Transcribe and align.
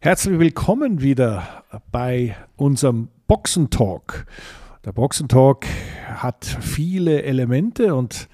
Herzlich 0.00 0.38
willkommen 0.38 1.02
wieder 1.02 1.64
bei 1.90 2.36
unserem 2.54 3.08
Boxentalk. 3.26 4.26
Der 4.84 4.92
Boxentalk 4.92 5.66
hat 6.06 6.44
viele 6.44 7.24
Elemente 7.24 7.96
und 7.96 8.28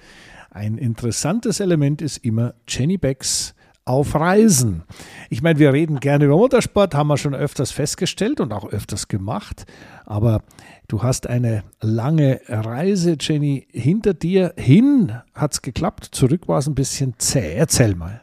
ein 0.51 0.77
interessantes 0.77 1.61
Element 1.61 2.03
ist 2.03 2.19
immer 2.19 2.53
Jenny 2.69 2.99
Becks 2.99 3.55
auf 3.87 4.15
Reisen. 4.15 4.83
Ich 5.31 5.41
meine, 5.41 5.59
wir 5.59 5.73
reden 5.73 6.01
gerne 6.01 6.27
über 6.27 6.37
Motorsport, 6.37 6.95
haben 6.95 7.09
wir 7.09 7.17
schon 7.17 7.35
öfters 7.35 7.71
festgestellt 7.71 8.41
und 8.41 8.53
auch 8.53 8.69
öfters 8.69 9.09
gemacht. 9.09 9.65
Aber 10.05 10.43
du 10.87 11.03
hast 11.03 11.27
eine 11.27 11.65
lange 11.81 12.43
Reise, 12.47 13.17
Jenny, 13.19 13.67
hinter 13.73 14.13
dir. 14.13 14.53
Hin 14.59 15.19
hat 15.33 15.55
es 15.55 15.63
geklappt, 15.63 16.11
zurück 16.13 16.47
war 16.47 16.59
es 16.59 16.67
ein 16.67 16.75
bisschen 16.75 17.15
zäh. 17.17 17.55
Erzähl 17.55 17.95
mal. 17.95 18.21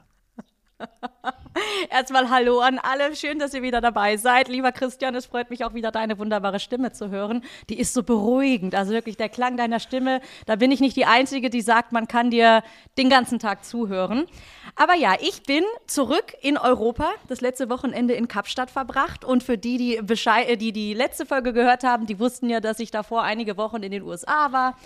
Erstmal 1.89 2.29
Hallo 2.29 2.59
an 2.59 2.79
alle. 2.79 3.15
Schön, 3.15 3.39
dass 3.39 3.53
ihr 3.53 3.61
wieder 3.61 3.81
dabei 3.81 4.17
seid. 4.17 4.47
Lieber 4.47 4.71
Christian, 4.71 5.15
es 5.15 5.25
freut 5.25 5.49
mich 5.49 5.65
auch 5.65 5.73
wieder, 5.73 5.91
deine 5.91 6.17
wunderbare 6.17 6.59
Stimme 6.59 6.91
zu 6.91 7.09
hören. 7.09 7.43
Die 7.69 7.79
ist 7.79 7.93
so 7.93 8.03
beruhigend. 8.03 8.75
Also 8.75 8.91
wirklich 8.93 9.17
der 9.17 9.29
Klang 9.29 9.57
deiner 9.57 9.79
Stimme. 9.79 10.21
Da 10.45 10.55
bin 10.55 10.71
ich 10.71 10.79
nicht 10.79 10.95
die 10.95 11.05
Einzige, 11.05 11.49
die 11.49 11.61
sagt, 11.61 11.91
man 11.91 12.07
kann 12.07 12.31
dir 12.31 12.63
den 12.97 13.09
ganzen 13.09 13.39
Tag 13.39 13.65
zuhören. 13.65 14.27
Aber 14.75 14.95
ja, 14.95 15.15
ich 15.19 15.43
bin 15.43 15.63
zurück 15.87 16.33
in 16.41 16.57
Europa. 16.57 17.09
Das 17.27 17.41
letzte 17.41 17.69
Wochenende 17.69 18.13
in 18.13 18.27
Kapstadt 18.27 18.71
verbracht. 18.71 19.25
Und 19.25 19.43
für 19.43 19.57
die, 19.57 19.77
die, 19.77 20.01
Bescheid, 20.01 20.61
die 20.61 20.71
die 20.71 20.93
letzte 20.93 21.25
Folge 21.25 21.51
gehört 21.51 21.83
haben, 21.83 22.05
die 22.05 22.19
wussten 22.19 22.49
ja, 22.49 22.59
dass 22.59 22.79
ich 22.79 22.91
davor 22.91 23.23
einige 23.23 23.57
Wochen 23.57 23.83
in 23.83 23.91
den 23.91 24.03
USA 24.03 24.51
war. 24.51 24.77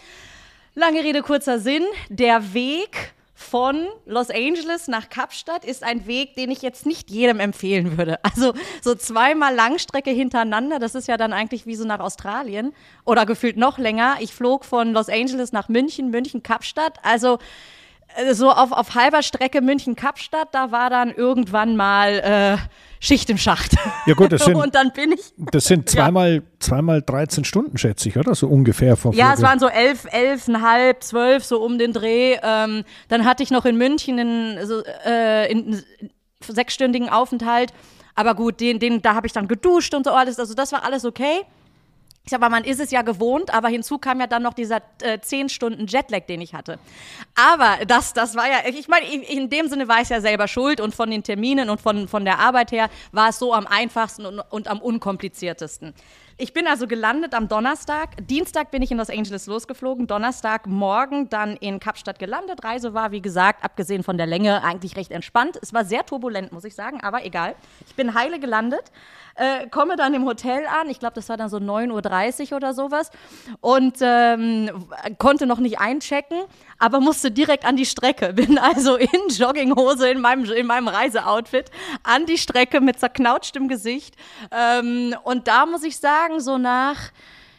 Lange 0.73 1.04
Rede, 1.04 1.21
kurzer 1.21 1.59
Sinn. 1.59 1.84
Der 2.09 2.54
Weg 2.54 3.13
von 3.38 3.85
Los 4.05 4.30
Angeles 4.30 4.88
nach 4.88 5.09
Kapstadt 5.09 5.66
ist 5.66 5.84
ein 5.84 6.07
Weg, 6.07 6.35
den 6.35 6.49
ich 6.49 6.62
jetzt 6.62 6.85
nicht 6.85 7.12
jedem 7.12 7.39
empfehlen 7.39 7.98
würde. 7.98 8.20
Also 8.35 8.53
so 8.81 8.95
zweimal 8.95 9.55
Langstrecke 9.55 10.09
hintereinander, 10.09 10.79
das 10.79 10.93
ist 10.93 11.07
ja 11.07 11.15
dann 11.15 11.32
eigentlich 11.32 11.65
wie 11.65 11.76
so 11.76 11.85
nach 11.85 11.99
Australien 11.99 12.73
oder 13.05 13.26
gefühlt 13.26 13.55
noch 13.55 13.77
länger. 13.77 14.18
Ich 14.20 14.34
flog 14.34 14.65
von 14.65 14.91
Los 14.91 15.07
Angeles 15.07 15.51
nach 15.51 15.70
München, 15.70 16.10
München, 16.10 16.43
Kapstadt. 16.43 16.98
Also 17.04 17.40
so 18.32 18.52
auf, 18.52 18.71
auf 18.71 18.96
halber 18.96 19.24
Strecke 19.24 19.62
München-Kapstadt, 19.62 20.49
da 20.52 20.71
war 20.71 20.90
dann 20.90 21.12
irgendwann 21.12 21.76
mal 21.76 22.20
äh, 22.20 22.57
Schicht 22.99 23.30
im 23.30 23.38
Schacht. 23.38 23.76
Ja 24.05 24.13
gut, 24.13 24.32
das 24.32 24.44
sind, 24.46 24.55
und 24.55 24.74
dann 24.74 24.91
bin 24.94 25.12
ich. 25.12 25.34
Das 25.52 25.66
sind 25.66 25.90
zweimal, 25.90 26.34
ja. 26.35 26.41
zweimal 26.60 27.02
13 27.02 27.44
Stunden, 27.44 27.77
schätze 27.77 28.10
ich, 28.10 28.18
oder? 28.18 28.35
So 28.35 28.48
ungefähr 28.48 28.96
vom 28.98 29.13
Ja, 29.13 29.27
Flug. 29.27 29.38
es 29.38 29.41
waren 29.44 29.60
so 29.60 29.68
elf, 29.68 30.05
elfeinhalb, 30.12 31.04
zwölf, 31.04 31.44
so 31.44 31.62
um 31.62 31.77
den 31.77 31.94
Dreh. 31.94 32.38
Ähm, 32.41 32.84
dann 33.10 33.26
hatte 33.26 33.44
ich 33.44 33.52
noch 33.52 33.66
in 33.66 33.77
München 33.77 34.20
einen, 34.20 34.66
so, 34.66 34.82
äh, 35.05 35.50
einen 35.50 35.84
sechsstündigen 36.41 37.10
Aufenthalt. 37.10 37.74
Aber 38.16 38.34
gut, 38.34 38.62
den, 38.62 38.79
den, 38.79 39.02
da 39.02 39.13
habe 39.13 39.27
ich 39.27 39.34
dann 39.34 39.48
geduscht 39.48 39.94
und 39.94 40.05
so 40.05 40.12
alles. 40.12 40.40
Also 40.40 40.54
das 40.54 40.72
war 40.72 40.84
alles 40.84 41.05
okay. 41.05 41.41
Ich 42.26 42.31
sag 42.31 42.41
mal, 42.41 42.49
man 42.49 42.63
ist 42.63 42.79
es 42.79 42.90
ja 42.90 43.04
gewohnt, 43.04 43.54
aber 43.54 43.68
hinzu 43.68 43.99
kam 43.99 44.20
ja 44.20 44.26
dann 44.26 44.41
noch 44.41 44.55
dieser 44.55 44.81
äh, 45.04 45.20
zehn 45.20 45.48
Stunden 45.48 45.85
Jetlag, 45.85 46.26
den 46.26 46.41
ich 46.41 46.55
hatte. 46.55 46.79
Aber 47.35 47.85
das, 47.85 48.13
das 48.13 48.35
war 48.35 48.48
ja, 48.48 48.67
ich 48.67 48.87
meine, 48.87 49.05
in 49.05 49.51
dem 49.51 49.67
Sinne 49.67 49.87
war 49.87 50.01
ich 50.01 50.09
ja 50.09 50.20
selber 50.20 50.48
schuld 50.48 50.82
und 50.82 50.95
von 50.95 51.12
den 51.12 51.21
Terminen 51.21 51.70
und 51.70 51.79
von, 51.79 52.07
von 52.07 52.26
der 52.26 52.40
Arbeit 52.40 52.71
her 52.71 52.90
war 53.12 53.29
es 53.29 53.37
so 53.37 53.54
am 53.54 53.67
einfachsten 53.67 54.26
und, 54.26 54.40
und 54.40 54.67
am 54.67 54.82
unkompliziertesten. 54.82 55.93
Ich 56.37 56.51
bin 56.51 56.67
also 56.67 56.85
gelandet 56.85 57.34
am 57.34 57.48
Donnerstag. 57.48 58.09
Dienstag 58.27 58.70
bin 58.70 58.82
ich 58.82 58.91
in 58.91 58.98
Los 58.98 59.10
Angeles 59.10 59.45
losgeflogen. 59.45 60.05
Donnerstag 60.05 60.67
morgen 60.67 61.29
dann 61.29 61.55
in 61.55 61.79
Kapstadt 61.79 62.20
gelandet. 62.20 62.62
Reise 62.65 62.93
war, 62.93 63.12
wie 63.12 63.21
gesagt, 63.21 63.63
abgesehen 63.63 64.03
von 64.03 64.17
der 64.17 64.28
Länge, 64.28 64.62
eigentlich 64.62 64.97
recht 64.97 65.12
entspannt. 65.12 65.57
Es 65.62 65.73
war 65.73 65.85
sehr 65.85 66.06
turbulent, 66.06 66.51
muss 66.51 66.66
ich 66.66 66.75
sagen, 66.75 67.00
aber 67.01 67.23
egal. 67.23 67.56
Ich 67.88 67.95
bin 67.95 68.16
heile 68.16 68.38
gelandet. 68.39 68.91
Äh, 69.38 69.68
komme 69.68 69.97
dann 69.97 70.14
im 70.14 70.25
Hotel 70.25 70.66
an, 70.66 70.90
ich 70.90 71.00
glaube, 71.00 71.16
das 71.16 71.28
war 71.28 71.36
dann 71.36 71.50
so 71.50 71.58
9.30 71.58 72.52
Uhr 72.52 72.58
oder 72.58 72.74
sowas 72.74 73.12
und 73.59 73.97
ähm, 74.00 74.88
konnte 75.18 75.46
noch 75.46 75.59
nicht 75.59 75.79
einchecken, 75.79 76.38
aber 76.79 77.01
musste 77.01 77.31
direkt 77.31 77.66
an 77.66 77.75
die 77.75 77.85
Strecke. 77.85 78.31
Bin 78.34 78.57
also 78.57 78.95
in 78.95 79.09
Jogginghose 79.29 80.09
in 80.09 80.22
meinem, 80.22 80.45
in 80.45 80.66
meinem 80.66 80.88
Reiseoutfit 80.88 81.69
an 82.03 82.25
die 82.25 82.38
Strecke 82.38 82.79
mit 82.79 82.97
zerknautstem 82.97 83.68
Gesicht. 83.68 84.16
Ähm, 84.51 85.13
und 85.24 85.50
da 85.50 85.66
muss 85.66 85.84
ich 85.84 85.97
sagen, 85.97 86.40
so 86.40 86.57
nach 86.57 87.12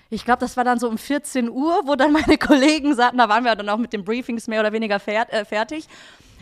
ich 0.09 0.25
glaube, 0.25 0.39
das 0.39 0.57
war 0.57 0.63
dann 0.63 0.79
so 0.79 0.89
um 0.89 0.99
14 0.99 1.51
Uhr, 1.51 1.83
wo 1.85 1.97
dann 1.97 2.13
meine 2.13 2.39
Kollegen 2.39 2.95
sagten, 2.95 3.19
da 3.19 3.29
waren 3.29 3.45
wir 3.45 3.55
dann 3.55 3.69
auch 3.69 3.77
mit 3.77 3.93
den 3.93 4.05
Briefings 4.05 4.47
mehr 4.47 4.61
oder 4.61 4.73
weniger 4.73 5.01
fert, 5.01 5.33
äh, 5.33 5.45
fertig 5.45 5.89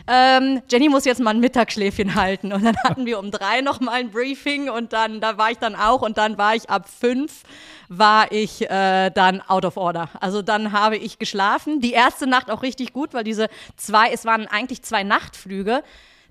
ähm, 0.07 0.61
Jenny 0.69 0.89
muss 0.89 1.05
jetzt 1.05 1.19
mal 1.19 1.31
ein 1.31 1.39
Mittagsschläfchen 1.39 2.15
halten. 2.15 2.53
Und 2.53 2.63
dann 2.63 2.77
hatten 2.83 3.05
wir 3.05 3.19
um 3.19 3.31
drei 3.31 3.61
noch 3.61 3.79
mal 3.79 3.93
ein 3.93 4.11
Briefing 4.11 4.69
und 4.69 4.93
dann, 4.93 5.19
da 5.19 5.37
war 5.37 5.51
ich 5.51 5.57
dann 5.57 5.75
auch 5.75 6.01
und 6.01 6.17
dann 6.17 6.37
war 6.37 6.55
ich 6.55 6.69
ab 6.69 6.87
fünf, 6.87 7.43
war 7.89 8.31
ich 8.31 8.69
äh, 8.69 9.09
dann 9.09 9.41
out 9.41 9.65
of 9.65 9.77
order. 9.77 10.09
Also 10.19 10.41
dann 10.41 10.71
habe 10.71 10.97
ich 10.97 11.17
geschlafen. 11.17 11.79
Die 11.81 11.93
erste 11.93 12.27
Nacht 12.27 12.51
auch 12.51 12.61
richtig 12.61 12.93
gut, 12.93 13.13
weil 13.13 13.23
diese 13.23 13.47
zwei, 13.77 14.11
es 14.11 14.25
waren 14.25 14.47
eigentlich 14.47 14.83
zwei 14.83 15.03
Nachtflüge. 15.03 15.83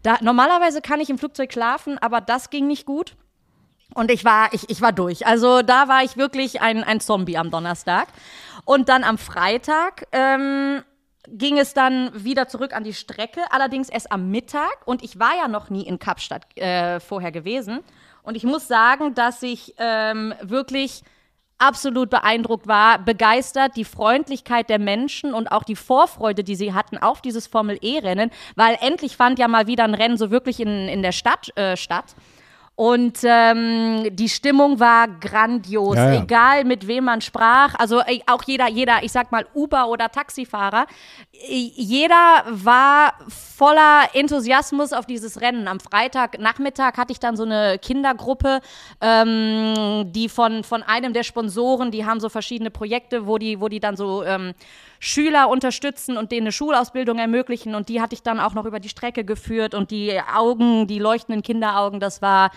Da, 0.03 0.19
normalerweise 0.21 0.81
kann 0.81 1.01
ich 1.01 1.11
im 1.11 1.19
Flugzeug 1.19 1.53
schlafen, 1.53 1.99
aber 1.99 2.21
das 2.21 2.51
ging 2.51 2.67
nicht 2.67 2.87
gut. 2.87 3.17
Und 3.95 4.11
ich 4.11 4.25
war, 4.25 4.53
ich, 4.53 4.69
ich 4.71 4.81
war 4.81 4.93
durch. 4.93 5.27
Also 5.27 5.63
da 5.63 5.89
war 5.89 6.03
ich 6.03 6.17
wirklich 6.17 6.61
ein, 6.61 6.85
ein 6.85 7.01
Zombie 7.01 7.39
am 7.39 7.51
Donnerstag. 7.51 8.09
Und 8.65 8.89
dann 8.89 9.05
am 9.05 9.19
Freitag 9.19 10.07
ähm, 10.13 10.83
ging 11.29 11.59
es 11.59 11.75
dann 11.75 12.11
wieder 12.15 12.49
zurück 12.49 12.75
an 12.75 12.85
die 12.85 12.95
Strecke, 12.95 13.41
allerdings 13.51 13.89
erst 13.89 14.13
am 14.13 14.31
Mittag. 14.31 14.87
Und 14.87 15.03
ich 15.03 15.19
war 15.19 15.37
ja 15.37 15.49
noch 15.49 15.71
nie 15.71 15.87
in 15.87 15.99
Kapstadt 15.99 16.57
äh, 16.57 17.01
vorher 17.01 17.33
gewesen. 17.33 17.81
Und 18.23 18.37
ich 18.37 18.45
muss 18.45 18.69
sagen, 18.69 19.15
dass 19.15 19.43
ich 19.43 19.75
ähm, 19.79 20.35
wirklich 20.43 21.03
absolut 21.59 22.11
beeindruckt 22.11 22.67
war, 22.67 22.99
begeistert, 22.99 23.77
die 23.77 23.85
Freundlichkeit 23.85 24.69
der 24.69 24.79
Menschen 24.79 25.35
und 25.35 25.53
auch 25.53 25.63
die 25.63 25.77
Vorfreude, 25.77 26.43
die 26.43 26.57
sie 26.57 26.75
hatten 26.75 26.99
auf 26.99 27.23
dieses 27.23 27.47
Formel-E-Rennen, 27.47 28.31
weil 28.57 28.77
endlich 28.81 29.17
fand 29.17 29.39
ja 29.39 29.49
mal 29.49 29.67
wieder 29.67 29.85
ein 29.85 29.95
Rennen 29.95 30.17
so 30.17 30.31
wirklich 30.31 30.61
in, 30.61 30.89
in 30.89 31.03
der 31.03 31.13
Stadt 31.13 31.57
äh, 31.57 31.77
statt. 31.77 32.17
Und 32.77 33.19
ähm, 33.23 34.09
die 34.11 34.29
Stimmung 34.29 34.81
war 34.81 35.07
grandios, 35.07 35.95
ja, 35.95 36.13
ja. 36.13 36.23
egal 36.23 36.65
mit 36.65 36.89
wem 36.89 37.05
man 37.05 37.21
sprach. 37.21 37.77
Also 37.79 38.01
äh, 38.01 38.19
auch 38.27 38.43
jeder, 38.43 38.69
jeder, 38.69 39.05
ich 39.05 39.13
sag 39.13 39.31
mal 39.31 39.47
Uber 39.55 39.89
oder 39.89 40.11
Taxifahrer, 40.11 40.87
jeder 41.31 42.45
war 42.49 43.15
voller 43.29 44.09
Enthusiasmus 44.15 44.93
auf 44.93 45.07
dieses 45.07 45.41
Rennen. 45.41 45.69
Am 45.69 45.79
Freitagnachmittag 45.79 46.97
hatte 46.97 47.13
ich 47.13 47.21
dann 47.21 47.37
so 47.37 47.45
eine 47.45 47.79
Kindergruppe, 47.79 48.61
ähm, 49.01 50.11
die 50.13 50.29
von, 50.29 50.65
von 50.65 50.83
einem 50.83 51.13
der 51.13 51.23
Sponsoren, 51.23 51.93
die 51.93 52.05
haben 52.05 52.19
so 52.19 52.29
verschiedene 52.29 52.73
Projekte, 52.73 53.29
wo 53.29 53.39
die, 53.39 53.61
wo 53.61 53.69
die 53.69 53.79
dann 53.79 53.97
so 53.97 54.25
ähm, 54.25 54.53
Schüler 55.01 55.49
unterstützen 55.49 56.17
und 56.17 56.33
denen 56.33 56.47
eine 56.47 56.53
Schulausbildung 56.53 57.19
ermöglichen. 57.19 57.75
Und 57.75 57.89
die 57.89 58.01
hatte 58.01 58.15
ich 58.15 58.23
dann 58.23 58.41
auch 58.41 58.55
noch 58.55 58.65
über 58.65 58.81
die 58.81 58.89
Strecke 58.89 59.25
geführt 59.25 59.75
und 59.75 59.91
die 59.91 60.21
Augen, 60.21 60.87
die 60.87 60.99
leuchtenden 60.99 61.43
Kinderaugen, 61.43 62.01
das 62.01 62.23
war 62.23 62.51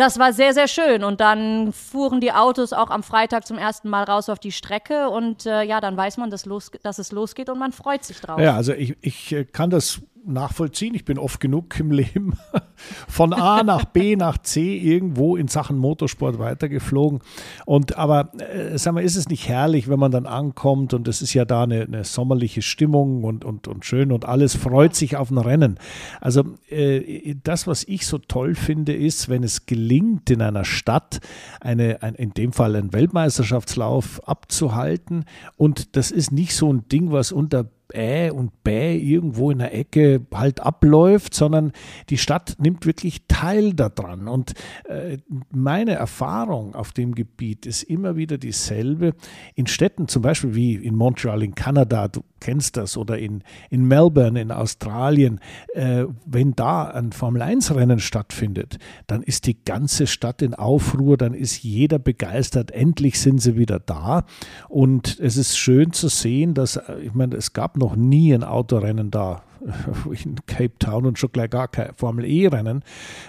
das 0.00 0.18
war 0.18 0.32
sehr, 0.32 0.54
sehr 0.54 0.66
schön. 0.66 1.04
Und 1.04 1.20
dann 1.20 1.74
fuhren 1.74 2.20
die 2.22 2.32
Autos 2.32 2.72
auch 2.72 2.88
am 2.88 3.02
Freitag 3.02 3.46
zum 3.46 3.58
ersten 3.58 3.90
Mal 3.90 4.04
raus 4.04 4.30
auf 4.30 4.38
die 4.38 4.50
Strecke. 4.50 5.10
Und 5.10 5.44
äh, 5.44 5.62
ja, 5.62 5.82
dann 5.82 5.94
weiß 5.94 6.16
man, 6.16 6.30
dass, 6.30 6.46
los, 6.46 6.70
dass 6.82 6.98
es 6.98 7.12
losgeht 7.12 7.50
und 7.50 7.58
man 7.58 7.72
freut 7.72 8.02
sich 8.04 8.18
drauf. 8.18 8.40
Ja, 8.40 8.56
also 8.56 8.72
ich, 8.72 8.96
ich 9.02 9.32
äh, 9.32 9.44
kann 9.44 9.68
das 9.68 10.00
nachvollziehen. 10.24 10.94
Ich 10.94 11.04
bin 11.04 11.18
oft 11.18 11.40
genug 11.40 11.78
im 11.78 11.90
Leben 11.90 12.38
von 13.08 13.32
A 13.32 13.62
nach 13.62 13.84
B 13.84 14.16
nach 14.16 14.38
C 14.38 14.76
irgendwo 14.76 15.36
in 15.36 15.48
Sachen 15.48 15.78
Motorsport 15.78 16.38
weitergeflogen. 16.38 17.20
Und 17.66 17.96
aber 17.96 18.30
äh, 18.38 18.76
sag 18.78 18.94
mal, 18.94 19.02
ist 19.02 19.16
es 19.16 19.28
nicht 19.28 19.48
herrlich, 19.48 19.88
wenn 19.88 19.98
man 19.98 20.10
dann 20.10 20.26
ankommt 20.26 20.94
und 20.94 21.08
es 21.08 21.22
ist 21.22 21.34
ja 21.34 21.44
da 21.44 21.64
eine, 21.64 21.82
eine 21.82 22.04
sommerliche 22.04 22.62
Stimmung 22.62 23.24
und, 23.24 23.44
und, 23.44 23.68
und 23.68 23.84
schön 23.84 24.12
und 24.12 24.24
alles 24.24 24.56
freut 24.56 24.94
sich 24.94 25.16
auf 25.16 25.30
ein 25.30 25.38
Rennen. 25.38 25.78
Also 26.20 26.44
äh, 26.68 27.34
das, 27.42 27.66
was 27.66 27.84
ich 27.84 28.06
so 28.06 28.18
toll 28.18 28.54
finde, 28.54 28.94
ist, 28.94 29.28
wenn 29.28 29.42
es 29.42 29.66
gelingt, 29.66 30.30
in 30.30 30.42
einer 30.42 30.64
Stadt 30.64 31.20
eine, 31.60 32.02
ein, 32.02 32.14
in 32.14 32.34
dem 32.34 32.52
Fall 32.52 32.76
einen 32.76 32.92
Weltmeisterschaftslauf 32.92 34.26
abzuhalten 34.28 35.24
und 35.56 35.96
das 35.96 36.10
ist 36.10 36.32
nicht 36.32 36.54
so 36.54 36.72
ein 36.72 36.88
Ding, 36.88 37.12
was 37.12 37.32
unter 37.32 37.66
Ä 37.94 38.30
und 38.30 38.62
Bä 38.64 38.96
irgendwo 38.96 39.50
in 39.50 39.58
der 39.58 39.74
Ecke 39.74 40.26
halt 40.32 40.60
abläuft, 40.60 41.34
sondern 41.34 41.72
die 42.08 42.18
Stadt 42.18 42.56
nimmt 42.58 42.86
wirklich 42.86 43.26
teil 43.28 43.74
daran. 43.74 44.28
Und 44.28 44.54
äh, 44.84 45.18
meine 45.50 45.92
Erfahrung 45.92 46.74
auf 46.74 46.92
dem 46.92 47.14
Gebiet 47.14 47.66
ist 47.66 47.82
immer 47.82 48.16
wieder 48.16 48.38
dieselbe. 48.38 49.14
In 49.54 49.66
Städten, 49.66 50.08
zum 50.08 50.22
Beispiel 50.22 50.54
wie 50.54 50.74
in 50.74 50.94
Montreal 50.94 51.42
in 51.42 51.54
Kanada, 51.54 52.08
du 52.08 52.22
kennst 52.40 52.76
das, 52.76 52.96
oder 52.96 53.18
in, 53.18 53.44
in 53.68 53.86
Melbourne 53.86 54.40
in 54.40 54.50
Australien, 54.50 55.40
äh, 55.74 56.06
wenn 56.24 56.56
da 56.56 56.84
ein 56.88 57.12
Formel-1-Rennen 57.12 58.00
stattfindet, 58.00 58.78
dann 59.06 59.22
ist 59.22 59.46
die 59.46 59.62
ganze 59.62 60.06
Stadt 60.06 60.42
in 60.42 60.54
Aufruhr, 60.54 61.16
dann 61.16 61.34
ist 61.34 61.62
jeder 61.62 61.98
begeistert, 61.98 62.70
endlich 62.70 63.20
sind 63.20 63.40
sie 63.40 63.56
wieder 63.56 63.78
da. 63.78 64.24
Und 64.68 65.18
es 65.20 65.36
ist 65.36 65.56
schön 65.56 65.92
zu 65.92 66.08
sehen, 66.08 66.54
dass, 66.54 66.76
äh, 66.76 66.98
ich 67.02 67.14
meine, 67.14 67.36
es 67.36 67.52
gab 67.52 67.76
noch 67.80 67.96
nie 67.96 68.32
ein 68.32 68.44
Autorennen 68.44 69.10
da 69.10 69.42
in 70.24 70.36
Cape 70.46 70.78
Town 70.78 71.06
und 71.06 71.18
schon 71.18 71.32
gleich 71.32 71.50
gar 71.50 71.68
kein 71.68 71.94
Formel-E-Rennen, 71.94 72.82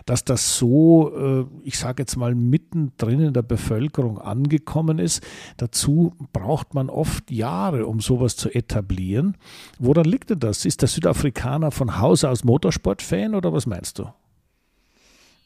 dass 0.06 0.24
das 0.24 0.58
so, 0.58 1.12
äh, 1.16 1.46
ich 1.64 1.78
sage 1.78 2.04
jetzt 2.04 2.16
mal, 2.16 2.36
mittendrin 2.36 3.22
in 3.22 3.34
der 3.34 3.42
Bevölkerung 3.42 4.20
angekommen 4.20 5.00
ist. 5.00 5.24
Dazu 5.58 6.14
braucht 6.32 6.74
man 6.74 6.90
oft 6.90 7.32
Jahre, 7.32 7.86
um 7.88 8.00
sowas 8.00 8.36
zu 8.36 8.50
etablieren. 8.50 9.38
Woran 9.80 10.06
liegt 10.06 10.30
denn 10.30 10.40
das? 10.40 10.66
Ist 10.66 10.82
der 10.82 10.90
Südafrikaner 10.90 11.72
von 11.72 12.00
Haus 12.00 12.24
aus 12.24 12.44
Motorsportfan 12.44 13.36
oder 13.36 13.52
was 13.52 13.66
meinst 13.66 14.00
du? 14.00 14.04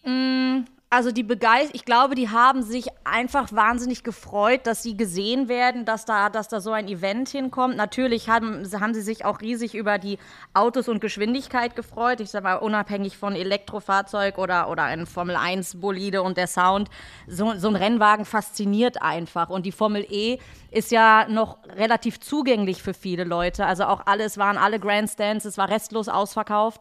Mm, 0.06 0.66
also 0.96 1.12
die 1.12 1.24
Begeisterung, 1.24 1.76
ich 1.76 1.84
glaube, 1.84 2.16
die 2.16 2.30
haben 2.30 2.64
sich 2.64 2.88
einfach 3.04 3.52
wahnsinnig 3.52 4.04
gefreut, 4.04 4.62
dass 4.64 4.82
sie 4.82 4.96
gesehen 4.96 5.50
werden, 5.50 5.84
dass 5.84 6.06
da, 6.06 6.30
dass 6.30 6.48
da 6.48 6.62
so 6.62 6.72
ein 6.72 6.88
Event 6.88 7.28
hinkommt. 7.28 7.76
Natürlich 7.76 8.30
haben, 8.30 8.66
haben 8.80 8.94
sie 8.94 9.02
sich 9.02 9.26
auch 9.26 9.42
riesig 9.42 9.76
über 9.76 9.98
die 9.98 10.18
Autos 10.54 10.88
und 10.88 11.02
Geschwindigkeit 11.02 11.76
gefreut. 11.76 12.22
Ich 12.22 12.30
sage 12.30 12.44
mal, 12.44 12.56
unabhängig 12.56 13.18
von 13.18 13.36
Elektrofahrzeug 13.36 14.38
oder, 14.38 14.70
oder 14.70 14.84
ein 14.84 15.06
Formel-1-Bolide 15.06 16.22
und 16.22 16.38
der 16.38 16.48
Sound. 16.48 16.90
So, 17.28 17.54
so 17.56 17.68
ein 17.68 17.76
Rennwagen 17.76 18.24
fasziniert 18.24 19.02
einfach. 19.02 19.50
Und 19.50 19.66
die 19.66 19.74
Formel 19.74 20.08
E 20.10 20.38
ist 20.72 20.92
ja 20.92 21.28
noch 21.28 21.58
relativ 21.76 22.22
zugänglich 22.22 22.82
für 22.82 22.94
viele 22.94 23.26
Leute. 23.26 23.66
Also 23.66 23.84
auch 23.84 24.06
alles 24.06 24.38
waren 24.38 24.58
alle 24.58 24.80
Grandstands, 24.80 25.44
es 25.44 25.58
war 25.58 25.68
restlos 25.68 26.08
ausverkauft. 26.08 26.80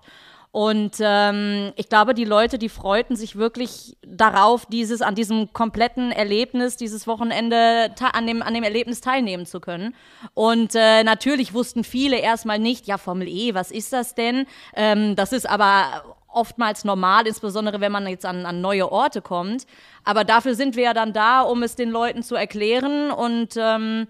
Und 0.55 0.99
ähm, 1.01 1.73
ich 1.75 1.89
glaube, 1.89 2.15
die 2.15 2.25
Leute, 2.25 2.61
die 2.61 2.69
freuten 2.69 3.17
sich 3.17 3.35
wirklich 3.35 3.97
darauf, 4.07 4.67
dieses 4.67 5.03
an 5.03 5.17
diesem 5.17 5.53
kompletten 5.53 6.13
Erlebnis, 6.13 6.77
dieses 6.77 7.09
Wochenende 7.09 7.91
an 8.13 8.25
dem, 8.29 8.41
an 8.41 8.55
dem 8.55 8.63
Erlebnis 8.63 9.01
teilnehmen 9.01 9.47
zu 9.47 9.59
können. 9.59 9.97
Und 10.33 10.77
äh, 10.77 11.03
natürlich 11.03 11.55
wussten 11.55 11.83
viele 11.83 12.19
erstmal 12.19 12.61
nicht, 12.61 12.87
ja, 12.87 12.99
Formel 12.99 13.27
E, 13.27 13.53
was 13.55 13.73
ist 13.73 13.93
das 13.93 14.15
denn? 14.15 14.47
Ähm, 14.77 15.17
das 15.17 15.33
ist 15.33 15.51
aber 15.51 16.05
oftmals 16.29 16.85
normal, 16.85 17.27
insbesondere 17.27 17.81
wenn 17.81 17.91
man 17.91 18.07
jetzt 18.07 18.25
an, 18.25 18.47
an 18.47 18.61
neue 18.61 18.93
Orte 18.93 19.23
kommt. 19.23 19.67
Aber 20.05 20.23
dafür 20.23 20.55
sind 20.55 20.77
wir 20.77 20.85
ja 20.85 20.95
dann 20.95 21.13
da, 21.13 21.41
um 21.41 21.65
es 21.65 21.75
den 21.75 21.91
Leuten 21.91 22.23
zu 22.23 22.37
erklären. 22.37 23.11
Und 23.11 23.57
ähm, 23.57 24.07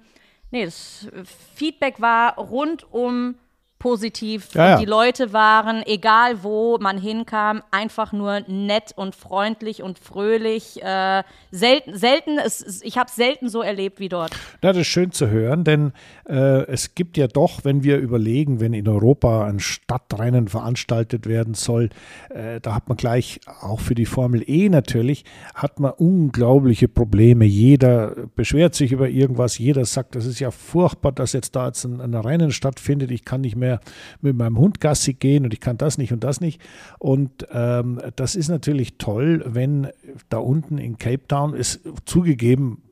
nee, 0.50 0.66
das 0.66 1.08
Feedback 1.54 2.02
war 2.02 2.36
rundum 2.36 3.36
positiv. 3.84 4.48
Ja, 4.54 4.70
ja. 4.70 4.78
Die 4.78 4.86
Leute 4.86 5.34
waren, 5.34 5.82
egal 5.84 6.42
wo 6.42 6.78
man 6.78 6.96
hinkam, 6.96 7.62
einfach 7.70 8.14
nur 8.14 8.40
nett 8.48 8.94
und 8.96 9.14
freundlich 9.14 9.82
und 9.82 9.98
fröhlich. 9.98 10.82
Äh, 10.82 11.22
selten, 11.50 11.94
selten 11.94 12.38
es, 12.38 12.80
ich 12.82 12.96
habe 12.96 13.10
es 13.10 13.14
selten 13.14 13.50
so 13.50 13.60
erlebt 13.60 14.00
wie 14.00 14.08
dort. 14.08 14.32
Das 14.62 14.74
ist 14.78 14.86
schön 14.86 15.12
zu 15.12 15.28
hören, 15.28 15.64
denn 15.64 15.92
äh, 16.26 16.64
es 16.66 16.94
gibt 16.94 17.18
ja 17.18 17.26
doch, 17.26 17.62
wenn 17.64 17.84
wir 17.84 17.98
überlegen, 17.98 18.58
wenn 18.58 18.72
in 18.72 18.88
Europa 18.88 19.44
ein 19.44 19.60
Stadtrennen 19.60 20.48
veranstaltet 20.48 21.26
werden 21.26 21.52
soll, 21.52 21.90
äh, 22.30 22.62
da 22.62 22.74
hat 22.74 22.88
man 22.88 22.96
gleich, 22.96 23.40
auch 23.60 23.80
für 23.80 23.94
die 23.94 24.06
Formel 24.06 24.42
E 24.46 24.70
natürlich, 24.70 25.26
hat 25.54 25.78
man 25.78 25.92
unglaubliche 25.92 26.88
Probleme. 26.88 27.44
Jeder 27.44 28.14
beschwert 28.34 28.74
sich 28.74 28.92
über 28.92 29.10
irgendwas, 29.10 29.58
jeder 29.58 29.84
sagt, 29.84 30.14
das 30.14 30.24
ist 30.24 30.40
ja 30.40 30.50
furchtbar, 30.50 31.12
dass 31.12 31.34
jetzt 31.34 31.54
da 31.54 31.66
jetzt 31.66 31.84
ein, 31.84 32.00
ein 32.00 32.14
Rennen 32.14 32.50
stattfindet, 32.50 33.10
ich 33.10 33.26
kann 33.26 33.42
nicht 33.42 33.56
mehr 33.56 33.73
mehr 33.74 33.80
mit 34.20 34.36
meinem 34.36 34.58
Hund 34.58 34.80
Gassi 34.80 35.14
gehen 35.14 35.44
und 35.44 35.52
ich 35.52 35.60
kann 35.60 35.78
das 35.78 35.98
nicht 35.98 36.12
und 36.12 36.24
das 36.24 36.40
nicht. 36.40 36.60
Und 36.98 37.46
ähm, 37.52 38.00
das 38.16 38.34
ist 38.34 38.48
natürlich 38.48 38.98
toll, 38.98 39.42
wenn 39.46 39.88
da 40.28 40.38
unten 40.38 40.78
in 40.78 40.98
Cape 40.98 41.26
Town 41.26 41.54
ist 41.54 41.80
zugegeben, 42.04 42.82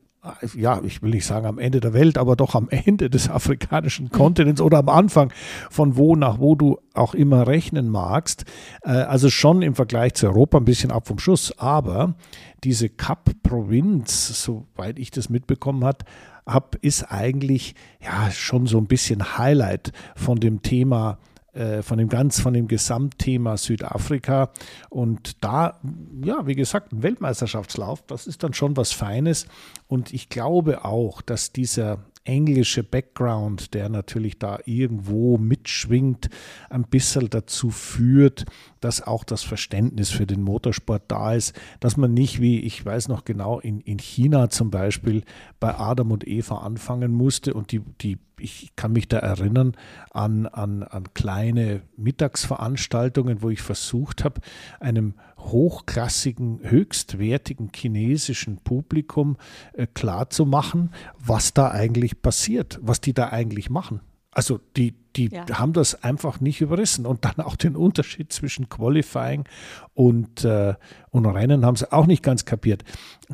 ja, 0.55 0.81
ich 0.83 1.01
will 1.01 1.11
nicht 1.11 1.25
sagen 1.25 1.45
am 1.45 1.59
Ende 1.59 1.79
der 1.79 1.93
Welt, 1.93 2.17
aber 2.17 2.35
doch 2.35 2.55
am 2.55 2.69
Ende 2.85 3.09
des 3.09 3.29
afrikanischen 3.29 4.09
Kontinents 4.09 4.61
oder 4.61 4.79
am 4.79 4.89
Anfang 4.89 5.33
von 5.69 5.97
wo 5.97 6.15
nach 6.15 6.39
wo 6.39 6.55
du 6.55 6.79
auch 6.93 7.13
immer 7.13 7.47
rechnen 7.47 7.89
magst. 7.89 8.45
Äh, 8.83 8.91
also 8.91 9.29
schon 9.29 9.61
im 9.61 9.75
Vergleich 9.75 10.13
zu 10.13 10.27
Europa 10.27 10.57
ein 10.57 10.65
bisschen 10.65 10.91
ab 10.91 11.07
vom 11.07 11.19
Schuss. 11.19 11.57
Aber 11.57 12.15
diese 12.63 12.89
Kap-Provinz, 12.89 14.43
soweit 14.43 14.97
ich 14.97 15.11
das 15.11 15.29
mitbekommen 15.29 15.83
habe, 15.83 16.05
habe, 16.47 16.77
ist 16.81 17.03
eigentlich 17.11 17.75
ja 18.01 18.31
schon 18.31 18.67
so 18.67 18.77
ein 18.77 18.87
bisschen 18.87 19.37
Highlight 19.37 19.91
von 20.15 20.39
dem 20.39 20.61
Thema 20.61 21.17
äh, 21.53 21.83
von 21.83 21.99
dem 21.99 22.09
ganz, 22.09 22.39
von 22.39 22.53
dem 22.53 22.67
Gesamtthema 22.67 23.57
Südafrika. 23.57 24.49
Und 24.89 25.43
da, 25.43 25.79
ja, 26.23 26.47
wie 26.47 26.55
gesagt, 26.55 26.91
ein 26.91 27.03
Weltmeisterschaftslauf, 27.03 28.01
das 28.07 28.25
ist 28.25 28.41
dann 28.41 28.53
schon 28.53 28.75
was 28.75 28.91
Feines. 28.91 29.45
Und 29.87 30.13
ich 30.13 30.29
glaube 30.29 30.83
auch, 30.83 31.21
dass 31.21 31.51
dieser 31.51 31.99
englische 32.25 32.83
Background, 32.83 33.73
der 33.73 33.89
natürlich 33.89 34.39
da 34.39 34.59
irgendwo 34.65 35.37
mitschwingt, 35.37 36.29
ein 36.69 36.83
bisschen 36.83 37.29
dazu 37.29 37.69
führt, 37.69 38.45
dass 38.79 39.05
auch 39.05 39.23
das 39.23 39.43
Verständnis 39.43 40.09
für 40.09 40.25
den 40.25 40.41
Motorsport 40.41 41.03
da 41.09 41.33
ist, 41.33 41.53
dass 41.79 41.97
man 41.97 42.13
nicht 42.13 42.39
wie, 42.39 42.59
ich 42.59 42.85
weiß 42.85 43.07
noch 43.07 43.25
genau, 43.25 43.59
in, 43.59 43.81
in 43.81 43.99
China 43.99 44.49
zum 44.49 44.71
Beispiel 44.71 45.23
bei 45.59 45.77
Adam 45.77 46.11
und 46.11 46.27
Eva 46.27 46.57
anfangen 46.59 47.11
musste 47.11 47.53
und 47.53 47.71
die, 47.71 47.79
die 47.79 48.17
ich 48.39 48.75
kann 48.75 48.91
mich 48.91 49.07
da 49.07 49.19
erinnern 49.19 49.73
an, 50.11 50.47
an, 50.47 50.83
an 50.83 51.13
kleine 51.13 51.81
Mittagsveranstaltungen, 51.95 53.41
wo 53.41 53.49
ich 53.49 53.61
versucht 53.61 54.23
habe, 54.23 54.41
einem 54.79 55.13
hochklassigen, 55.45 56.59
höchstwertigen 56.63 57.71
chinesischen 57.73 58.57
Publikum 58.57 59.37
äh, 59.73 59.87
klarzumachen, 59.87 60.91
was 61.19 61.53
da 61.53 61.71
eigentlich 61.71 62.21
passiert, 62.21 62.79
was 62.81 63.01
die 63.01 63.13
da 63.13 63.29
eigentlich 63.29 63.69
machen. 63.69 64.01
Also 64.35 64.59
die, 64.75 64.95
die 65.15 65.29
ja. 65.29 65.45
haben 65.59 65.73
das 65.73 66.03
einfach 66.03 66.39
nicht 66.39 66.61
überrissen. 66.61 67.05
Und 67.05 67.25
dann 67.25 67.35
auch 67.37 67.55
den 67.55 67.75
Unterschied 67.75 68.33
zwischen 68.33 68.67
Qualifying 68.67 69.45
und, 69.93 70.43
äh, 70.43 70.73
und 71.11 71.25
Rennen 71.25 71.65
haben 71.65 71.75
sie 71.75 71.91
auch 71.91 72.07
nicht 72.07 72.23
ganz 72.23 72.45
kapiert. 72.45 72.83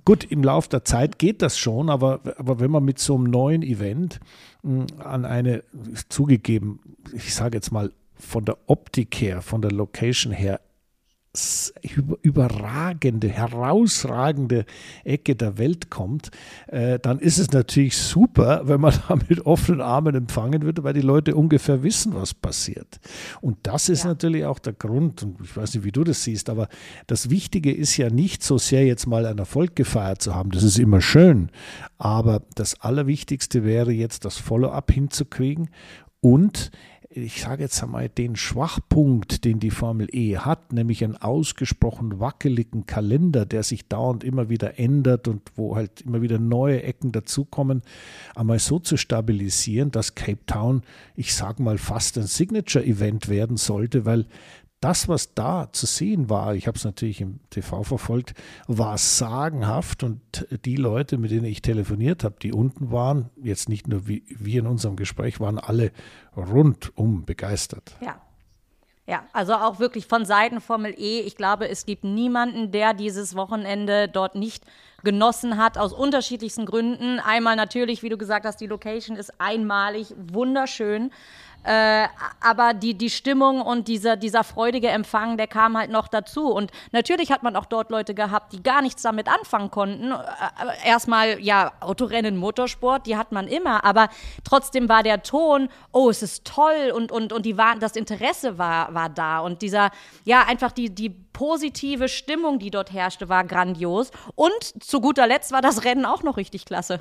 Gut, 0.05 0.25
im 0.25 0.43
Laufe 0.43 0.69
der 0.69 0.83
Zeit 0.83 1.17
geht 1.17 1.41
das 1.41 1.57
schon, 1.57 1.89
aber, 1.89 2.19
aber 2.37 2.59
wenn 2.59 2.71
man 2.71 2.83
mit 2.83 2.99
so 2.99 3.15
einem 3.15 3.25
neuen 3.25 3.63
Event 3.63 4.19
mh, 4.63 4.85
hm, 4.91 5.01
an 5.01 5.25
eine, 5.25 5.63
zugegeben, 6.09 6.79
ich 7.13 7.33
sage 7.33 7.57
jetzt 7.57 7.71
mal, 7.71 7.91
von 8.15 8.43
der 8.43 8.57
Optik 8.67 9.15
her, 9.21 9.41
von 9.41 9.61
der 9.61 9.71
Location 9.71 10.33
her 10.33 10.59
überragende, 12.21 13.29
herausragende 13.29 14.65
Ecke 15.03 15.35
der 15.35 15.59
Welt 15.59 15.91
kommt, 15.91 16.31
äh, 16.67 16.97
dann 16.97 17.19
ist 17.19 17.37
es 17.37 17.51
natürlich 17.51 17.97
super, 17.97 18.63
wenn 18.65 18.81
man 18.81 18.93
da 19.07 19.15
mit 19.15 19.45
offenen 19.45 19.81
Armen 19.81 20.15
empfangen 20.15 20.63
wird, 20.63 20.83
weil 20.83 20.93
die 20.93 21.01
Leute 21.01 21.35
ungefähr 21.35 21.83
wissen, 21.83 22.15
was 22.15 22.33
passiert. 22.33 22.99
Und 23.41 23.57
das 23.63 23.89
ist 23.89 24.03
ja. 24.03 24.09
natürlich 24.09 24.45
auch 24.45 24.57
der 24.57 24.73
Grund, 24.73 25.21
und 25.21 25.39
ich 25.41 25.55
weiß 25.55 25.75
nicht, 25.75 25.83
wie 25.83 25.91
du 25.91 26.03
das 26.03 26.23
siehst, 26.23 26.49
aber 26.49 26.67
das 27.05 27.29
Wichtige 27.29 27.71
ist 27.71 27.95
ja 27.97 28.09
nicht 28.09 28.43
so 28.43 28.57
sehr 28.57 28.85
jetzt 28.85 29.05
mal 29.05 29.27
einen 29.27 29.39
Erfolg 29.39 29.75
gefeiert 29.75 30.23
zu 30.23 30.33
haben, 30.33 30.49
das 30.49 30.63
ist 30.63 30.79
immer 30.79 30.99
schön, 30.99 31.51
aber 31.99 32.41
das 32.55 32.81
Allerwichtigste 32.81 33.63
wäre 33.63 33.91
jetzt 33.91 34.25
das 34.25 34.37
Follow-up 34.37 34.91
hinzukriegen 34.91 35.69
und 36.21 36.71
ich 37.11 37.41
sage 37.41 37.63
jetzt 37.63 37.81
einmal, 37.81 38.07
den 38.07 38.35
Schwachpunkt, 38.35 39.43
den 39.43 39.59
die 39.59 39.71
Formel 39.71 40.07
E 40.11 40.37
hat, 40.37 40.73
nämlich 40.73 41.03
einen 41.03 41.17
ausgesprochen 41.17 42.19
wackeligen 42.19 42.85
Kalender, 42.85 43.47
der 43.47 43.63
sich 43.63 43.87
dauernd 43.87 44.23
immer 44.23 44.49
wieder 44.49 44.77
ändert 44.77 45.27
und 45.27 45.41
wo 45.55 45.75
halt 45.75 46.01
immer 46.01 46.21
wieder 46.21 46.37
neue 46.37 46.83
Ecken 46.83 47.11
dazukommen, 47.11 47.81
einmal 48.35 48.59
so 48.59 48.77
zu 48.77 48.95
stabilisieren, 48.95 49.89
dass 49.89 50.13
Cape 50.13 50.45
Town, 50.45 50.83
ich 51.15 51.33
sage 51.33 51.63
mal, 51.63 51.79
fast 51.79 52.15
ein 52.19 52.27
Signature-Event 52.27 53.27
werden 53.27 53.57
sollte, 53.57 54.05
weil 54.05 54.27
das, 54.79 55.09
was 55.09 55.33
da 55.33 55.71
zu 55.71 55.85
sehen 55.85 56.29
war, 56.29 56.55
ich 56.55 56.67
habe 56.67 56.77
es 56.77 56.85
natürlich 56.85 57.21
im 57.21 57.39
TV 57.49 57.83
verfolgt, 57.83 58.33
war 58.67 58.97
sagenhaft 58.97 60.03
und 60.03 60.47
die 60.65 60.77
Leute, 60.77 61.17
mit 61.17 61.31
denen 61.31 61.45
ich 61.45 61.61
telefoniert 61.61 62.23
habe, 62.23 62.35
die 62.41 62.53
unten 62.53 62.91
waren, 62.91 63.29
jetzt 63.35 63.67
nicht 63.67 63.87
nur 63.87 64.07
wie 64.07 64.23
wir 64.29 64.61
in 64.61 64.67
unserem 64.67 64.95
Gespräch, 64.95 65.39
waren 65.39 65.59
alle 65.59 65.91
rundum 66.35 67.25
begeistert. 67.25 67.95
Ja. 68.01 68.21
Ja, 69.05 69.23
also 69.33 69.55
auch 69.55 69.79
wirklich 69.79 70.05
von 70.05 70.23
Seiten 70.23 70.61
Formel 70.61 70.93
E. 70.95 71.21
Ich 71.21 71.35
glaube, 71.35 71.67
es 71.67 71.87
gibt 71.87 72.03
niemanden, 72.03 72.71
der 72.71 72.93
dieses 72.93 73.35
Wochenende 73.35 74.07
dort 74.07 74.35
nicht 74.35 74.63
genossen 75.03 75.57
hat, 75.57 75.79
aus 75.79 75.93
unterschiedlichsten 75.93 76.67
Gründen. 76.67 77.19
Einmal 77.19 77.55
natürlich, 77.55 78.03
wie 78.03 78.09
du 78.09 78.19
gesagt 78.19 78.45
hast, 78.45 78.61
die 78.61 78.67
Location 78.67 79.17
ist 79.17 79.33
einmalig, 79.41 80.13
wunderschön. 80.15 81.09
Äh, 81.63 82.07
aber 82.39 82.73
die, 82.73 82.93
die 82.93 83.09
Stimmung 83.09 83.61
und 83.61 83.87
dieser, 83.87 84.15
dieser 84.15 84.43
freudige 84.43 84.87
Empfang, 84.89 85.37
der 85.37 85.47
kam 85.47 85.77
halt 85.77 85.91
noch 85.91 86.07
dazu. 86.07 86.51
Und 86.51 86.71
natürlich 86.91 87.31
hat 87.31 87.43
man 87.43 87.55
auch 87.55 87.65
dort 87.65 87.91
Leute 87.91 88.13
gehabt, 88.13 88.53
die 88.53 88.63
gar 88.63 88.81
nichts 88.81 89.01
damit 89.01 89.27
anfangen 89.27 89.69
konnten. 89.69 90.11
Äh, 90.11 90.87
erstmal, 90.87 91.39
ja, 91.41 91.73
Autorennen, 91.81 92.37
Motorsport, 92.37 93.05
die 93.05 93.17
hat 93.17 93.31
man 93.31 93.47
immer, 93.47 93.83
aber 93.83 94.09
trotzdem 94.43 94.87
war 94.89 95.03
der 95.03 95.21
Ton, 95.21 95.69
oh, 95.91 96.09
es 96.09 96.23
ist 96.23 96.45
toll 96.45 96.91
und, 96.95 97.11
und, 97.11 97.33
und 97.33 97.45
die 97.45 97.57
war, 97.57 97.75
das 97.75 97.95
Interesse 97.95 98.57
war, 98.57 98.93
war 98.93 99.09
da. 99.09 99.39
Und 99.39 99.61
dieser, 99.61 99.91
ja, 100.23 100.45
einfach 100.47 100.71
die, 100.71 100.89
die 100.89 101.15
positive 101.39 102.09
Stimmung, 102.09 102.59
die 102.59 102.69
dort 102.69 102.91
herrschte, 102.91 103.29
war 103.29 103.45
grandios. 103.45 104.11
Und 104.35 104.51
zu 104.83 104.99
guter 104.99 105.25
Letzt 105.25 105.53
war 105.53 105.61
das 105.61 105.85
Rennen 105.85 106.03
auch 106.03 106.21
noch 106.21 106.35
richtig 106.35 106.65
klasse. 106.65 106.99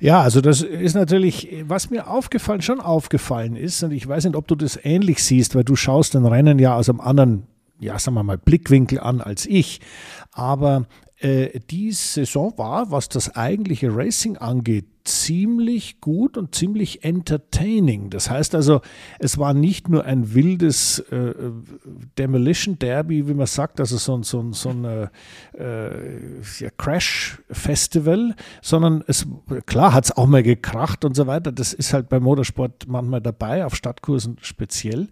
Ja, 0.00 0.22
also 0.22 0.40
das 0.40 0.62
ist 0.62 0.94
natürlich, 0.94 1.62
was 1.68 1.90
mir 1.90 2.08
aufgefallen, 2.08 2.62
schon 2.62 2.80
aufgefallen 2.80 3.54
ist, 3.54 3.82
und 3.82 3.90
ich 3.90 4.08
weiß 4.08 4.24
nicht, 4.24 4.34
ob 4.34 4.48
du 4.48 4.54
das 4.54 4.82
ähnlich 4.82 5.22
siehst, 5.22 5.54
weil 5.54 5.64
du 5.64 5.76
schaust 5.76 6.14
den 6.14 6.24
Rennen 6.24 6.58
ja 6.58 6.74
aus 6.74 6.88
einem 6.88 7.00
anderen, 7.00 7.48
ja, 7.78 7.98
sagen 7.98 8.14
wir 8.14 8.22
mal, 8.22 8.38
Blickwinkel 8.38 8.98
an 8.98 9.20
als 9.20 9.44
ich. 9.44 9.80
Aber 10.32 10.86
äh, 11.18 11.60
die 11.68 11.92
Saison 11.92 12.56
war, 12.56 12.90
was 12.90 13.10
das 13.10 13.36
eigentliche 13.36 13.94
Racing 13.94 14.38
angeht, 14.38 14.86
ziemlich 15.06 16.00
gut 16.00 16.36
und 16.36 16.54
ziemlich 16.54 17.04
entertaining. 17.04 18.10
Das 18.10 18.30
heißt 18.30 18.54
also, 18.54 18.80
es 19.18 19.38
war 19.38 19.54
nicht 19.54 19.88
nur 19.88 20.04
ein 20.04 20.34
wildes 20.34 20.98
äh, 20.98 21.34
Demolition 22.18 22.78
Derby, 22.78 23.28
wie 23.28 23.34
man 23.34 23.46
sagt, 23.46 23.80
also 23.80 23.96
so, 23.96 24.22
so, 24.22 24.52
so 24.52 24.70
ein 24.70 24.84
äh, 24.84 25.08
ja, 26.58 26.70
Crash-Festival, 26.76 28.34
sondern 28.62 29.04
es, 29.06 29.26
klar 29.66 29.92
hat 29.92 30.04
es 30.04 30.16
auch 30.16 30.26
mal 30.26 30.42
gekracht 30.42 31.04
und 31.04 31.14
so 31.14 31.26
weiter. 31.26 31.52
Das 31.52 31.72
ist 31.72 31.92
halt 31.92 32.08
beim 32.08 32.22
Motorsport 32.22 32.86
manchmal 32.88 33.20
dabei, 33.20 33.64
auf 33.64 33.74
Stadtkursen 33.74 34.36
speziell 34.40 35.08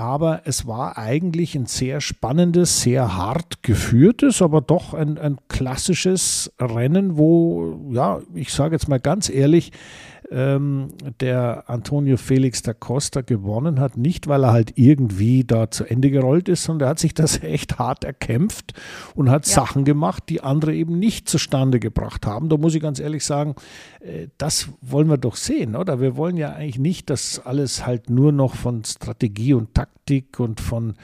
aber 0.00 0.40
es 0.46 0.66
war 0.66 0.96
eigentlich 0.96 1.54
ein 1.54 1.66
sehr 1.66 2.00
spannendes, 2.00 2.80
sehr 2.80 3.16
hart 3.16 3.62
geführtes, 3.62 4.40
aber 4.40 4.62
doch 4.62 4.94
ein, 4.94 5.18
ein 5.18 5.36
klassisches 5.48 6.50
Rennen, 6.58 7.18
wo, 7.18 7.78
ja, 7.92 8.20
ich 8.34 8.50
sage 8.50 8.74
jetzt 8.74 8.88
mal 8.88 8.98
ganz 8.98 9.28
ehrlich, 9.28 9.72
ähm, 10.30 10.88
der 11.20 11.64
Antonio 11.68 12.16
Felix 12.16 12.62
da 12.62 12.72
Costa 12.72 13.20
gewonnen 13.20 13.80
hat. 13.80 13.96
Nicht, 13.96 14.28
weil 14.28 14.44
er 14.44 14.52
halt 14.52 14.72
irgendwie 14.76 15.44
da 15.44 15.70
zu 15.70 15.84
Ende 15.84 16.10
gerollt 16.10 16.48
ist, 16.48 16.64
sondern 16.64 16.86
er 16.86 16.90
hat 16.90 16.98
sich 16.98 17.14
das 17.14 17.38
echt 17.42 17.78
hart 17.78 18.04
erkämpft 18.04 18.74
und 19.14 19.30
hat 19.30 19.46
ja. 19.46 19.54
Sachen 19.54 19.84
gemacht, 19.84 20.24
die 20.28 20.40
andere 20.40 20.74
eben 20.74 20.98
nicht 20.98 21.28
zustande 21.28 21.80
gebracht 21.80 22.26
haben. 22.26 22.48
Da 22.48 22.56
muss 22.56 22.74
ich 22.74 22.82
ganz 22.82 23.00
ehrlich 23.00 23.24
sagen, 23.24 23.56
äh, 24.00 24.28
das 24.38 24.68
wollen 24.80 25.08
wir 25.08 25.18
doch 25.18 25.36
sehen, 25.36 25.74
oder? 25.74 26.00
Wir 26.00 26.16
wollen 26.16 26.36
ja 26.36 26.52
eigentlich 26.52 26.78
nicht, 26.78 27.10
dass 27.10 27.44
alles 27.44 27.86
halt 27.86 28.08
nur 28.08 28.32
noch 28.32 28.54
von 28.54 28.84
Strategie 28.84 29.54
und 29.54 29.74
Taktik 29.74 30.38
und 30.38 30.60
von 30.60 30.94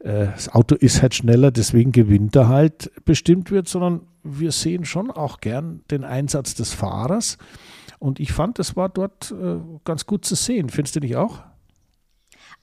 äh, 0.00 0.26
das 0.26 0.48
Auto 0.48 0.74
ist 0.74 1.02
halt 1.02 1.14
schneller, 1.14 1.50
deswegen 1.50 1.92
gewinnt 1.92 2.34
er 2.36 2.48
halt 2.48 2.90
bestimmt 3.04 3.50
wird, 3.50 3.68
sondern 3.68 4.00
wir 4.22 4.52
sehen 4.52 4.84
schon 4.84 5.10
auch 5.10 5.40
gern 5.40 5.80
den 5.90 6.04
Einsatz 6.04 6.54
des 6.54 6.72
Fahrers. 6.72 7.38
Und 8.00 8.18
ich 8.18 8.32
fand, 8.32 8.58
es 8.58 8.76
war 8.76 8.88
dort 8.88 9.30
äh, 9.30 9.60
ganz 9.84 10.06
gut 10.06 10.24
zu 10.24 10.34
sehen. 10.34 10.70
Findest 10.70 10.96
du 10.96 11.00
nicht 11.00 11.16
auch? 11.16 11.44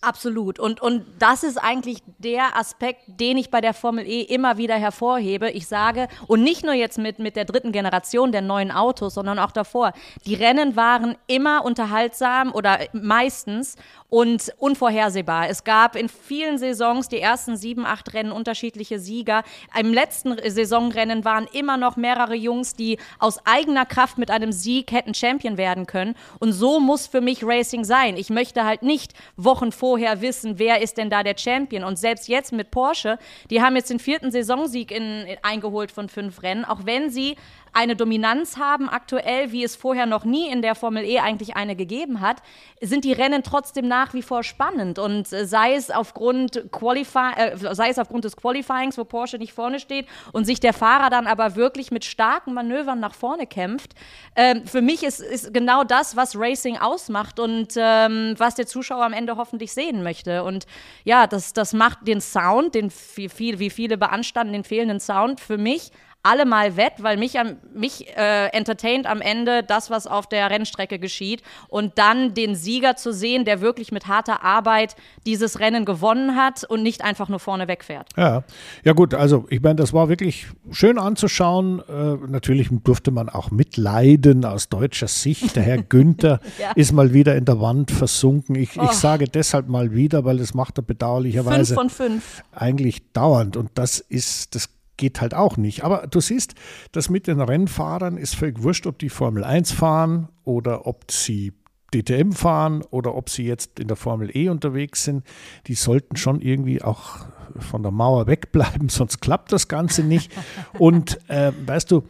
Absolut. 0.02 0.60
Und, 0.60 0.80
und 0.80 1.06
das 1.18 1.44
ist 1.44 1.58
eigentlich 1.58 2.04
der 2.20 2.56
Aspekt, 2.56 3.02
den 3.08 3.38
ich 3.38 3.50
bei 3.50 3.62
der 3.62 3.74
Formel 3.74 4.06
E 4.06 4.22
immer 4.22 4.58
wieder 4.58 4.76
hervorhebe. 4.76 5.50
Ich 5.50 5.68
sage, 5.68 6.08
und 6.28 6.44
nicht 6.44 6.64
nur 6.64 6.74
jetzt 6.74 7.00
mit, 7.00 7.18
mit 7.18 7.36
der 7.36 7.46
dritten 7.46 7.72
Generation 7.72 8.32
der 8.32 8.42
neuen 8.42 8.72
Autos, 8.72 9.16
sondern 9.16 9.40
auch 9.40 9.52
davor, 9.52 9.94
die 10.26 10.36
Rennen 10.36 10.76
waren 10.76 11.16
immer 11.26 11.66
unterhaltsam 11.66 12.54
oder 12.54 12.80
meistens 12.94 13.76
und 14.10 14.54
unvorhersehbar. 14.58 15.50
Es 15.50 15.66
gab 15.66 15.98
in 15.98 16.08
vielen 16.08 16.58
Saisons 16.58 17.10
die 17.10 17.20
ersten 17.20 17.58
sieben, 17.58 17.86
acht 17.86 18.14
Rennen 18.14 18.32
unterschiedliche 18.32 19.00
Sieger. 19.00 19.44
Im 19.78 19.94
letzten 19.94 20.38
Saisonrennen 20.38 21.26
waren 21.26 21.46
immer 21.52 21.76
noch 21.76 21.98
mehrere 21.98 22.36
Jungs, 22.36 22.74
die 22.74 22.98
aus 23.20 23.46
eigener 23.46 23.86
Kraft 23.86 24.18
mit 24.18 24.32
einem 24.32 24.54
Sieg 24.54 24.94
hätten 24.94 25.14
Champion 25.14 25.58
werden 25.58 25.86
können. 25.88 26.16
Und 26.40 26.54
so 26.54 26.80
muss 26.80 27.06
für 27.06 27.20
mich 27.20 27.44
Racing 27.44 27.84
sein. 27.84 28.16
Ich 28.16 28.30
möchte 28.30 28.64
halt 28.64 28.82
nicht 28.82 29.14
Wochen 29.36 29.74
vorher 29.74 30.22
wissen, 30.22 30.58
wer 30.58 30.82
ist 30.82 30.98
denn 30.98 31.10
da 31.10 31.24
der 31.24 31.38
Champion. 31.38 31.84
Und 31.84 32.00
selbst 32.00 32.30
jetzt 32.30 32.54
mit 32.54 32.72
Porsche, 32.72 33.20
die 33.50 33.62
haben 33.62 33.76
jetzt 33.76 33.90
den 33.90 34.00
vierten 34.00 34.32
Saisonsieg 34.32 34.92
in, 34.92 35.04
in, 35.26 35.38
eingeholt 35.42 35.92
von 35.92 36.08
fünf 36.08 36.44
Rennen, 36.44 36.64
auch 36.64 36.86
wenn 36.86 37.10
sie 37.10 37.36
eine 37.78 37.96
Dominanz 37.96 38.58
haben 38.58 38.90
aktuell, 38.90 39.52
wie 39.52 39.64
es 39.64 39.76
vorher 39.76 40.08
noch 40.08 40.26
nie 40.26 40.50
in 40.50 40.64
der 40.64 40.74
Formel 40.74 41.06
E 41.06 41.20
eigentlich 41.20 41.56
eine 41.56 41.76
gegeben 41.76 42.22
hat, 42.22 42.42
sind 42.82 43.06
die 43.06 43.14
Rennen 43.14 43.44
trotzdem 43.44 43.88
nach 43.88 44.16
wie 44.16 44.24
vor 44.24 44.44
spannend. 44.44 44.98
Und 44.98 45.32
äh, 45.32 45.46
sei 45.46 45.76
es 45.76 45.92
aufgrund, 45.92 46.72
Qualify 46.72 47.34
äh, 47.38 47.76
sei 47.76 47.90
es 47.90 48.00
aufgrund 48.00 48.26
des 48.26 48.36
Qualifyings, 48.36 48.98
wo 48.98 49.04
Porsche 49.04 49.38
nicht 49.38 49.54
vorne 49.54 49.80
steht 49.80 50.08
und 50.34 50.46
sich 50.46 50.60
der 50.60 50.74
Fahrer 50.74 51.12
dann 51.12 51.28
aber 51.28 51.56
wirklich 51.56 51.92
mit 51.92 52.04
starken 52.04 52.56
Manövern 52.56 53.00
nach 53.00 53.14
vorne 53.14 53.46
kämpft. 53.46 53.94
Ähm, 54.36 54.66
für 54.66 54.82
mich 54.82 55.04
ist, 55.04 55.20
ist 55.20 55.54
genau 55.54 55.84
das, 55.84 56.16
was 56.16 56.36
Racing 56.36 56.78
ausmacht 56.78 57.40
und 57.40 57.76
ähm, 57.78 58.34
was 58.40 58.56
der 58.56 58.66
Zuschauer 58.66 59.06
am 59.06 59.14
Ende 59.14 59.38
hoffentlich 59.38 59.72
sehen 59.72 60.02
möchte. 60.02 60.44
Und 60.44 60.66
ja, 61.04 61.28
das, 61.28 61.54
das 61.54 61.74
macht 61.74 62.08
den 62.08 62.22
Sound, 62.22 62.74
den 62.74 62.90
viel, 62.90 63.60
wie 63.60 63.70
viele 63.70 64.00
beanstanden, 64.00 64.54
den 64.54 64.64
fehlenden 64.64 65.00
Sound 65.00 65.40
für 65.40 65.60
mich 65.60 65.92
alle 66.28 66.46
mal 66.46 66.76
wett, 66.76 66.94
weil 67.00 67.18
mich, 67.18 67.36
mich 67.74 68.08
äh, 68.18 68.48
entertaint 68.48 69.08
am 69.08 69.22
Ende 69.22 69.64
das, 69.64 69.90
was 69.90 70.08
auf 70.08 70.28
der 70.28 70.50
Rennstrecke 70.50 71.00
geschieht. 71.00 71.42
Und 71.70 71.98
dann 71.98 72.34
den 72.34 72.56
Sieger 72.56 72.96
zu 72.98 73.14
sehen, 73.14 73.46
der 73.46 73.62
wirklich 73.62 73.92
mit 73.92 74.08
harter 74.08 74.44
Arbeit 74.44 74.96
dieses 75.26 75.60
Rennen 75.60 75.86
gewonnen 75.86 76.36
hat 76.36 76.64
und 76.66 76.84
nicht 76.84 77.04
einfach 77.04 77.30
nur 77.30 77.40
vorne 77.40 77.68
wegfährt. 77.68 78.10
Ja, 78.18 78.44
ja 78.84 78.94
gut, 78.94 79.14
also 79.14 79.46
ich 79.50 79.62
meine, 79.62 79.76
das 79.76 79.94
war 79.94 80.10
wirklich 80.10 80.48
schön 80.72 80.98
anzuschauen. 80.98 81.82
Äh, 81.88 82.28
natürlich 82.28 82.70
durfte 82.84 83.12
man 83.12 83.30
auch 83.30 83.50
mitleiden 83.52 84.44
aus 84.44 84.68
deutscher 84.68 85.08
Sicht. 85.08 85.56
Der 85.56 85.64
Herr 85.64 85.78
Günther 85.90 86.42
ja. 86.60 86.72
ist 86.76 86.92
mal 86.92 87.14
wieder 87.14 87.36
in 87.36 87.46
der 87.46 87.62
Wand 87.62 87.92
versunken. 87.92 88.56
Ich, 88.56 88.78
oh. 88.78 88.84
ich 88.84 88.92
sage 88.92 89.26
deshalb 89.26 89.70
mal 89.70 89.94
wieder, 89.94 90.26
weil 90.26 90.38
das 90.38 90.54
macht 90.54 90.78
er 90.78 90.82
bedauerlicherweise 90.82 91.76
fünf 91.76 91.94
von 91.94 92.10
fünf. 92.10 92.44
eigentlich 92.52 93.12
dauernd. 93.14 93.56
Und 93.56 93.72
das 93.76 94.00
ist, 94.00 94.56
das 94.56 94.70
geht 94.98 95.22
halt 95.22 95.34
auch 95.34 95.58
nicht. 95.58 95.84
Aber 95.84 96.08
du 96.08 96.20
siehst, 96.20 96.56
das 96.92 97.10
mit 97.10 97.28
den 97.28 97.40
Rennfahrern 97.40 98.18
ist 98.18 98.36
völlig 98.36 98.62
wurscht, 98.64 98.88
ob 98.88 99.00
die 99.00 99.10
Formel 99.10 99.44
1 99.44 99.72
fahren 99.72 100.30
oder 100.44 100.86
ob 100.88 101.12
sie 101.12 101.54
DTM 101.94 102.32
fahren 102.34 102.84
oder 102.90 103.16
ob 103.16 103.30
sie 103.30 103.44
jetzt 103.44 103.80
in 103.80 103.88
der 103.88 103.96
Formel 103.96 104.36
E 104.36 104.50
unterwegs 104.50 105.04
sind. 105.04 105.24
Die 105.68 105.76
sollten 105.76 106.18
schon 106.18 106.42
irgendwie 106.42 106.82
auch 106.82 107.26
von 107.60 107.84
der 107.84 107.92
Mauer 107.92 108.28
wegbleiben, 108.28 108.90
sonst 108.90 109.22
klappt 109.22 109.52
das 109.52 109.68
Ganze 109.68 110.04
nicht. 110.04 110.32
Und 110.78 111.20
äh, 111.30 111.52
weißt 111.66 111.92
du, 111.92 112.04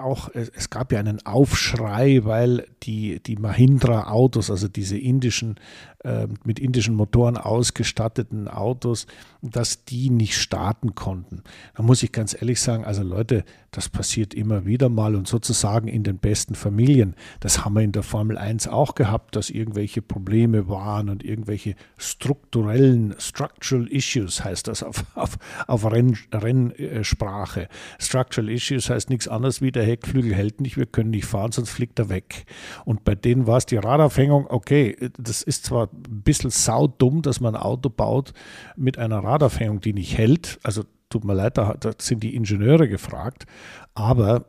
auch 0.00 0.30
es 0.34 0.70
gab 0.70 0.92
ja 0.92 1.00
einen 1.00 1.24
Aufschrei, 1.26 2.20
weil 2.24 2.66
die, 2.84 3.20
die 3.22 3.36
Mahindra-Autos, 3.36 4.50
also 4.50 4.68
diese 4.68 4.96
indischen 4.96 5.56
äh, 6.04 6.26
mit 6.42 6.58
indischen 6.58 6.96
Motoren 6.96 7.36
ausgestatteten 7.36 8.48
Autos, 8.48 9.06
dass 9.40 9.84
die 9.84 10.10
nicht 10.10 10.36
starten 10.36 10.96
konnten. 10.96 11.44
Da 11.76 11.84
muss 11.84 12.02
ich 12.02 12.10
ganz 12.10 12.34
ehrlich 12.34 12.60
sagen, 12.60 12.84
also 12.84 13.04
Leute, 13.04 13.44
das 13.70 13.88
passiert 13.88 14.34
immer 14.34 14.66
wieder 14.66 14.88
mal 14.88 15.14
und 15.14 15.28
sozusagen 15.28 15.86
in 15.86 16.02
den 16.02 16.18
besten 16.18 16.56
Familien. 16.56 17.14
Das 17.38 17.64
haben 17.64 17.74
wir 17.74 17.82
in 17.82 17.92
der 17.92 18.02
Formel 18.02 18.36
1 18.36 18.66
auch 18.66 18.96
gehabt, 18.96 19.36
dass 19.36 19.48
irgendwelche 19.48 20.02
Probleme 20.02 20.68
waren 20.68 21.08
und 21.08 21.22
irgendwelche 21.22 21.76
strukturellen, 21.98 23.14
structural 23.18 23.86
issues 23.86 24.44
heißt 24.44 24.51
das 24.62 24.82
auf, 24.82 25.04
auf, 25.14 25.38
auf 25.66 25.90
Renn, 25.90 26.16
Rennsprache. 26.32 27.68
Structural 27.98 28.50
issues 28.50 28.90
heißt 28.90 29.10
nichts 29.10 29.28
anderes 29.28 29.62
wie 29.62 29.72
der 29.72 29.84
Heckflügel 29.84 30.34
hält 30.34 30.60
nicht, 30.60 30.76
wir 30.76 30.86
können 30.86 31.10
nicht 31.10 31.26
fahren, 31.26 31.52
sonst 31.52 31.70
fliegt 31.70 31.98
er 31.98 32.08
weg. 32.08 32.44
Und 32.84 33.04
bei 33.04 33.14
denen 33.14 33.46
war 33.46 33.56
es 33.56 33.66
die 33.66 33.76
Radaufhängung, 33.76 34.46
okay, 34.48 34.96
das 35.18 35.42
ist 35.42 35.64
zwar 35.64 35.88
ein 35.92 36.22
bisschen 36.22 36.50
saudumm, 36.50 37.22
dass 37.22 37.40
man 37.40 37.54
ein 37.54 37.62
Auto 37.62 37.88
baut 37.88 38.32
mit 38.76 38.98
einer 38.98 39.24
Radaufhängung, 39.24 39.80
die 39.80 39.92
nicht 39.92 40.18
hält. 40.18 40.58
Also 40.62 40.84
tut 41.08 41.24
mir 41.24 41.34
leid, 41.34 41.58
da, 41.58 41.74
da 41.78 41.92
sind 41.98 42.22
die 42.22 42.34
Ingenieure 42.34 42.88
gefragt. 42.88 43.46
Aber 43.94 44.46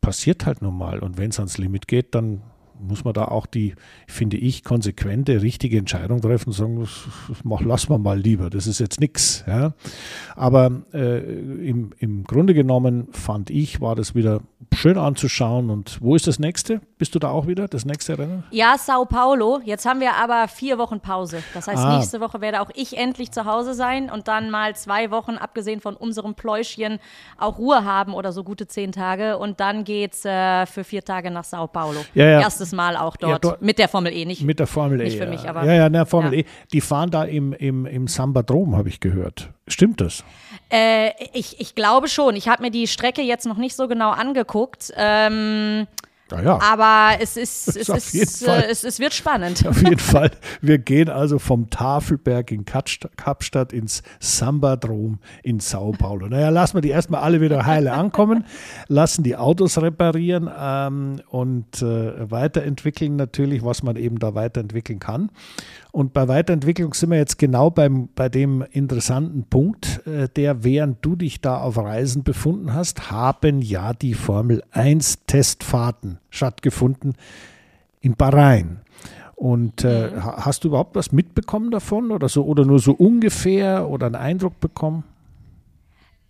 passiert 0.00 0.46
halt 0.46 0.62
nun 0.62 0.76
mal. 0.76 0.98
Und 1.00 1.18
wenn 1.18 1.30
es 1.30 1.38
ans 1.38 1.58
Limit 1.58 1.88
geht, 1.88 2.14
dann 2.14 2.42
muss 2.80 3.04
man 3.04 3.14
da 3.14 3.26
auch 3.26 3.46
die, 3.46 3.74
finde 4.06 4.36
ich, 4.36 4.64
konsequente, 4.64 5.42
richtige 5.42 5.78
Entscheidung 5.78 6.20
treffen 6.20 6.50
und 6.50 6.52
sagen, 6.52 6.80
das 6.80 7.62
lassen 7.62 7.90
wir 7.90 7.98
mal 7.98 8.18
lieber, 8.18 8.50
das 8.50 8.66
ist 8.66 8.80
jetzt 8.80 9.00
nichts. 9.00 9.44
Ja. 9.46 9.74
Aber 10.34 10.82
äh, 10.92 11.18
im, 11.18 11.90
im 11.98 12.24
Grunde 12.24 12.54
genommen 12.54 13.08
fand 13.12 13.50
ich, 13.50 13.80
war 13.80 13.94
das 13.94 14.14
wieder 14.14 14.40
schön 14.74 14.98
anzuschauen. 14.98 15.70
Und 15.70 15.98
wo 16.00 16.14
ist 16.14 16.26
das 16.26 16.38
nächste? 16.38 16.80
Bist 16.98 17.14
du 17.14 17.18
da 17.18 17.30
auch 17.30 17.46
wieder, 17.46 17.68
das 17.68 17.84
nächste 17.84 18.18
Rennen? 18.18 18.44
Ja, 18.50 18.76
Sao 18.78 19.04
Paulo. 19.04 19.60
Jetzt 19.64 19.86
haben 19.86 20.00
wir 20.00 20.14
aber 20.14 20.48
vier 20.48 20.78
Wochen 20.78 21.00
Pause. 21.00 21.42
Das 21.54 21.66
heißt, 21.66 21.84
ah. 21.84 21.96
nächste 21.96 22.20
Woche 22.20 22.40
werde 22.40 22.60
auch 22.60 22.70
ich 22.74 22.96
endlich 22.96 23.32
zu 23.32 23.44
Hause 23.44 23.74
sein 23.74 24.10
und 24.10 24.28
dann 24.28 24.50
mal 24.50 24.76
zwei 24.76 25.10
Wochen, 25.10 25.32
abgesehen 25.32 25.80
von 25.80 25.96
unserem 25.96 26.34
Pläuschchen, 26.34 26.98
auch 27.38 27.58
Ruhe 27.58 27.84
haben 27.84 28.14
oder 28.14 28.32
so 28.32 28.44
gute 28.44 28.66
zehn 28.66 28.92
Tage. 28.92 29.38
Und 29.38 29.60
dann 29.60 29.84
geht 29.84 30.14
es 30.14 30.24
äh, 30.24 30.66
für 30.66 30.84
vier 30.84 31.04
Tage 31.04 31.30
nach 31.30 31.44
Sao 31.44 31.66
Paulo. 31.66 32.00
Ja, 32.14 32.26
ja. 32.26 32.40
Erstes 32.40 32.72
Mal 32.72 32.96
auch 32.96 33.16
dort. 33.16 33.32
Ja, 33.32 33.38
dort. 33.38 33.62
Mit 33.62 33.78
der 33.78 33.88
Formel 33.88 34.12
E, 34.12 34.24
nicht, 34.24 34.42
mit 34.42 34.58
der 34.58 34.66
Formel 34.66 34.98
nicht 34.98 35.16
E, 35.16 35.18
für 35.18 35.26
mich, 35.26 35.48
aber. 35.48 35.64
Ja, 35.64 35.74
ja, 35.74 35.88
der 35.88 36.06
Formel 36.06 36.34
E. 36.34 36.44
Die 36.72 36.80
fahren 36.80 37.10
da 37.10 37.24
im, 37.24 37.52
im, 37.52 37.86
im 37.86 38.06
Sambadrom, 38.06 38.76
habe 38.76 38.88
ich 38.88 39.00
gehört. 39.00 39.50
Stimmt 39.66 40.00
das? 40.00 40.24
Äh, 40.70 41.10
ich, 41.32 41.60
ich 41.60 41.74
glaube 41.74 42.08
schon. 42.08 42.36
Ich 42.36 42.48
habe 42.48 42.62
mir 42.62 42.70
die 42.70 42.86
Strecke 42.86 43.22
jetzt 43.22 43.46
noch 43.46 43.56
nicht 43.56 43.74
so 43.76 43.88
genau 43.88 44.10
angeguckt. 44.10 44.92
Ähm, 44.96 45.86
Ja, 46.30 46.42
ja. 46.42 46.58
Aber 46.60 47.20
es 47.22 47.36
ist, 47.36 47.68
es, 47.76 48.14
ist, 48.14 48.44
Fall. 48.44 48.60
äh, 48.62 48.66
es, 48.70 48.84
es 48.84 48.98
wird 48.98 49.14
spannend. 49.14 49.66
Auf 49.68 49.78
jeden 49.82 49.98
Fall. 50.12 50.30
Wir 50.60 50.78
gehen 50.78 51.08
also 51.08 51.38
vom 51.38 51.70
Tafelberg 51.70 52.50
in 52.50 52.64
Kapst- 52.66 53.08
Kapstadt 53.16 53.72
ins 53.72 54.02
Sambadrom 54.20 55.18
in 55.42 55.60
Sao 55.60 55.92
Paulo. 55.92 56.28
Naja, 56.28 56.48
lassen 56.50 56.76
wir 56.76 56.80
die 56.82 56.90
erstmal 56.90 57.22
alle 57.22 57.40
wieder 57.40 57.64
heile 57.66 57.92
ankommen, 57.92 58.44
lassen 58.88 59.22
die 59.22 59.36
Autos 59.36 59.80
reparieren 59.80 60.50
ähm, 60.58 61.22
und 61.28 61.80
äh, 61.82 62.30
weiterentwickeln 62.30 63.16
natürlich, 63.16 63.64
was 63.64 63.82
man 63.82 63.96
eben 63.96 64.18
da 64.18 64.34
weiterentwickeln 64.34 64.98
kann. 64.98 65.30
Und 65.94 66.12
bei 66.12 66.26
Weiterentwicklung 66.26 66.92
sind 66.92 67.10
wir 67.12 67.18
jetzt 67.18 67.38
genau 67.38 67.70
beim, 67.70 68.08
bei 68.16 68.28
dem 68.28 68.64
interessanten 68.72 69.44
Punkt, 69.44 70.04
äh, 70.08 70.28
der 70.28 70.64
während 70.64 71.04
du 71.04 71.14
dich 71.14 71.40
da 71.40 71.58
auf 71.58 71.78
Reisen 71.78 72.24
befunden 72.24 72.74
hast, 72.74 73.12
haben 73.12 73.62
ja 73.62 73.92
die 73.92 74.14
Formel 74.14 74.64
1 74.72 75.26
Testfahrten 75.26 76.18
stattgefunden 76.30 77.14
in 78.00 78.16
Bahrain. 78.16 78.80
Und 79.36 79.84
äh, 79.84 80.10
ha- 80.20 80.44
hast 80.44 80.64
du 80.64 80.68
überhaupt 80.68 80.96
was 80.96 81.12
mitbekommen 81.12 81.70
davon 81.70 82.10
oder 82.10 82.28
so 82.28 82.44
oder 82.44 82.64
nur 82.64 82.80
so 82.80 82.90
ungefähr 82.90 83.88
oder 83.88 84.06
einen 84.06 84.16
Eindruck 84.16 84.58
bekommen? 84.58 85.04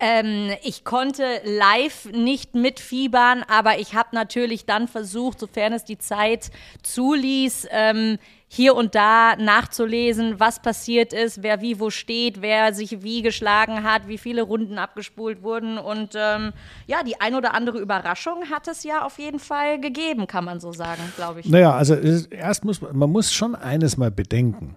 Ähm, 0.07 0.51
ich 0.61 0.83
konnte 0.83 1.23
live 1.43 2.05
nicht 2.11 2.53
mitfiebern, 2.53 3.43
aber 3.47 3.79
ich 3.79 3.95
habe 3.95 4.09
natürlich 4.11 4.67
dann 4.67 4.87
versucht, 4.87 5.39
sofern 5.39 5.73
es 5.73 5.83
die 5.83 5.97
Zeit 5.97 6.51
zuließ, 6.83 7.67
ähm, 7.71 8.19
hier 8.47 8.75
und 8.75 8.93
da 8.93 9.35
nachzulesen, 9.35 10.39
was 10.39 10.61
passiert 10.61 11.11
ist, 11.11 11.41
wer 11.41 11.61
wie 11.61 11.79
wo 11.79 11.89
steht, 11.89 12.43
wer 12.43 12.71
sich 12.75 13.01
wie 13.01 13.23
geschlagen 13.23 13.81
hat, 13.81 14.07
wie 14.07 14.19
viele 14.19 14.43
Runden 14.43 14.77
abgespult 14.77 15.41
wurden. 15.41 15.79
Und 15.79 16.11
ähm, 16.15 16.53
ja, 16.85 17.01
die 17.01 17.19
ein 17.19 17.33
oder 17.33 17.55
andere 17.55 17.79
Überraschung 17.79 18.51
hat 18.51 18.67
es 18.67 18.83
ja 18.83 19.03
auf 19.03 19.17
jeden 19.17 19.39
Fall 19.39 19.81
gegeben, 19.81 20.27
kann 20.27 20.45
man 20.45 20.59
so 20.59 20.71
sagen, 20.71 21.01
glaube 21.15 21.39
ich. 21.39 21.49
Naja, 21.49 21.73
also 21.73 21.95
erst 21.95 22.63
muss 22.63 22.79
man, 22.79 22.95
man 22.95 23.09
muss 23.09 23.33
schon 23.33 23.55
eines 23.55 23.97
mal 23.97 24.11
bedenken. 24.11 24.75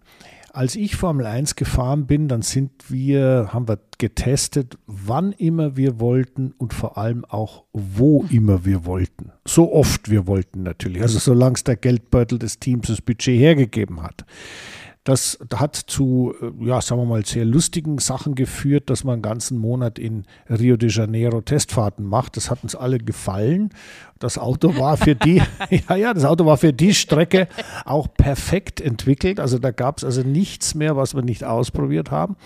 Als 0.59 0.75
ich 0.75 0.97
Formel 0.97 1.25
1 1.25 1.55
gefahren 1.55 2.09
bin, 2.09 2.27
dann 2.27 2.43
sind 2.43 2.91
wir, 2.91 3.51
haben 3.53 3.69
wir 3.69 3.79
getestet, 3.99 4.77
wann 4.89 5.31
immer 5.31 5.77
wir 5.77 6.01
wollten 6.01 6.51
und 6.59 6.75
vor 6.75 6.99
allem 6.99 7.25
auch, 7.25 7.63
wo 7.73 8.25
immer 8.29 8.65
wir 8.65 8.85
wollten. 8.85 9.31
So 9.47 9.73
oft 9.73 10.11
wir 10.11 10.27
wollten 10.27 10.65
natürlich. 10.65 11.01
Also 11.01 11.21
solange 11.21 11.55
es 11.55 11.63
der 11.63 11.77
Geldbeutel 11.77 12.41
des 12.41 12.59
Teams 12.59 12.89
das 12.89 13.01
Budget 13.01 13.39
hergegeben 13.39 14.03
hat. 14.03 14.25
Das 15.09 15.39
hat 15.55 15.75
zu, 15.75 16.35
äh, 16.39 16.67
ja, 16.67 16.83
sagen 16.83 17.01
wir 17.01 17.07
mal, 17.07 17.25
sehr 17.25 17.47
lustigen 17.47 17.97
Sachen 17.97 18.35
geführt, 18.35 18.91
dass 18.91 19.05
man 19.05 19.15
einen 19.15 19.23
ganzen 19.23 19.57
Monat 19.57 19.99
in 19.99 20.27
Rio 20.51 20.77
de 20.77 20.91
Janeiro 20.91 21.41
Testfahrten 21.41 22.05
macht. 22.05 22.37
Das 22.37 22.51
hat 22.51 22.63
uns 22.63 22.75
alle 22.75 22.99
gefallen. 22.99 23.71
Das 24.19 24.37
Auto 24.37 24.77
war 24.77 24.99
für 24.99 25.15
die, 25.15 25.41
ja, 25.89 25.97
ja, 25.97 26.13
das 26.13 26.27
Auto 26.27 26.45
war 26.45 26.59
für 26.59 26.75
die 26.75 26.93
Strecke 26.93 27.49
auch 27.87 28.09
perfekt 28.19 28.83
entwickelt. 28.83 29.41
Also 29.41 29.59
da 29.59 29.71
gab 29.71 29.97
es 29.97 30.05
also 30.05 30.21
nichts 30.21 30.75
mehr, 30.75 30.95
was 30.95 31.15
wir 31.15 31.23
nicht 31.23 31.43
ausprobiert 31.43 32.11
haben. 32.11 32.37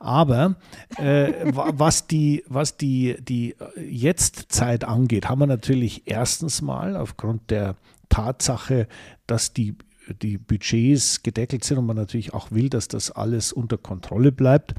Aber 0.00 0.56
äh, 0.96 1.32
wa- 1.54 1.70
was 1.76 2.08
die, 2.08 2.42
was 2.48 2.76
die, 2.76 3.18
die 3.22 3.54
Jetztzeit 3.88 4.82
angeht, 4.82 5.28
haben 5.28 5.38
wir 5.38 5.46
natürlich 5.46 6.02
erstens 6.06 6.60
mal 6.60 6.96
aufgrund 6.96 7.50
der 7.52 7.76
Tatsache, 8.08 8.88
dass 9.28 9.52
die 9.52 9.76
die 10.14 10.38
Budgets 10.38 11.22
gedeckelt 11.22 11.64
sind 11.64 11.78
und 11.78 11.86
man 11.86 11.96
natürlich 11.96 12.34
auch 12.34 12.50
will, 12.50 12.68
dass 12.68 12.88
das 12.88 13.10
alles 13.10 13.52
unter 13.52 13.78
Kontrolle 13.78 14.32
bleibt, 14.32 14.74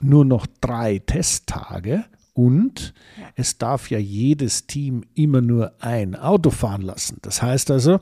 nur 0.00 0.24
noch 0.24 0.46
drei 0.60 1.00
Testtage 1.00 2.04
und 2.38 2.94
es 3.34 3.58
darf 3.58 3.90
ja 3.90 3.98
jedes 3.98 4.68
Team 4.68 5.02
immer 5.14 5.40
nur 5.40 5.72
ein 5.80 6.14
Auto 6.14 6.50
fahren 6.50 6.82
lassen. 6.82 7.18
Das 7.22 7.42
heißt 7.42 7.70
also, 7.72 7.98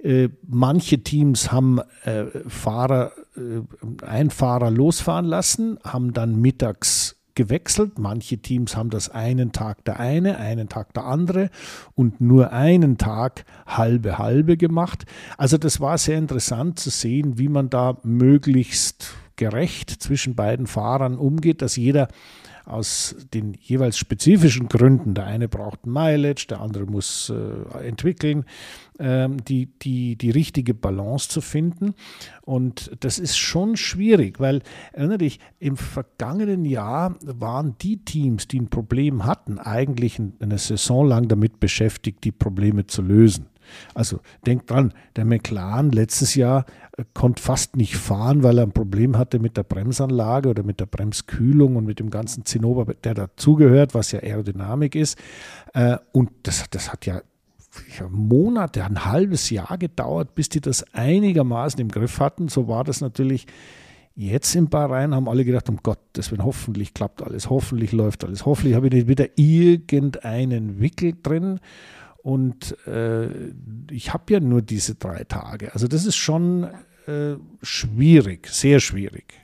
äh, 0.00 0.28
manche 0.46 1.02
Teams 1.02 1.50
haben 1.50 1.80
äh, 2.04 2.26
Fahrer, 2.46 3.12
äh, 3.36 4.04
einen 4.04 4.28
Fahrer 4.28 4.70
losfahren 4.70 5.24
lassen, 5.24 5.78
haben 5.82 6.12
dann 6.12 6.38
mittags 6.38 7.16
gewechselt. 7.34 7.98
Manche 7.98 8.38
Teams 8.38 8.76
haben 8.76 8.90
das 8.90 9.08
einen 9.08 9.52
Tag 9.52 9.84
der 9.84 10.00
eine, 10.00 10.38
einen 10.38 10.68
Tag 10.68 10.94
der 10.94 11.04
andere 11.04 11.50
und 11.94 12.20
nur 12.20 12.52
einen 12.52 12.98
Tag 12.98 13.44
halbe 13.66 14.18
halbe 14.18 14.56
gemacht. 14.56 15.06
Also 15.36 15.58
das 15.58 15.80
war 15.80 15.98
sehr 15.98 16.18
interessant 16.18 16.78
zu 16.78 16.90
sehen, 16.90 17.38
wie 17.38 17.48
man 17.48 17.70
da 17.70 17.98
möglichst 18.02 19.14
gerecht 19.36 19.90
zwischen 19.90 20.34
beiden 20.34 20.66
Fahrern 20.66 21.16
umgeht, 21.16 21.62
dass 21.62 21.76
jeder 21.76 22.08
aus 22.64 23.16
den 23.32 23.54
jeweils 23.54 23.98
spezifischen 23.98 24.68
Gründen, 24.68 25.14
der 25.14 25.26
eine 25.26 25.48
braucht 25.48 25.86
Mileage, 25.86 26.46
der 26.48 26.60
andere 26.60 26.86
muss 26.86 27.30
äh, 27.30 27.86
entwickeln, 27.86 28.44
ähm, 28.98 29.42
die, 29.44 29.66
die, 29.66 30.16
die 30.16 30.30
richtige 30.30 30.74
Balance 30.74 31.28
zu 31.28 31.40
finden. 31.40 31.94
Und 32.42 32.90
das 33.00 33.18
ist 33.18 33.36
schon 33.36 33.76
schwierig, 33.76 34.40
weil 34.40 34.62
erinnere 34.92 35.18
dich, 35.18 35.40
im 35.58 35.76
vergangenen 35.76 36.64
Jahr 36.64 37.16
waren 37.22 37.76
die 37.80 38.04
Teams, 38.04 38.48
die 38.48 38.60
ein 38.60 38.68
Problem 38.68 39.24
hatten, 39.24 39.58
eigentlich 39.58 40.20
eine 40.40 40.58
Saison 40.58 41.06
lang 41.06 41.28
damit 41.28 41.60
beschäftigt, 41.60 42.24
die 42.24 42.32
Probleme 42.32 42.86
zu 42.86 43.02
lösen. 43.02 43.46
Also 43.94 44.20
denk 44.46 44.66
dran, 44.66 44.92
der 45.16 45.24
McLaren 45.24 45.90
letztes 45.90 46.34
Jahr 46.34 46.66
konnte 47.14 47.42
fast 47.42 47.76
nicht 47.76 47.96
fahren, 47.96 48.42
weil 48.42 48.58
er 48.58 48.64
ein 48.64 48.72
Problem 48.72 49.16
hatte 49.18 49.38
mit 49.38 49.56
der 49.56 49.62
Bremsanlage 49.62 50.48
oder 50.48 50.62
mit 50.62 50.80
der 50.80 50.86
Bremskühlung 50.86 51.76
und 51.76 51.84
mit 51.84 51.98
dem 52.00 52.10
ganzen 52.10 52.44
Zinnober, 52.44 52.94
der 52.94 53.14
dazugehört, 53.14 53.94
was 53.94 54.12
ja 54.12 54.20
Aerodynamik 54.20 54.94
ist. 54.94 55.18
Äh, 55.74 55.98
und 56.12 56.30
das, 56.42 56.64
das 56.70 56.92
hat 56.92 57.06
ja 57.06 57.22
Monate, 58.10 58.84
ein 58.84 59.04
halbes 59.04 59.50
Jahr 59.50 59.78
gedauert, 59.78 60.34
bis 60.34 60.48
die 60.48 60.60
das 60.60 60.84
einigermaßen 60.92 61.80
im 61.80 61.88
Griff 61.88 62.18
hatten. 62.18 62.48
So 62.48 62.68
war 62.68 62.84
das 62.84 63.00
natürlich 63.00 63.46
jetzt 64.16 64.54
in 64.54 64.68
Bahrain, 64.68 65.14
haben 65.14 65.28
alle 65.28 65.44
gedacht, 65.44 65.68
um 65.68 65.78
Gottes 65.82 66.30
Willen, 66.30 66.44
hoffentlich 66.44 66.94
klappt 66.94 67.22
alles, 67.22 67.48
hoffentlich 67.48 67.92
läuft 67.92 68.24
alles, 68.24 68.44
hoffentlich 68.44 68.74
habe 68.74 68.88
ich 68.88 68.92
nicht 68.92 69.08
wieder 69.08 69.26
irgendeinen 69.36 70.80
Wickel 70.80 71.14
drin. 71.22 71.60
Und 72.22 72.76
äh, 72.86 73.28
ich 73.90 74.12
habe 74.12 74.32
ja 74.32 74.40
nur 74.40 74.60
diese 74.62 74.96
drei 74.96 75.24
Tage. 75.24 75.72
Also 75.72 75.88
das 75.88 76.04
ist 76.04 76.16
schon 76.16 76.68
äh, 77.06 77.36
schwierig, 77.62 78.46
sehr 78.48 78.80
schwierig. 78.80 79.39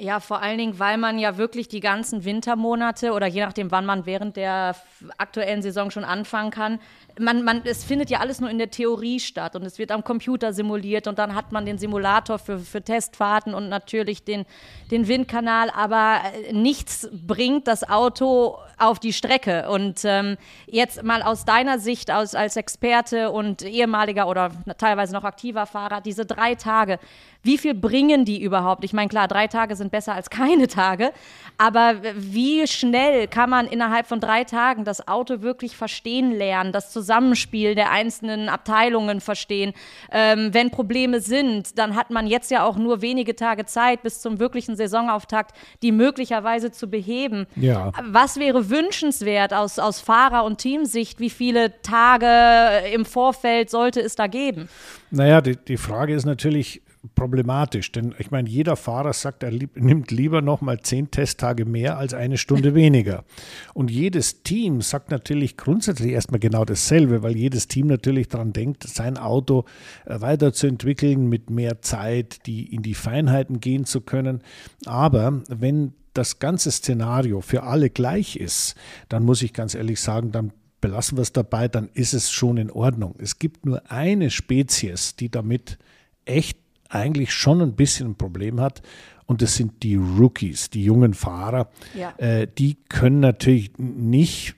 Ja, 0.00 0.18
vor 0.18 0.40
allen 0.40 0.56
Dingen, 0.56 0.78
weil 0.78 0.96
man 0.96 1.18
ja 1.18 1.36
wirklich 1.36 1.68
die 1.68 1.80
ganzen 1.80 2.24
Wintermonate 2.24 3.12
oder 3.12 3.26
je 3.26 3.42
nachdem, 3.42 3.70
wann 3.70 3.84
man 3.84 4.06
während 4.06 4.34
der 4.36 4.74
aktuellen 5.18 5.60
Saison 5.60 5.90
schon 5.90 6.04
anfangen 6.04 6.50
kann, 6.50 6.80
man, 7.18 7.42
man, 7.44 7.60
es 7.64 7.84
findet 7.84 8.08
ja 8.08 8.20
alles 8.20 8.40
nur 8.40 8.48
in 8.48 8.56
der 8.56 8.70
Theorie 8.70 9.20
statt 9.20 9.56
und 9.56 9.62
es 9.62 9.78
wird 9.78 9.90
am 9.90 10.02
Computer 10.02 10.54
simuliert 10.54 11.06
und 11.06 11.18
dann 11.18 11.34
hat 11.34 11.52
man 11.52 11.66
den 11.66 11.76
Simulator 11.76 12.38
für, 12.38 12.58
für 12.58 12.82
Testfahrten 12.82 13.52
und 13.52 13.68
natürlich 13.68 14.24
den, 14.24 14.46
den 14.90 15.06
Windkanal, 15.06 15.70
aber 15.70 16.20
äh, 16.48 16.54
nichts 16.54 17.08
bringt 17.12 17.66
das 17.66 17.86
Auto 17.86 18.56
auf 18.78 18.98
die 18.98 19.12
Strecke. 19.12 19.68
Und 19.68 20.00
ähm, 20.04 20.36
jetzt 20.66 21.02
mal 21.02 21.22
aus 21.22 21.44
deiner 21.44 21.78
Sicht 21.78 22.10
als, 22.10 22.34
als 22.34 22.56
Experte 22.56 23.30
und 23.30 23.62
ehemaliger 23.62 24.26
oder 24.28 24.50
teilweise 24.78 25.12
noch 25.12 25.24
aktiver 25.24 25.66
Fahrer, 25.66 26.00
diese 26.00 26.24
drei 26.24 26.54
Tage, 26.54 26.98
wie 27.42 27.58
viel 27.58 27.74
bringen 27.74 28.24
die 28.24 28.42
überhaupt? 28.42 28.84
Ich 28.84 28.92
meine, 28.92 29.08
klar, 29.08 29.28
drei 29.28 29.46
Tage 29.46 29.76
sind 29.76 29.90
besser 29.90 30.14
als 30.14 30.30
keine 30.30 30.68
Tage, 30.68 31.12
aber 31.56 31.94
wie 32.14 32.66
schnell 32.66 33.28
kann 33.28 33.50
man 33.50 33.66
innerhalb 33.66 34.06
von 34.06 34.20
drei 34.20 34.44
Tagen 34.44 34.84
das 34.84 35.08
Auto 35.08 35.40
wirklich 35.40 35.76
verstehen 35.76 36.32
lernen, 36.32 36.72
das 36.72 36.92
Zusammenspiel 36.92 37.74
der 37.74 37.90
einzelnen 37.90 38.48
Abteilungen 38.48 39.20
verstehen? 39.20 39.72
Ähm, 40.10 40.52
wenn 40.52 40.70
Probleme 40.70 41.20
sind, 41.20 41.78
dann 41.78 41.96
hat 41.96 42.10
man 42.10 42.26
jetzt 42.26 42.50
ja 42.50 42.64
auch 42.64 42.76
nur 42.76 43.00
wenige 43.00 43.34
Tage 43.36 43.64
Zeit 43.64 44.02
bis 44.02 44.20
zum 44.20 44.38
wirklichen 44.38 44.76
Saisonauftakt, 44.76 45.56
die 45.82 45.92
möglicherweise 45.92 46.70
zu 46.70 46.88
beheben. 46.90 47.46
Ja. 47.56 47.92
Was 48.02 48.38
wäre 48.38 48.68
wünschenswert 48.68 49.54
aus, 49.54 49.78
aus 49.78 50.00
Fahrer- 50.00 50.44
und 50.44 50.58
Teamsicht? 50.58 51.20
Wie 51.20 51.30
viele 51.30 51.80
Tage 51.80 52.86
im 52.92 53.04
Vorfeld 53.04 53.70
sollte 53.70 54.00
es 54.00 54.14
da 54.14 54.26
geben? 54.26 54.68
Naja, 55.10 55.40
die, 55.40 55.56
die 55.56 55.76
Frage 55.76 56.14
ist 56.14 56.24
natürlich 56.26 56.82
problematisch, 57.14 57.92
denn 57.92 58.14
ich 58.18 58.30
meine, 58.30 58.48
jeder 58.48 58.76
Fahrer 58.76 59.12
sagt, 59.12 59.42
er 59.42 59.50
lieb, 59.50 59.76
nimmt 59.76 60.10
lieber 60.10 60.42
nochmal 60.42 60.80
zehn 60.80 61.10
Testtage 61.10 61.64
mehr 61.64 61.96
als 61.96 62.12
eine 62.12 62.36
Stunde 62.36 62.74
weniger. 62.74 63.24
Und 63.72 63.90
jedes 63.90 64.42
Team 64.42 64.82
sagt 64.82 65.10
natürlich 65.10 65.56
grundsätzlich 65.56 66.12
erstmal 66.12 66.40
genau 66.40 66.64
dasselbe, 66.64 67.22
weil 67.22 67.36
jedes 67.36 67.68
Team 67.68 67.86
natürlich 67.86 68.28
daran 68.28 68.52
denkt, 68.52 68.86
sein 68.86 69.16
Auto 69.16 69.64
äh, 70.04 70.20
weiterzuentwickeln 70.20 71.26
mit 71.28 71.48
mehr 71.48 71.80
Zeit, 71.80 72.46
die 72.46 72.74
in 72.74 72.82
die 72.82 72.94
Feinheiten 72.94 73.60
gehen 73.60 73.86
zu 73.86 74.02
können. 74.02 74.42
Aber 74.84 75.42
wenn 75.48 75.94
das 76.12 76.38
ganze 76.38 76.70
Szenario 76.70 77.40
für 77.40 77.62
alle 77.62 77.88
gleich 77.88 78.36
ist, 78.36 78.74
dann 79.08 79.24
muss 79.24 79.42
ich 79.42 79.54
ganz 79.54 79.74
ehrlich 79.74 80.00
sagen, 80.00 80.32
dann 80.32 80.52
belassen 80.80 81.16
wir 81.16 81.22
es 81.22 81.32
dabei, 81.32 81.68
dann 81.68 81.88
ist 81.94 82.14
es 82.14 82.30
schon 82.30 82.56
in 82.56 82.70
Ordnung. 82.70 83.14
Es 83.18 83.38
gibt 83.38 83.64
nur 83.64 83.90
eine 83.90 84.30
Spezies, 84.30 85.16
die 85.16 85.30
damit 85.30 85.78
echt 86.24 86.58
eigentlich 86.90 87.32
schon 87.32 87.62
ein 87.62 87.74
bisschen 87.74 88.08
ein 88.08 88.16
Problem 88.16 88.60
hat. 88.60 88.82
Und 89.26 89.42
das 89.42 89.54
sind 89.54 89.82
die 89.84 89.94
Rookies, 89.94 90.70
die 90.70 90.84
jungen 90.84 91.14
Fahrer. 91.14 91.70
Ja. 91.96 92.14
Äh, 92.18 92.48
die 92.58 92.76
können 92.88 93.20
natürlich 93.20 93.72
nicht 93.78 94.56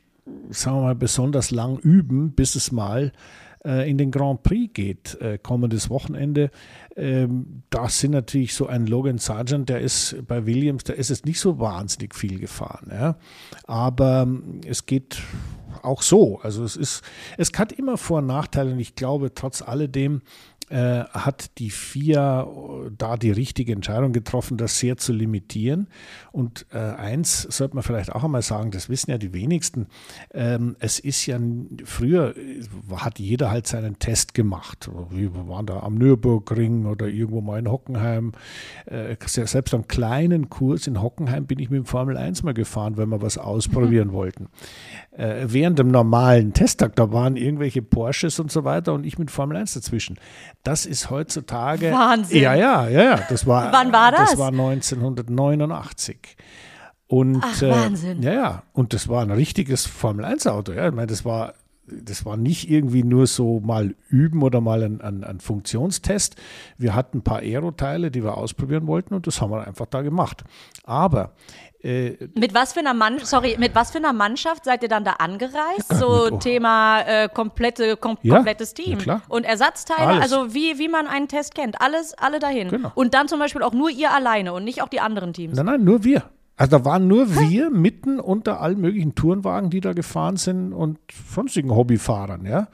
sagen 0.50 0.76
wir 0.76 0.82
mal, 0.82 0.94
besonders 0.94 1.50
lang 1.50 1.78
üben, 1.78 2.32
bis 2.32 2.54
es 2.54 2.72
mal 2.72 3.12
äh, 3.64 3.88
in 3.88 3.98
den 3.98 4.10
Grand 4.10 4.42
Prix 4.42 4.72
geht, 4.72 5.20
äh, 5.20 5.38
kommendes 5.38 5.90
Wochenende. 5.90 6.50
Ähm, 6.96 7.62
da 7.70 7.88
sind 7.88 8.12
natürlich 8.12 8.54
so 8.54 8.66
ein 8.66 8.86
Logan 8.86 9.18
Sargent, 9.18 9.68
der 9.68 9.80
ist 9.80 10.16
bei 10.26 10.46
Williams, 10.46 10.84
der 10.84 10.96
ist 10.96 11.10
jetzt 11.10 11.26
nicht 11.26 11.40
so 11.40 11.58
wahnsinnig 11.58 12.14
viel 12.14 12.38
gefahren. 12.38 12.88
Ja? 12.90 13.16
Aber 13.64 14.22
ähm, 14.22 14.60
es 14.66 14.86
geht 14.86 15.22
auch 15.82 16.02
so. 16.02 16.38
Also 16.40 16.64
es 16.64 16.76
ist, 16.76 17.02
es 17.38 17.50
hat 17.56 17.72
immer 17.72 17.96
Vor- 17.96 18.18
und 18.18 18.26
Nachteile 18.26 18.72
und 18.72 18.80
ich 18.80 18.94
glaube, 18.94 19.34
trotz 19.34 19.62
alledem 19.62 20.22
äh, 20.72 21.04
hat 21.04 21.58
die 21.58 21.70
FIA 21.70 22.48
da 22.96 23.16
die 23.18 23.30
richtige 23.30 23.72
Entscheidung 23.72 24.12
getroffen, 24.12 24.56
das 24.56 24.78
sehr 24.78 24.96
zu 24.96 25.12
limitieren. 25.12 25.88
Und 26.30 26.64
äh, 26.72 26.78
eins 26.78 27.42
sollte 27.42 27.74
man 27.74 27.82
vielleicht 27.82 28.11
auch 28.11 28.24
einmal 28.24 28.40
sagen, 28.40 28.70
das 28.70 28.88
wissen 28.88 29.11
ja 29.11 29.18
die 29.18 29.35
wenigsten. 29.35 29.88
Ähm, 30.32 30.76
es 30.78 30.98
ist 30.98 31.26
ja 31.26 31.38
früher 31.85 32.35
hat 32.96 33.18
jeder 33.18 33.50
halt 33.50 33.66
seinen 33.66 33.98
Test 33.98 34.32
gemacht. 34.32 34.90
Wir 35.11 35.35
waren 35.46 35.66
da 35.66 35.80
am 35.80 35.96
Nürburgring 35.96 36.87
oder 36.87 37.06
irgendwo 37.06 37.42
mal 37.42 37.58
in 37.58 37.70
Hockenheim. 37.70 38.32
Äh, 38.87 39.16
selbst 39.26 39.74
am 39.74 39.87
kleinen 39.88 40.48
Kurs 40.48 40.87
in 40.87 41.02
Hockenheim 41.02 41.46
bin 41.46 41.58
ich 41.58 41.68
mit 41.68 41.80
dem 41.80 41.87
Formel 41.87 42.16
1 42.16 42.44
mal 42.44 42.54
gefahren, 42.54 42.96
wenn 42.96 43.11
wir 43.11 43.20
was 43.20 43.37
ausprobieren 43.37 44.08
mhm. 44.08 44.12
wollten. 44.12 44.48
Äh, 45.11 45.44
während 45.48 45.78
dem 45.78 45.88
normalen 45.88 46.54
Testtag, 46.54 46.96
da 46.96 47.12
waren 47.12 47.37
irgendwelche 47.37 47.82
Porsches 47.82 48.40
und 48.40 48.50
so 48.50 48.64
weiter 48.64 48.94
und 48.94 49.04
ich 49.04 49.18
mit 49.18 49.30
Formel 49.30 49.58
1 49.58 49.74
dazwischen. 49.74 50.16
Das 50.62 50.87
ist 50.87 51.11
heutzutage. 51.11 51.90
Wahnsinn. 51.92 52.40
Ja, 52.40 52.55
ja, 52.55 52.88
ja, 52.88 53.03
ja. 53.03 53.16
Das 53.29 53.46
war, 53.46 53.72
Wann 53.72 53.92
war 53.92 54.12
das? 54.12 54.31
Das 54.31 54.38
war 54.38 54.48
1989. 54.48 56.37
Und, 57.09 57.42
Ach, 57.44 57.62
Wahnsinn. 57.62 58.22
Äh, 58.22 58.27
ja, 58.27 58.33
ja. 58.33 58.62
Und 58.72 58.94
das 58.94 59.09
war 59.09 59.22
ein 59.22 59.31
richtiges 59.31 59.87
Formel-1-Auto. 59.87 60.72
Ja. 60.72 60.88
Ich 60.88 60.94
meine, 60.94 61.09
das 61.09 61.25
war, 61.25 61.55
das 62.02 62.24
war 62.24 62.37
nicht 62.37 62.70
irgendwie 62.70 63.02
nur 63.02 63.26
so 63.26 63.61
mal 63.61 63.94
üben 64.09 64.42
oder 64.42 64.61
mal 64.61 64.83
ein, 64.83 65.00
ein, 65.00 65.24
ein 65.24 65.40
Funktionstest. 65.40 66.37
Wir 66.78 66.94
hatten 66.94 67.18
ein 67.18 67.22
paar 67.22 67.40
Aeroteile, 67.40 68.11
die 68.11 68.22
wir 68.22 68.37
ausprobieren 68.37 68.87
wollten 68.87 69.14
und 69.14 69.26
das 69.26 69.40
haben 69.40 69.50
wir 69.50 69.66
einfach 69.66 69.87
da 69.87 70.02
gemacht. 70.02 70.44
Aber 70.85 71.33
äh, 71.83 72.28
mit 72.37 72.55
was 72.55 72.74
für 72.74 72.81
einer 72.81 72.94
Mann 72.94 73.18
sorry, 73.22 73.57
mit 73.59 73.74
was 73.74 73.90
für 73.90 73.98
einer 73.98 74.12
Mannschaft 74.12 74.64
seid 74.64 74.83
ihr 74.83 74.88
dann 74.88 75.05
da 75.05 75.12
angereist? 75.12 75.92
So 75.98 76.24
mit, 76.24 76.33
oh. 76.33 76.37
Thema 76.38 77.00
äh, 77.00 77.28
komplette, 77.28 77.96
kom 77.96 78.18
ja, 78.22 78.37
komplettes 78.37 78.74
Team. 78.74 78.98
Und 79.28 79.44
Ersatzteile, 79.44 80.07
alles. 80.07 80.22
also 80.22 80.55
wie, 80.55 80.78
wie 80.78 80.88
man 80.88 81.07
einen 81.07 81.28
Test 81.28 81.55
kennt. 81.55 81.81
Alles, 81.81 82.14
alle 82.14 82.38
dahin. 82.38 82.68
Genau. 82.68 82.92
Und 82.94 83.14
dann 83.14 83.26
zum 83.26 83.40
Beispiel 83.40 83.62
auch 83.62 83.72
nur 83.72 83.90
ihr 83.90 84.12
alleine 84.12 84.52
und 84.52 84.64
nicht 84.64 84.83
auch 84.83 84.88
die 84.88 85.00
anderen 85.00 85.33
Teams. 85.33 85.57
Nein, 85.57 85.66
nein, 85.66 85.85
nur 85.85 86.05
wir. 86.05 86.22
Also 86.62 86.79
da 86.79 86.85
waren 86.85 87.09
nur 87.09 87.29
wir 87.40 87.70
mitten 87.70 88.20
unter 88.20 88.61
allen 88.61 88.81
möglichen 88.81 89.16
Tourenwagen, 89.16 89.68
die 89.68 89.81
da 89.81 89.94
gefahren 89.94 90.37
sind 90.37 90.72
und 90.72 91.01
sonstigen 91.29 91.72
Hobbyfahrern, 91.72 92.46
ja. 92.46 92.68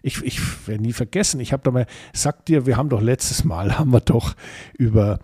Ich, 0.00 0.22
ich 0.22 0.68
werde 0.68 0.84
nie 0.84 0.92
vergessen, 0.92 1.40
ich 1.40 1.52
habe 1.52 1.64
da 1.64 1.72
mal, 1.72 1.86
sag 2.12 2.46
dir, 2.46 2.66
wir 2.66 2.76
haben 2.76 2.88
doch 2.88 3.00
letztes 3.00 3.42
Mal, 3.42 3.76
haben 3.80 3.92
wir 3.92 3.98
doch 3.98 4.36
über, 4.78 5.18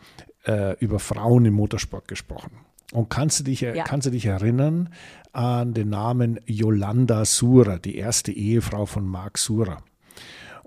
äh, 0.45 0.77
über 0.81 0.99
Frauen 0.99 1.45
im 1.45 1.55
Motorsport 1.55 2.09
gesprochen. 2.09 2.51
Und 2.93 3.09
kannst 3.09 3.39
du 3.39 3.45
dich, 3.45 3.61
ja. 3.61 3.85
kannst 3.85 4.09
du 4.09 4.11
dich 4.11 4.27
erinnern 4.27 4.89
an 5.33 5.73
den 5.73 5.89
Namen 5.89 6.41
Yolanda 6.45 7.25
Sura, 7.25 7.79
die 7.79 7.99
erste 7.99 8.33
Ehefrau 8.33 8.87
von 8.87 9.07
Mark 9.07 9.39
Sura? 9.39 9.85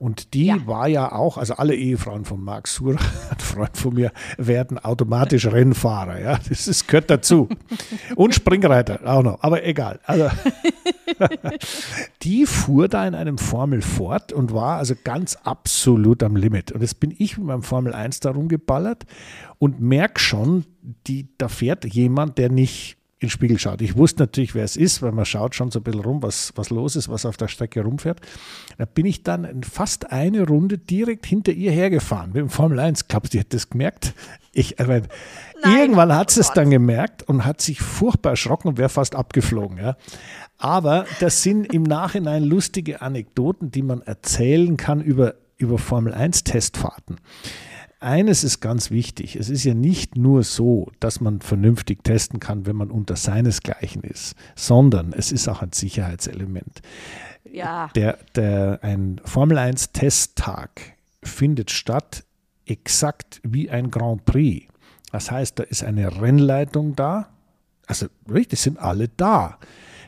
Und 0.02 0.34
die 0.34 0.48
ja. 0.48 0.58
war 0.66 0.88
ja 0.88 1.12
auch, 1.12 1.38
also 1.38 1.54
alle 1.54 1.76
Ehefrauen 1.76 2.26
von 2.26 2.44
Mark 2.44 2.68
Sura, 2.68 2.98
ein 3.30 3.38
Freund 3.38 3.78
von 3.78 3.94
mir, 3.94 4.12
werden 4.36 4.80
automatisch 4.80 5.46
Rennfahrer. 5.46 6.20
Ja, 6.20 6.40
das 6.50 6.68
ist, 6.68 6.88
gehört 6.88 7.12
dazu. 7.12 7.48
Und 8.16 8.34
Springreiter 8.34 9.00
auch 9.06 9.22
noch, 9.22 9.44
aber 9.44 9.64
egal. 9.64 10.00
Also, 10.06 10.32
die 12.24 12.48
fuhr 12.48 12.88
da 12.88 13.06
in 13.06 13.14
einem 13.14 13.38
Formel 13.38 13.84
fort 13.84 14.34
und 14.34 14.52
war 14.56 14.78
also 14.78 14.96
ganz 15.04 15.36
absolut 15.44 16.24
am 16.24 16.36
Limit. 16.36 16.72
Und 16.72 16.82
jetzt 16.82 17.00
bin 17.00 17.14
ich 17.16 17.38
mit 17.38 17.46
meinem 17.46 17.62
Formel 17.62 17.94
1 17.94 18.22
da 18.22 18.32
rumgeballert 18.32 19.06
und 19.60 19.82
merke 19.82 20.20
schon, 20.20 20.66
die, 21.06 21.28
da 21.38 21.48
fährt 21.48 21.86
jemand, 21.86 22.40
der 22.40 22.50
nicht 22.50 22.98
in 23.22 23.28
den 23.28 23.32
Spiegel 23.32 23.60
schaut. 23.60 23.82
Ich 23.82 23.96
wusste 23.96 24.24
natürlich, 24.24 24.56
wer 24.56 24.64
es 24.64 24.76
ist, 24.76 25.04
weil 25.04 25.12
man 25.12 25.26
schaut 25.26 25.54
schon 25.54 25.70
so 25.70 25.80
ein 25.80 25.84
bisschen 25.84 26.02
rum, 26.02 26.24
was, 26.24 26.54
was 26.56 26.72
los 26.72 26.96
ist, 26.96 27.08
was 27.08 27.28
auf 27.28 27.38
der 27.38 27.50
Strecke 27.50 27.84
rumfährt. 27.84 28.20
Da 28.80 28.86
bin 28.86 29.06
ich 29.06 29.22
dann 29.22 29.62
fast 29.62 30.12
eine 30.12 30.48
Runde 30.48 30.80
direkt 30.80 31.28
hinter 31.28 31.52
ihr 31.52 31.72
hergefahren 31.72 32.32
mit 32.34 32.38
dem 32.38 32.50
Formel 32.50 32.80
1. 32.80 33.08
Glaubst 33.08 33.34
du, 33.34 33.38
die 33.38 33.42
hat 33.42 33.54
das 33.54 33.70
gemerkt? 33.70 34.16
Ich, 34.54 34.80
äh, 34.80 34.86
Nein, 34.88 35.08
irgendwann 35.64 36.16
hat 36.16 36.32
sie 36.32 36.40
es 36.40 36.52
dann 36.52 36.72
gemerkt 36.72 37.22
und 37.22 37.46
hat 37.46 37.62
sich 37.62 37.80
furchtbar 37.80 38.32
erschrocken 38.32 38.70
und 38.70 38.80
wäre 38.80 38.90
fast 38.90 39.16
abgeflogen. 39.16 39.78
Ja. 39.78 39.98
Aber 40.58 41.06
das 41.20 41.44
sind 41.44 41.72
im 41.72 41.84
Nachhinein 41.84 42.44
lustige 42.44 43.04
Anekdoten, 43.04 43.70
die 43.70 43.84
man 43.84 44.02
erzählen 44.02 44.78
kann 44.78 45.00
über, 45.00 45.36
über 45.58 45.78
Formel 45.78 46.16
1 46.16 46.44
Testfahrten 46.44 47.18
eines 48.02 48.44
ist 48.44 48.60
ganz 48.60 48.92
wichtig. 48.92 49.36
Es 49.36 49.50
ist 49.50 49.64
ja 49.64 49.74
nicht 49.74 50.18
nur 50.18 50.44
so, 50.44 50.92
dass 51.00 51.22
man 51.22 51.42
vernünftig 51.42 52.04
testen 52.04 52.40
kann, 52.40 52.66
wenn 52.66 52.76
man 52.76 52.92
unter 52.92 53.16
seinesgleichen 53.16 54.04
ist, 54.04 54.36
sondern 54.56 55.14
es 55.14 55.32
ist 55.32 55.48
auch 55.48 55.62
ein 55.62 55.72
Sicherheitselement. 55.72 56.82
Ja. 57.50 57.90
Der, 57.96 58.18
der, 58.36 58.80
ein 58.82 59.22
Formel 59.24 59.58
1 59.58 59.92
Testtag 59.92 60.82
findet 61.24 61.72
statt 61.72 62.24
exakt 62.66 63.40
wie 63.44 63.70
ein 63.70 63.92
Grand 63.92 64.26
Prix. 64.26 64.68
Das 65.12 65.30
heißt, 65.30 65.60
da 65.60 65.64
ist 65.64 65.84
eine 65.84 66.22
Rennleitung 66.22 66.96
da. 66.96 67.30
Also 67.86 68.08
richtig, 68.32 68.60
sind 68.60 68.80
alle 68.80 69.10
da. 69.10 69.60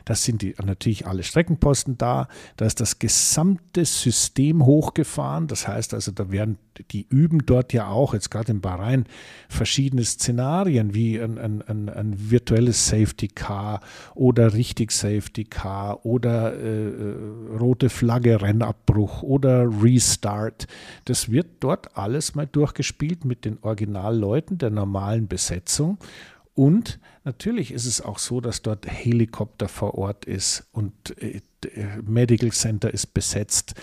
Da 0.04 0.14
sind 0.14 0.42
die, 0.42 0.54
natürlich 0.64 1.06
alle 1.06 1.22
Streckenposten 1.22 1.96
da. 1.98 2.28
Da 2.56 2.66
ist 2.66 2.80
das 2.80 2.98
gesamte 2.98 3.84
System 3.84 4.64
hochgefahren. 4.64 5.46
Das 5.46 5.66
heißt 5.66 5.94
also, 5.94 6.12
da 6.12 6.30
werden 6.30 6.58
die 6.90 7.06
üben 7.08 7.46
dort 7.46 7.72
ja 7.72 7.88
auch, 7.88 8.14
jetzt 8.14 8.30
gerade 8.30 8.52
in 8.52 8.60
Bahrain, 8.60 9.06
verschiedene 9.48 10.04
Szenarien 10.04 10.94
wie 10.94 11.20
ein, 11.20 11.38
ein, 11.38 11.62
ein, 11.62 11.88
ein 11.88 12.30
virtuelles 12.30 12.88
Safety 12.88 13.28
Car 13.28 13.80
oder 14.14 14.54
richtig 14.54 14.90
Safety 14.90 15.44
Car 15.44 16.04
oder 16.04 16.54
äh, 16.54 17.14
rote 17.58 17.88
Flagge 17.88 18.42
Rennabbruch 18.42 19.22
oder 19.22 19.68
Restart. 19.82 20.66
Das 21.04 21.30
wird 21.30 21.46
dort 21.60 21.96
alles 21.96 22.34
mal 22.34 22.46
durchgespielt 22.46 23.24
mit 23.24 23.44
den 23.44 23.58
Originalleuten 23.62 24.58
der 24.58 24.70
normalen 24.70 25.28
Besetzung. 25.28 25.98
Und 26.54 27.00
natürlich 27.24 27.72
ist 27.72 27.86
es 27.86 28.00
auch 28.00 28.18
so, 28.18 28.40
dass 28.40 28.62
dort 28.62 28.86
Helikopter 28.86 29.68
vor 29.68 29.94
Ort 29.94 30.24
ist 30.24 30.66
und 30.72 30.92
äh, 31.20 31.40
Medical 32.02 32.52
Center 32.52 32.92
ist 32.92 33.12
besetzt. 33.12 33.74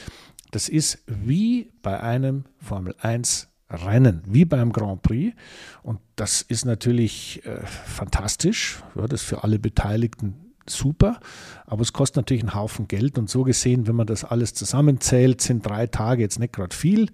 Das 0.51 0.69
ist 0.69 0.99
wie 1.05 1.71
bei 1.81 1.99
einem 1.99 2.45
Formel 2.59 2.95
1 2.99 3.47
Rennen, 3.69 4.21
wie 4.25 4.45
beim 4.45 4.73
Grand 4.73 5.01
Prix. 5.01 5.33
Und 5.81 5.99
das 6.15 6.41
ist 6.41 6.65
natürlich 6.65 7.45
äh, 7.45 7.65
fantastisch. 7.65 8.83
Ja, 8.95 9.07
das 9.07 9.21
ist 9.21 9.27
für 9.27 9.43
alle 9.43 9.59
Beteiligten 9.59 10.50
super, 10.67 11.19
aber 11.65 11.81
es 11.81 11.93
kostet 11.93 12.17
natürlich 12.17 12.43
einen 12.43 12.55
Haufen 12.55 12.87
Geld 12.87 13.17
und 13.17 13.29
so 13.29 13.43
gesehen, 13.43 13.87
wenn 13.87 13.95
man 13.95 14.07
das 14.07 14.23
alles 14.23 14.53
zusammenzählt, 14.53 15.41
sind 15.41 15.65
drei 15.65 15.87
Tage 15.87 16.21
jetzt 16.21 16.39
nicht 16.39 16.53
gerade 16.53 16.75
viel, 16.75 17.09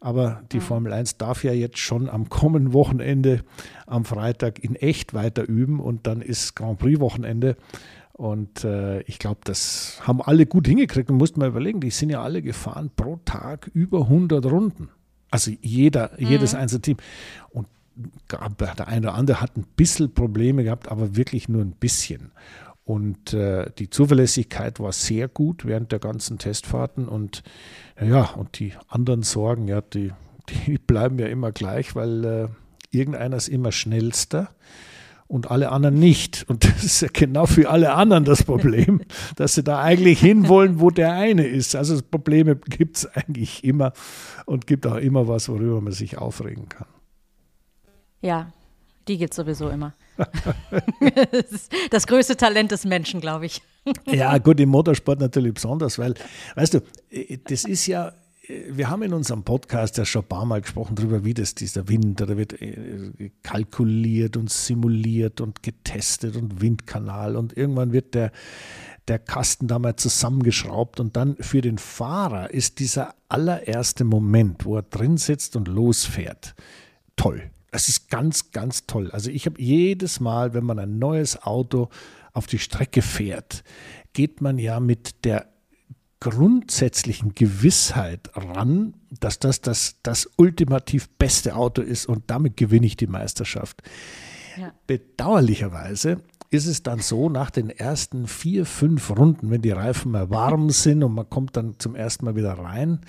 aber 0.00 0.42
die 0.52 0.58
mhm. 0.58 0.62
Formel 0.62 0.92
1 0.92 1.16
darf 1.18 1.44
ja 1.44 1.52
jetzt 1.52 1.78
schon 1.78 2.08
am 2.08 2.28
kommenden 2.28 2.72
Wochenende 2.72 3.42
am 3.86 4.04
Freitag 4.04 4.62
in 4.62 4.76
echt 4.76 5.14
weiter 5.14 5.48
üben 5.48 5.80
und 5.80 6.06
dann 6.06 6.20
ist 6.20 6.54
Grand 6.54 6.78
Prix 6.78 7.00
Wochenende 7.00 7.56
und 8.20 8.64
äh, 8.64 9.00
ich 9.04 9.18
glaube, 9.18 9.40
das 9.44 9.98
haben 10.02 10.20
alle 10.20 10.44
gut 10.44 10.68
hingekriegt 10.68 11.10
und 11.10 11.16
mussten 11.16 11.40
mal 11.40 11.48
überlegen, 11.48 11.80
die 11.80 11.88
sind 11.88 12.10
ja 12.10 12.22
alle 12.22 12.42
gefahren 12.42 12.90
pro 12.94 13.18
Tag 13.24 13.70
über 13.72 14.02
100 14.02 14.44
Runden. 14.44 14.90
Also 15.30 15.52
jeder, 15.62 16.10
mhm. 16.18 16.26
jedes 16.26 16.54
einzelne 16.54 16.82
Team. 16.82 16.96
Und 17.48 17.66
der 18.28 18.88
eine 18.88 19.06
oder 19.06 19.14
andere 19.14 19.40
hat 19.40 19.56
ein 19.56 19.64
bisschen 19.74 20.12
Probleme 20.12 20.64
gehabt, 20.64 20.90
aber 20.90 21.16
wirklich 21.16 21.48
nur 21.48 21.62
ein 21.62 21.72
bisschen. 21.72 22.32
Und 22.90 23.34
äh, 23.34 23.70
die 23.78 23.88
Zuverlässigkeit 23.88 24.80
war 24.80 24.90
sehr 24.90 25.28
gut 25.28 25.64
während 25.64 25.92
der 25.92 26.00
ganzen 26.00 26.38
Testfahrten. 26.38 27.06
Und 27.06 27.44
ja, 28.02 28.30
und 28.30 28.58
die 28.58 28.72
anderen 28.88 29.22
Sorgen, 29.22 29.68
ja, 29.68 29.80
die, 29.80 30.10
die 30.48 30.76
bleiben 30.88 31.16
ja 31.20 31.28
immer 31.28 31.52
gleich, 31.52 31.94
weil 31.94 32.24
äh, 32.24 32.48
irgendeiner 32.90 33.36
ist 33.36 33.46
immer 33.46 33.70
schnellster 33.70 34.50
und 35.28 35.52
alle 35.52 35.70
anderen 35.70 36.00
nicht. 36.00 36.44
Und 36.48 36.64
das 36.68 36.82
ist 36.82 37.00
ja 37.02 37.08
genau 37.12 37.46
für 37.46 37.70
alle 37.70 37.92
anderen 37.92 38.24
das 38.24 38.42
Problem, 38.42 39.02
dass 39.36 39.54
sie 39.54 39.62
da 39.62 39.80
eigentlich 39.80 40.18
hinwollen, 40.18 40.80
wo 40.80 40.90
der 40.90 41.12
eine 41.12 41.46
ist. 41.46 41.76
Also 41.76 41.96
Probleme 42.02 42.56
gibt 42.56 42.96
es 42.96 43.06
eigentlich 43.06 43.62
immer 43.62 43.92
und 44.46 44.66
gibt 44.66 44.84
auch 44.88 44.96
immer 44.96 45.28
was, 45.28 45.48
worüber 45.48 45.80
man 45.80 45.92
sich 45.92 46.18
aufregen 46.18 46.68
kann. 46.68 46.88
Ja, 48.20 48.52
die 49.06 49.16
gibt 49.16 49.32
es 49.32 49.36
sowieso 49.36 49.68
immer. 49.68 49.94
das 51.90 52.06
größte 52.06 52.36
Talent 52.36 52.72
des 52.72 52.84
Menschen, 52.84 53.20
glaube 53.20 53.46
ich. 53.46 53.62
ja, 54.06 54.36
gut, 54.38 54.60
im 54.60 54.68
Motorsport 54.68 55.20
natürlich 55.20 55.54
besonders, 55.54 55.98
weil, 55.98 56.14
weißt 56.54 56.74
du, 56.74 56.80
das 57.44 57.64
ist 57.64 57.86
ja, 57.86 58.12
wir 58.68 58.90
haben 58.90 59.02
in 59.02 59.12
unserem 59.12 59.44
Podcast 59.44 59.96
ja 59.98 60.04
schon 60.04 60.22
ein 60.22 60.28
paar 60.28 60.44
Mal 60.44 60.60
gesprochen 60.60 60.96
darüber, 60.96 61.24
wie 61.24 61.34
das 61.34 61.54
dieser 61.54 61.88
Wind, 61.88 62.20
da 62.20 62.36
wird 62.36 62.60
äh, 62.60 63.30
kalkuliert 63.42 64.36
und 64.36 64.50
simuliert 64.50 65.40
und 65.40 65.62
getestet 65.62 66.36
und 66.36 66.60
Windkanal 66.60 67.36
und 67.36 67.56
irgendwann 67.56 67.92
wird 67.92 68.14
der, 68.14 68.32
der 69.08 69.18
Kasten 69.18 69.68
da 69.68 69.78
mal 69.78 69.96
zusammengeschraubt 69.96 71.00
und 71.00 71.16
dann 71.16 71.36
für 71.40 71.60
den 71.60 71.78
Fahrer 71.78 72.50
ist 72.50 72.78
dieser 72.80 73.14
allererste 73.28 74.04
Moment, 74.04 74.64
wo 74.64 74.76
er 74.76 74.82
drin 74.82 75.16
sitzt 75.16 75.56
und 75.56 75.68
losfährt, 75.68 76.54
toll. 77.16 77.50
Das 77.70 77.88
ist 77.88 78.10
ganz, 78.10 78.50
ganz 78.50 78.86
toll. 78.86 79.10
Also 79.12 79.30
ich 79.30 79.46
habe 79.46 79.60
jedes 79.60 80.20
Mal, 80.20 80.54
wenn 80.54 80.64
man 80.64 80.78
ein 80.78 80.98
neues 80.98 81.42
Auto 81.42 81.88
auf 82.32 82.46
die 82.46 82.58
Strecke 82.58 83.02
fährt, 83.02 83.64
geht 84.12 84.40
man 84.40 84.58
ja 84.58 84.80
mit 84.80 85.24
der 85.24 85.46
grundsätzlichen 86.20 87.34
Gewissheit 87.34 88.30
ran, 88.34 88.94
dass 89.20 89.38
das, 89.38 89.62
das 89.62 89.96
das 90.02 90.28
ultimativ 90.36 91.08
beste 91.10 91.56
Auto 91.56 91.80
ist 91.80 92.06
und 92.06 92.24
damit 92.26 92.56
gewinne 92.56 92.86
ich 92.86 92.96
die 92.96 93.06
Meisterschaft. 93.06 93.82
Ja. 94.56 94.72
Bedauerlicherweise 94.86 96.20
ist 96.52 96.66
es 96.66 96.82
dann 96.82 96.98
so, 96.98 97.28
nach 97.28 97.50
den 97.50 97.70
ersten 97.70 98.26
vier, 98.26 98.66
fünf 98.66 99.16
Runden, 99.16 99.52
wenn 99.52 99.62
die 99.62 99.70
Reifen 99.70 100.10
mal 100.10 100.30
warm 100.30 100.70
sind 100.70 101.04
und 101.04 101.14
man 101.14 101.30
kommt 101.30 101.56
dann 101.56 101.76
zum 101.78 101.94
ersten 101.94 102.24
Mal 102.24 102.34
wieder 102.34 102.54
rein, 102.54 103.02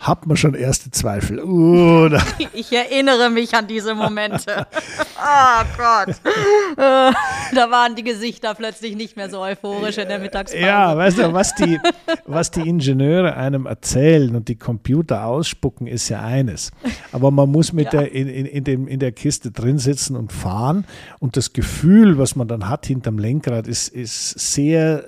hat 0.00 0.26
man 0.26 0.36
schon 0.36 0.54
erste 0.54 0.90
Zweifel. 0.90 1.40
Uh, 1.40 2.10
ich 2.52 2.72
erinnere 2.72 3.30
mich 3.30 3.54
an 3.54 3.68
diese 3.68 3.94
Momente. 3.94 4.66
oh 5.16 5.64
Gott. 5.78 6.16
Äh, 6.76 7.12
da 7.54 7.70
waren 7.70 7.94
die 7.94 8.02
Gesichter 8.02 8.56
plötzlich 8.56 8.96
nicht 8.96 9.16
mehr 9.16 9.30
so 9.30 9.42
euphorisch 9.42 9.98
in 9.98 10.08
der 10.08 10.18
Mittagspause. 10.18 10.64
Ja, 10.64 10.96
weißt 10.96 11.18
du, 11.18 11.32
was 11.32 11.54
die, 11.54 11.78
was 12.26 12.50
die 12.50 12.68
Ingenieure 12.68 13.36
einem 13.36 13.66
erzählen 13.66 14.34
und 14.34 14.48
die 14.48 14.56
Computer 14.56 15.24
ausspucken, 15.24 15.86
ist 15.86 16.08
ja 16.08 16.22
eines. 16.22 16.72
Aber 17.12 17.30
man 17.30 17.48
muss 17.48 17.72
mit 17.72 17.92
ja. 17.92 18.00
der, 18.00 18.12
in, 18.12 18.26
in, 18.26 18.44
in, 18.44 18.64
dem, 18.64 18.88
in 18.88 18.98
der 18.98 19.12
Kiste 19.12 19.52
drin 19.52 19.78
sitzen 19.78 20.16
und 20.16 20.32
fahren 20.32 20.84
und 21.20 21.36
das 21.36 21.52
Gefühl, 21.52 22.18
was 22.18 22.34
man 22.34 22.48
dann 22.48 22.68
hat, 22.68 22.87
hinterm 22.88 23.18
Lenkrad 23.18 23.68
ist, 23.68 23.88
ist 23.88 24.38
sehr, 24.38 25.04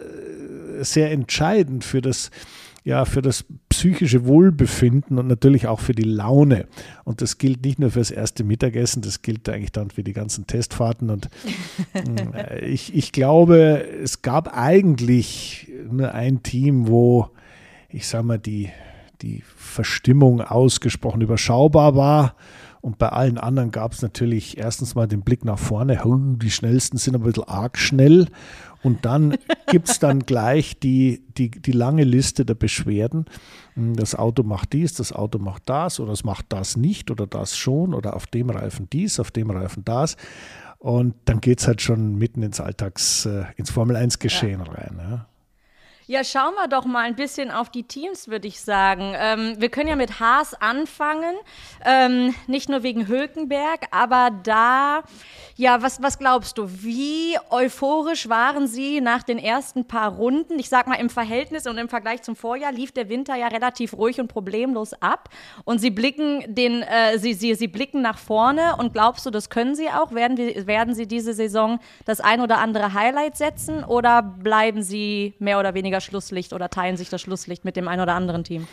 sehr 0.80 1.10
entscheidend 1.10 1.84
für 1.84 2.00
das, 2.00 2.30
ja, 2.84 3.04
für 3.04 3.22
das 3.22 3.44
psychische 3.68 4.26
Wohlbefinden 4.26 5.18
und 5.18 5.26
natürlich 5.26 5.66
auch 5.66 5.80
für 5.80 5.94
die 5.94 6.02
Laune. 6.04 6.66
Und 7.04 7.20
das 7.20 7.38
gilt 7.38 7.64
nicht 7.64 7.78
nur 7.78 7.90
für 7.90 7.98
das 7.98 8.10
erste 8.10 8.44
Mittagessen, 8.44 9.02
das 9.02 9.22
gilt 9.22 9.48
eigentlich 9.48 9.72
dann 9.72 9.90
für 9.90 10.02
die 10.02 10.12
ganzen 10.12 10.46
Testfahrten. 10.46 11.10
Und 11.10 11.28
äh, 12.34 12.64
ich, 12.66 12.94
ich 12.94 13.12
glaube, 13.12 13.84
es 14.02 14.22
gab 14.22 14.56
eigentlich 14.56 15.70
nur 15.90 16.14
ein 16.14 16.42
Team, 16.42 16.88
wo, 16.88 17.28
ich 17.88 18.06
sage 18.06 18.24
mal, 18.24 18.38
die, 18.38 18.70
die 19.22 19.42
Verstimmung 19.56 20.40
ausgesprochen 20.40 21.20
überschaubar 21.20 21.96
war. 21.96 22.36
Und 22.80 22.98
bei 22.98 23.10
allen 23.10 23.36
anderen 23.36 23.70
gab 23.70 23.92
es 23.92 24.00
natürlich 24.00 24.56
erstens 24.56 24.94
mal 24.94 25.06
den 25.06 25.20
Blick 25.20 25.44
nach 25.44 25.58
vorne, 25.58 26.00
die 26.40 26.50
schnellsten 26.50 26.96
sind 26.96 27.14
ein 27.14 27.22
bisschen 27.22 27.44
arg 27.44 27.76
schnell. 27.76 28.28
Und 28.82 29.04
dann 29.04 29.36
gibt 29.66 29.90
es 29.90 29.98
dann 29.98 30.20
gleich 30.20 30.78
die, 30.78 31.22
die, 31.36 31.50
die 31.50 31.72
lange 31.72 32.04
Liste 32.04 32.46
der 32.46 32.54
Beschwerden. 32.54 33.26
Hm, 33.74 33.96
das 33.96 34.14
Auto 34.14 34.42
macht 34.42 34.72
dies, 34.72 34.94
das 34.94 35.12
Auto 35.12 35.38
macht 35.38 35.64
das 35.66 36.00
oder 36.00 36.12
es 36.12 36.24
macht 36.24 36.46
das 36.48 36.76
nicht 36.76 37.10
oder 37.10 37.26
das 37.26 37.56
schon 37.56 37.92
oder 37.92 38.16
auf 38.16 38.26
dem 38.26 38.48
Reifen 38.48 38.88
dies, 38.90 39.20
auf 39.20 39.30
dem 39.30 39.50
Reifen 39.50 39.84
das. 39.84 40.16
Und 40.78 41.14
dann 41.26 41.42
geht 41.42 41.60
es 41.60 41.66
halt 41.66 41.82
schon 41.82 42.16
mitten 42.16 42.42
ins 42.42 42.58
Alltags, 42.58 43.26
äh, 43.26 43.44
ins 43.56 43.70
Formel-1-Geschehen 43.70 44.60
ja. 44.64 44.72
rein. 44.72 44.96
Ja. 44.98 45.26
Ja, 46.10 46.24
schauen 46.24 46.54
wir 46.56 46.66
doch 46.66 46.86
mal 46.86 47.04
ein 47.04 47.14
bisschen 47.14 47.52
auf 47.52 47.70
die 47.70 47.84
Teams, 47.84 48.26
würde 48.26 48.48
ich 48.48 48.60
sagen. 48.60 49.12
Ähm, 49.16 49.54
wir 49.60 49.68
können 49.68 49.88
ja 49.88 49.94
mit 49.94 50.18
Haas 50.18 50.54
anfangen, 50.54 51.36
ähm, 51.84 52.34
nicht 52.48 52.68
nur 52.68 52.82
wegen 52.82 53.06
Hülkenberg, 53.06 53.86
aber 53.92 54.32
da, 54.42 55.04
ja, 55.56 55.82
was, 55.82 56.02
was 56.02 56.18
glaubst 56.18 56.58
du, 56.58 56.68
wie 56.68 57.36
euphorisch 57.50 58.28
waren 58.28 58.66
sie 58.66 59.00
nach 59.00 59.22
den 59.22 59.38
ersten 59.38 59.86
paar 59.86 60.12
Runden? 60.12 60.58
Ich 60.58 60.68
sag 60.68 60.86
mal, 60.86 60.96
im 60.96 61.10
Verhältnis 61.10 61.66
und 61.66 61.78
im 61.78 61.88
Vergleich 61.88 62.22
zum 62.22 62.36
Vorjahr 62.36 62.72
lief 62.72 62.92
der 62.92 63.08
Winter 63.08 63.36
ja 63.36 63.48
relativ 63.48 63.94
ruhig 63.94 64.20
und 64.20 64.28
problemlos 64.28 64.92
ab 64.94 65.28
und 65.64 65.80
sie 65.80 65.90
blicken 65.90 66.44
den, 66.48 66.82
äh, 66.82 67.18
sie, 67.18 67.34
sie, 67.34 67.54
sie 67.54 67.68
blicken 67.68 68.02
nach 68.02 68.18
vorne 68.18 68.76
und 68.78 68.92
glaubst 68.92 69.26
du, 69.26 69.30
das 69.30 69.50
können 69.50 69.74
sie 69.74 69.88
auch? 69.88 70.12
Werden, 70.12 70.38
werden 70.66 70.94
sie 70.94 71.06
diese 71.06 71.34
Saison 71.34 71.78
das 72.04 72.20
ein 72.20 72.40
oder 72.40 72.58
andere 72.58 72.94
Highlight 72.94 73.36
setzen 73.36 73.84
oder 73.84 74.22
bleiben 74.22 74.82
sie 74.82 75.34
mehr 75.38 75.58
oder 75.58 75.74
weniger 75.74 76.00
Schlusslicht 76.00 76.52
oder 76.52 76.70
teilen 76.70 76.96
sich 76.96 77.10
das 77.10 77.20
Schlusslicht 77.20 77.64
mit 77.64 77.76
dem 77.76 77.88
einen 77.88 78.02
oder 78.02 78.14
anderen 78.14 78.44
Team? 78.44 78.66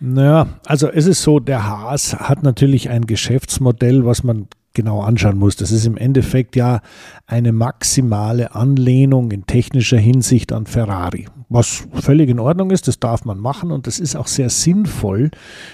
Naja, 0.00 0.46
also 0.66 0.88
es 0.88 1.06
ist 1.06 1.22
so, 1.22 1.40
der 1.40 1.66
Haas 1.66 2.14
hat 2.14 2.42
natürlich 2.42 2.90
ein 2.90 3.06
Geschäftsmodell, 3.06 4.04
was 4.04 4.22
man 4.22 4.48
genau 4.74 5.00
anschauen 5.02 5.38
muss. 5.38 5.56
Das 5.56 5.70
ist 5.70 5.86
im 5.86 5.96
Endeffekt 5.96 6.56
ja 6.56 6.82
eine 7.26 7.52
maximale 7.52 8.54
Anlehnung 8.54 9.30
in 9.30 9.46
technischer 9.46 9.98
Hinsicht 9.98 10.52
an 10.52 10.66
Ferrari, 10.66 11.26
was 11.48 11.86
völlig 11.94 12.28
in 12.28 12.38
Ordnung 12.38 12.70
ist, 12.70 12.88
das 12.88 12.98
darf 12.98 13.24
man 13.24 13.38
machen 13.38 13.70
und 13.70 13.86
das 13.86 13.98
ist 13.98 14.16
auch 14.16 14.26
sehr 14.26 14.50
sinnvoll 14.50 15.30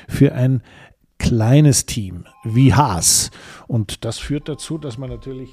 für 0.09 0.35
ein 0.35 0.63
kleines 1.19 1.87
Team 1.87 2.25
wie 2.45 2.75
Haas. 2.75 3.31
Und 3.67 4.05
das 4.05 4.19
führt 4.19 4.49
dazu, 4.49 4.79
dass 4.79 4.99
man 4.99 5.11
natürlich 5.11 5.51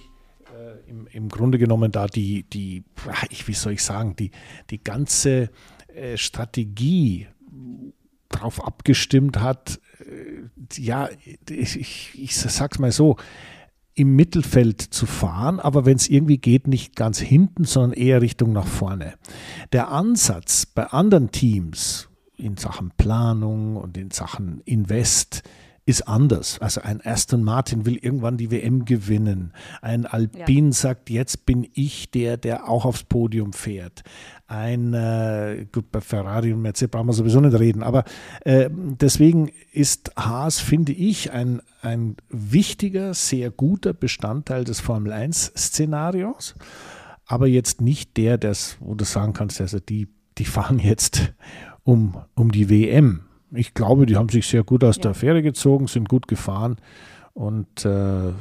äh, 0.54 0.90
im, 0.90 1.08
im 1.08 1.30
Grunde 1.30 1.58
genommen 1.58 1.92
da 1.92 2.08
die, 2.08 2.44
die, 2.44 2.84
wie 3.46 3.54
soll 3.54 3.74
ich 3.74 3.84
sagen, 3.84 4.16
die, 4.16 4.32
die 4.70 4.84
ganze 4.84 5.50
äh, 5.94 6.16
Strategie 6.16 7.28
darauf 8.30 8.66
abgestimmt 8.66 9.40
hat, 9.40 9.80
ja, 10.76 11.10
ich, 11.50 11.80
ich, 11.80 12.12
ich 12.16 12.36
sag's 12.36 12.80
mal 12.80 12.92
so, 12.92 13.18
im 13.98 14.16
Mittelfeld 14.16 14.82
zu 14.82 15.08
fahren, 15.08 15.60
aber 15.60 15.86
wenn 15.86 15.98
es 15.98 16.08
irgendwie 16.08 16.38
geht, 16.38 16.68
nicht 16.68 16.96
ganz 16.96 17.20
hinten, 17.20 17.66
sondern 17.66 17.94
eher 17.94 18.22
Richtung 18.22 18.54
nach 18.54 18.68
vorne. 18.68 19.16
Der 19.72 19.90
Ansatz 19.90 20.68
bei 20.68 20.86
anderen 20.86 21.32
Teams 21.32 22.08
in 22.36 22.58
Sachen 22.58 22.92
Planung 22.96 23.76
und 23.76 23.98
in 23.98 24.12
Sachen 24.12 24.62
Invest 24.66 25.42
ist 25.88 26.02
anders. 26.02 26.60
Also 26.60 26.82
ein 26.82 27.00
Aston 27.02 27.44
Martin 27.44 27.86
will 27.86 27.96
irgendwann 27.96 28.36
die 28.36 28.52
WM 28.52 28.84
gewinnen. 28.84 29.54
Ein 29.82 30.06
Alpine 30.06 30.68
ja. 30.68 30.74
sagt, 30.74 31.10
jetzt 31.10 31.46
bin 31.46 31.66
ich 31.74 32.12
der, 32.12 32.36
der 32.36 32.68
auch 32.68 32.84
aufs 32.84 33.06
Podium 33.06 33.54
fährt. 33.54 34.04
Ein, 34.48 34.94
äh, 34.94 35.66
gut, 35.72 35.90
bei 35.90 36.02
Ferrari 36.02 36.52
und 36.52 36.62
Mercedes 36.62 36.92
brauchen 36.92 37.08
wir 37.08 37.14
sowieso 37.14 37.40
nicht 37.40 37.58
reden, 37.58 37.84
aber 37.84 38.04
äh, 38.42 38.70
deswegen 38.70 39.50
ist 39.72 40.12
Haas, 40.18 40.60
finde 40.60 40.92
ich, 40.92 41.32
ein, 41.32 41.62
ein 41.82 42.18
wichtiger, 42.30 43.14
sehr 43.14 43.50
guter 43.50 43.94
Bestandteil 43.94 44.66
des 44.66 44.82
Formel 44.82 45.14
1-Szenarios, 45.14 46.56
aber 47.26 47.48
jetzt 47.48 47.80
nicht 47.80 48.18
der, 48.18 48.38
des, 48.38 48.76
wo 48.82 48.94
du 48.94 49.06
sagen 49.06 49.32
kannst, 49.32 49.62
also 49.62 49.80
die, 49.80 50.10
die 50.38 50.46
fahren 50.46 50.80
jetzt 50.80 51.34
um, 51.84 52.18
um 52.36 52.52
die 52.52 52.70
WM 52.70 53.27
ich 53.58 53.74
glaube, 53.74 54.06
die 54.06 54.16
haben 54.16 54.30
sich 54.30 54.48
sehr 54.48 54.64
gut 54.64 54.84
aus 54.84 54.98
ja. 54.98 55.04
der 55.04 55.12
Affäre 55.12 55.42
gezogen, 55.42 55.88
sind 55.88 56.10
gut 56.10 56.28
gefahren 56.28 56.78
und 57.34 57.86
äh, 57.86 58.32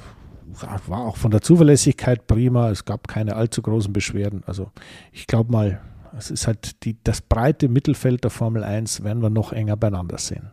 war 0.86 1.00
auch 1.00 1.16
von 1.16 1.30
der 1.30 1.42
Zuverlässigkeit 1.42 2.26
prima. 2.26 2.70
Es 2.70 2.84
gab 2.84 3.08
keine 3.08 3.36
allzu 3.36 3.62
großen 3.62 3.92
Beschwerden. 3.92 4.42
Also 4.46 4.70
ich 5.12 5.26
glaube 5.26 5.52
mal, 5.52 5.80
es 6.16 6.30
ist 6.30 6.46
halt 6.46 6.84
die, 6.84 6.96
das 7.02 7.20
breite 7.20 7.68
Mittelfeld 7.68 8.24
der 8.24 8.30
Formel 8.30 8.64
1 8.64 9.04
werden 9.04 9.22
wir 9.22 9.30
noch 9.30 9.52
enger 9.52 9.76
beieinander 9.76 10.18
sehen. 10.18 10.52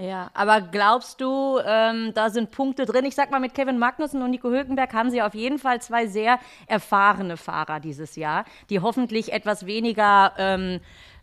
Ja, 0.00 0.30
aber 0.32 0.60
glaubst 0.60 1.20
du, 1.20 1.58
ähm, 1.66 2.12
da 2.14 2.30
sind 2.30 2.52
Punkte 2.52 2.86
drin? 2.86 3.04
Ich 3.04 3.16
sag 3.16 3.32
mal, 3.32 3.40
mit 3.40 3.52
Kevin 3.52 3.78
Magnussen 3.78 4.22
und 4.22 4.30
Nico 4.30 4.48
Hülkenberg 4.48 4.94
haben 4.94 5.10
sie 5.10 5.22
auf 5.22 5.34
jeden 5.34 5.58
Fall 5.58 5.82
zwei 5.82 6.06
sehr 6.06 6.38
erfahrene 6.68 7.36
Fahrer 7.36 7.80
dieses 7.80 8.14
Jahr, 8.14 8.44
die 8.70 8.78
hoffentlich 8.78 9.32
etwas 9.32 9.66
weniger 9.66 10.34
ähm, 10.38 10.78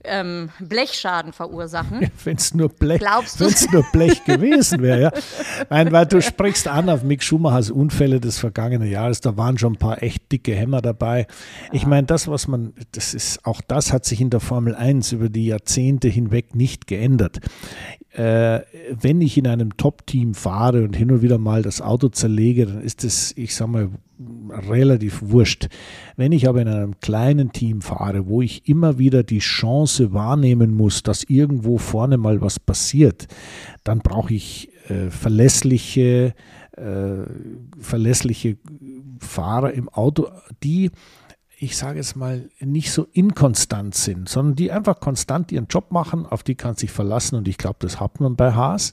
ähm, 0.08 0.50
Blechschaden 0.60 1.34
verursachen. 1.34 2.10
Wenn 2.24 2.38
es 2.38 2.54
nur, 2.54 2.70
Blech, 2.70 3.02
nur 3.72 3.84
Blech 3.92 4.24
gewesen 4.24 4.82
wäre, 4.82 5.02
ja. 5.02 5.12
Nein, 5.70 5.92
weil 5.92 6.06
du 6.06 6.22
sprichst 6.22 6.68
an 6.68 6.90
auf 6.90 7.04
Mick 7.04 7.24
Schumachers 7.24 7.72
Unfälle 7.72 8.20
des 8.20 8.38
vergangenen 8.38 8.90
Jahres, 8.90 9.22
da 9.22 9.38
waren 9.38 9.58
schon 9.58 9.74
ein 9.74 9.80
paar 9.80 10.02
echt 10.02 10.32
dicke 10.32 10.56
Hämmer 10.56 10.82
dabei. 10.82 11.28
Ich 11.72 11.86
meine, 11.86 12.08
das, 12.08 12.28
was 12.28 12.48
man, 12.48 12.74
das 12.92 13.14
ist, 13.14 13.46
auch 13.46 13.62
das 13.62 13.92
hat 13.92 14.06
sich 14.06 14.22
in 14.22 14.30
der 14.30 14.40
Formel 14.40 14.76
1 14.76 15.12
über 15.12 15.30
die 15.30 15.48
Jahrzehnte 15.48 16.08
hinweg 16.08 16.56
nicht 16.56 16.88
geändert. 16.88 17.40
Äh, 18.12 18.62
wenn 18.90 19.20
ich 19.20 19.38
in 19.38 19.48
einem 19.48 19.76
Top-Team 19.76 20.36
fahre 20.36 20.84
und 20.84 20.96
hin 20.96 21.12
und 21.12 21.22
wieder 21.22 21.38
mal 21.38 21.64
das 21.64 21.82
Auto 21.82 22.08
zerlege, 22.08 22.66
dann 22.66 22.82
ist 22.82 23.04
das, 23.04 23.34
ich 23.36 23.54
sag 23.56 23.68
mal, 23.68 23.90
relativ 24.20 25.22
wurscht. 25.22 25.68
Wenn 26.16 26.32
ich 26.32 26.48
aber 26.48 26.62
in 26.62 26.68
einem 26.68 27.00
kleinen 27.00 27.52
Team 27.52 27.82
fahre, 27.82 28.28
wo 28.28 28.42
ich 28.42 28.68
immer 28.68 28.98
wieder 28.98 29.24
die 29.24 29.40
Chance 29.40 30.14
wahrnehmen 30.14 30.74
muss, 30.74 31.04
dass 31.04 31.24
irgendwo 31.24 31.78
vorne 31.78 32.18
mal 32.18 32.42
was 32.42 32.60
passiert, 32.60 33.28
dann 33.84 34.00
brauche 34.00 34.34
ich 34.34 34.72
äh, 34.90 35.10
verlässliche, 35.10 36.34
äh, 36.78 37.24
verlässliche 37.80 38.58
Fahrer 39.20 39.74
im 39.74 39.90
Auto, 39.90 40.28
die 40.64 40.92
ich 41.58 41.78
sage 41.78 42.00
es 42.00 42.16
mal, 42.16 42.50
nicht 42.60 42.92
so 42.92 43.08
inkonstant 43.14 43.96
sind, 43.96 44.28
sondern 44.28 44.56
die 44.56 44.72
einfach 44.72 45.00
konstant 45.00 45.54
ihren 45.54 45.68
Job 45.68 45.92
machen, 45.92 46.26
auf 46.26 46.44
die 46.44 46.56
kann 46.56 46.76
sich 46.76 46.92
verlassen 46.92 47.36
und 47.36 47.48
ich 47.48 47.58
glaube, 47.58 47.78
das 47.80 48.00
hat 48.00 48.20
man 48.20 48.36
bei 48.36 48.52
Haas. 48.52 48.92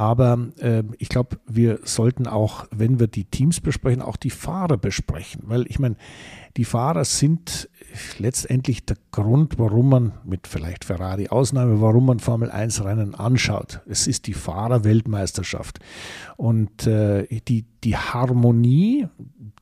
Aber 0.00 0.48
äh, 0.60 0.82
ich 0.96 1.10
glaube, 1.10 1.36
wir 1.46 1.80
sollten 1.84 2.26
auch, 2.26 2.64
wenn 2.70 2.98
wir 2.98 3.06
die 3.06 3.26
Teams 3.26 3.60
besprechen, 3.60 4.00
auch 4.00 4.16
die 4.16 4.30
Fahrer 4.30 4.78
besprechen. 4.78 5.42
Weil 5.44 5.66
ich 5.68 5.78
meine, 5.78 5.96
die 6.56 6.64
Fahrer 6.64 7.04
sind, 7.04 7.68
letztendlich 8.16 8.86
der 8.86 8.96
Grund, 9.10 9.58
warum 9.58 9.90
man 9.90 10.12
mit 10.24 10.46
vielleicht 10.46 10.86
Ferrari 10.86 11.28
Ausnahme, 11.28 11.82
warum 11.82 12.06
man 12.06 12.18
Formel 12.18 12.50
1 12.50 12.82
Rennen 12.82 13.14
anschaut. 13.14 13.82
Es 13.84 14.06
ist 14.06 14.26
die 14.26 14.32
Fahrerweltmeisterschaft. 14.32 15.80
Und 16.38 16.86
äh, 16.86 17.26
die, 17.46 17.66
die 17.84 17.98
Harmonie 17.98 19.06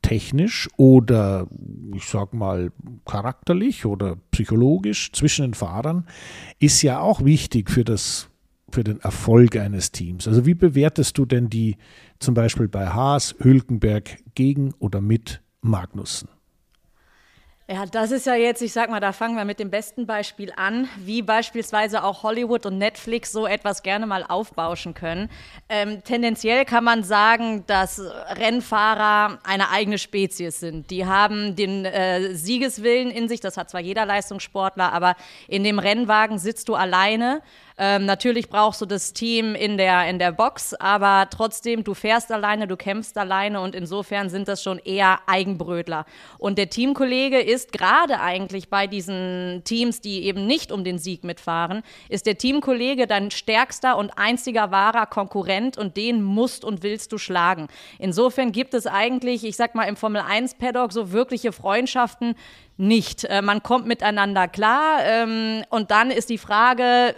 technisch 0.02 0.68
oder 0.76 1.48
ich 1.96 2.04
sag 2.04 2.32
mal 2.32 2.70
charakterlich 3.04 3.86
oder 3.86 4.14
psychologisch 4.30 5.10
zwischen 5.10 5.42
den 5.42 5.54
Fahrern 5.54 6.06
ist 6.60 6.82
ja 6.82 7.00
auch 7.00 7.24
wichtig 7.24 7.70
für 7.70 7.82
das 7.82 8.30
für 8.70 8.84
den 8.84 9.00
Erfolg 9.00 9.56
eines 9.56 9.92
Teams. 9.92 10.28
Also 10.28 10.46
wie 10.46 10.54
bewertest 10.54 11.16
du 11.18 11.24
denn 11.24 11.48
die 11.48 11.76
zum 12.18 12.34
Beispiel 12.34 12.68
bei 12.68 12.88
Haas, 12.88 13.34
Hülkenberg 13.38 14.18
gegen 14.34 14.74
oder 14.78 15.00
mit 15.00 15.40
Magnussen? 15.60 16.28
Ja, 17.70 17.84
das 17.84 18.12
ist 18.12 18.24
ja 18.24 18.34
jetzt, 18.34 18.62
ich 18.62 18.72
sag 18.72 18.88
mal, 18.88 18.98
da 18.98 19.12
fangen 19.12 19.36
wir 19.36 19.44
mit 19.44 19.60
dem 19.60 19.68
besten 19.68 20.06
Beispiel 20.06 20.50
an, 20.56 20.88
wie 21.04 21.20
beispielsweise 21.20 22.02
auch 22.02 22.22
Hollywood 22.22 22.64
und 22.64 22.78
Netflix 22.78 23.30
so 23.30 23.46
etwas 23.46 23.82
gerne 23.82 24.06
mal 24.06 24.24
aufbauschen 24.26 24.94
können. 24.94 25.28
Ähm, 25.68 26.02
tendenziell 26.02 26.64
kann 26.64 26.82
man 26.82 27.02
sagen, 27.02 27.64
dass 27.66 28.00
Rennfahrer 28.00 29.40
eine 29.44 29.68
eigene 29.68 29.98
Spezies 29.98 30.60
sind. 30.60 30.90
Die 30.90 31.04
haben 31.04 31.56
den 31.56 31.84
äh, 31.84 32.34
Siegeswillen 32.34 33.10
in 33.10 33.28
sich, 33.28 33.40
das 33.40 33.58
hat 33.58 33.68
zwar 33.68 33.82
jeder 33.82 34.06
Leistungssportler, 34.06 34.90
aber 34.90 35.14
in 35.46 35.62
dem 35.62 35.78
Rennwagen 35.78 36.38
sitzt 36.38 36.70
du 36.70 36.74
alleine 36.74 37.42
ähm, 37.78 38.06
natürlich 38.06 38.48
brauchst 38.48 38.80
du 38.80 38.86
das 38.86 39.12
Team 39.12 39.54
in 39.54 39.78
der, 39.78 40.08
in 40.08 40.18
der 40.18 40.32
Box, 40.32 40.74
aber 40.74 41.28
trotzdem, 41.30 41.84
du 41.84 41.94
fährst 41.94 42.32
alleine, 42.32 42.66
du 42.66 42.76
kämpfst 42.76 43.16
alleine 43.16 43.60
und 43.60 43.76
insofern 43.76 44.30
sind 44.30 44.48
das 44.48 44.62
schon 44.62 44.80
eher 44.80 45.20
Eigenbrötler. 45.26 46.04
Und 46.38 46.58
der 46.58 46.70
Teamkollege 46.70 47.38
ist 47.38 47.70
gerade 47.70 48.20
eigentlich 48.20 48.68
bei 48.68 48.88
diesen 48.88 49.62
Teams, 49.64 50.00
die 50.00 50.24
eben 50.24 50.46
nicht 50.46 50.72
um 50.72 50.82
den 50.82 50.98
Sieg 50.98 51.22
mitfahren, 51.22 51.82
ist 52.08 52.26
der 52.26 52.36
Teamkollege 52.36 53.06
dein 53.06 53.30
stärkster 53.30 53.96
und 53.96 54.10
einziger 54.18 54.72
wahrer 54.72 55.06
Konkurrent 55.06 55.78
und 55.78 55.96
den 55.96 56.22
musst 56.22 56.64
und 56.64 56.82
willst 56.82 57.12
du 57.12 57.18
schlagen. 57.18 57.68
Insofern 58.00 58.50
gibt 58.50 58.74
es 58.74 58.88
eigentlich, 58.88 59.44
ich 59.44 59.56
sag 59.56 59.76
mal, 59.76 59.84
im 59.84 59.94
Formel 59.94 60.22
1 60.22 60.54
Paddock 60.54 60.92
so 60.92 61.12
wirkliche 61.12 61.52
Freundschaften, 61.52 62.34
nicht. 62.78 63.24
Äh, 63.24 63.42
man 63.42 63.62
kommt 63.62 63.86
miteinander 63.86 64.48
klar 64.48 65.00
ähm, 65.02 65.62
und 65.68 65.90
dann 65.90 66.10
ist 66.10 66.30
die 66.30 66.38
Frage, 66.38 67.14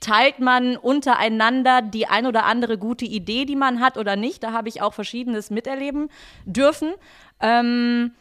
teilt 0.00 0.38
man 0.38 0.76
untereinander 0.76 1.82
die 1.82 2.06
ein 2.06 2.26
oder 2.26 2.44
andere 2.44 2.78
gute 2.78 3.04
Idee, 3.04 3.44
die 3.44 3.56
man 3.56 3.80
hat 3.80 3.98
oder 3.98 4.16
nicht? 4.16 4.42
Da 4.42 4.52
habe 4.52 4.68
ich 4.68 4.80
auch 4.80 4.94
Verschiedenes 4.94 5.50
miterleben 5.50 6.08
dürfen. 6.46 6.94
Ähm, 7.40 8.12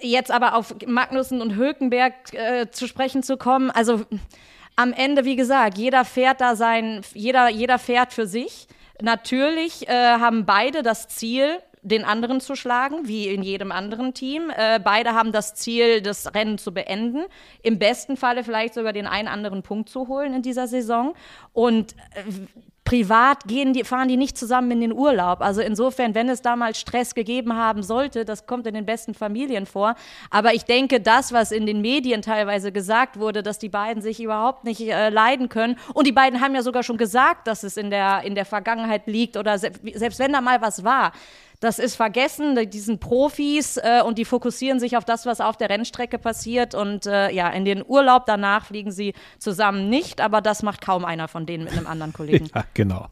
jetzt 0.00 0.30
aber 0.30 0.56
auf 0.56 0.74
Magnussen 0.86 1.40
und 1.40 1.54
Hülkenberg 1.54 2.34
äh, 2.34 2.70
zu 2.70 2.86
sprechen 2.86 3.22
zu 3.22 3.36
kommen, 3.36 3.70
also 3.70 4.04
am 4.76 4.92
Ende, 4.92 5.24
wie 5.24 5.36
gesagt, 5.36 5.78
jeder 5.78 6.04
fährt 6.04 6.40
da 6.40 6.56
sein, 6.56 7.02
jeder, 7.12 7.48
jeder 7.48 7.78
fährt 7.78 8.12
für 8.12 8.26
sich. 8.26 8.66
Natürlich 9.02 9.88
äh, 9.88 9.92
haben 9.92 10.46
beide 10.46 10.82
das 10.82 11.08
Ziel, 11.08 11.58
den 11.82 12.04
anderen 12.04 12.40
zu 12.40 12.54
schlagen, 12.54 13.08
wie 13.08 13.28
in 13.28 13.42
jedem 13.42 13.72
anderen 13.72 14.14
Team. 14.14 14.50
Äh, 14.56 14.80
beide 14.82 15.14
haben 15.14 15.32
das 15.32 15.54
Ziel, 15.54 16.02
das 16.02 16.34
Rennen 16.34 16.58
zu 16.58 16.72
beenden. 16.72 17.24
Im 17.62 17.78
besten 17.78 18.16
Falle 18.16 18.44
vielleicht 18.44 18.74
sogar 18.74 18.92
den 18.92 19.06
einen 19.06 19.28
anderen 19.28 19.62
Punkt 19.62 19.88
zu 19.88 20.08
holen 20.08 20.34
in 20.34 20.42
dieser 20.42 20.66
Saison. 20.66 21.14
Und 21.52 21.94
äh, 22.14 22.22
privat 22.90 23.44
gehen 23.44 23.72
die, 23.72 23.84
fahren 23.84 24.08
die 24.08 24.16
nicht 24.16 24.36
zusammen 24.36 24.72
in 24.72 24.80
den 24.80 24.92
Urlaub. 24.92 25.42
Also 25.42 25.60
insofern, 25.60 26.16
wenn 26.16 26.28
es 26.28 26.42
damals 26.42 26.80
Stress 26.80 27.14
gegeben 27.14 27.54
haben 27.54 27.84
sollte, 27.84 28.24
das 28.24 28.46
kommt 28.46 28.66
in 28.66 28.74
den 28.74 28.84
besten 28.84 29.14
Familien 29.14 29.64
vor. 29.66 29.94
Aber 30.28 30.54
ich 30.54 30.64
denke, 30.64 31.00
das, 31.00 31.32
was 31.32 31.52
in 31.52 31.66
den 31.66 31.82
Medien 31.82 32.20
teilweise 32.20 32.72
gesagt 32.72 33.18
wurde, 33.18 33.44
dass 33.44 33.60
die 33.60 33.68
beiden 33.68 34.02
sich 34.02 34.20
überhaupt 34.20 34.64
nicht 34.64 34.80
äh, 34.80 35.08
leiden 35.08 35.48
können. 35.48 35.76
Und 35.94 36.08
die 36.08 36.12
beiden 36.12 36.40
haben 36.40 36.52
ja 36.54 36.62
sogar 36.62 36.82
schon 36.82 36.96
gesagt, 36.96 37.46
dass 37.46 37.62
es 37.62 37.76
in 37.76 37.90
der, 37.90 38.22
in 38.24 38.34
der 38.34 38.44
Vergangenheit 38.44 39.06
liegt 39.06 39.36
oder 39.36 39.56
se 39.58 39.70
selbst 39.94 40.18
wenn 40.18 40.32
da 40.32 40.40
mal 40.40 40.60
was 40.60 40.82
war 40.82 41.12
das 41.60 41.78
ist 41.78 41.94
vergessen, 41.94 42.58
die 42.70 42.78
sind 42.78 43.00
Profis 43.00 43.76
äh, 43.76 44.02
und 44.04 44.16
die 44.16 44.24
fokussieren 44.24 44.80
sich 44.80 44.96
auf 44.96 45.04
das, 45.04 45.26
was 45.26 45.42
auf 45.42 45.58
der 45.58 45.68
Rennstrecke 45.68 46.18
passiert. 46.18 46.74
Und 46.74 47.04
äh, 47.04 47.30
ja, 47.30 47.50
in 47.50 47.66
den 47.66 47.84
Urlaub 47.86 48.24
danach 48.24 48.64
fliegen 48.64 48.90
sie 48.90 49.12
zusammen 49.38 49.90
nicht, 49.90 50.22
aber 50.22 50.40
das 50.40 50.62
macht 50.62 50.80
kaum 50.80 51.04
einer 51.04 51.28
von 51.28 51.44
denen 51.44 51.64
mit 51.64 51.74
einem 51.74 51.86
anderen 51.86 52.14
Kollegen. 52.14 52.48
ja, 52.54 52.64
genau. 52.72 53.08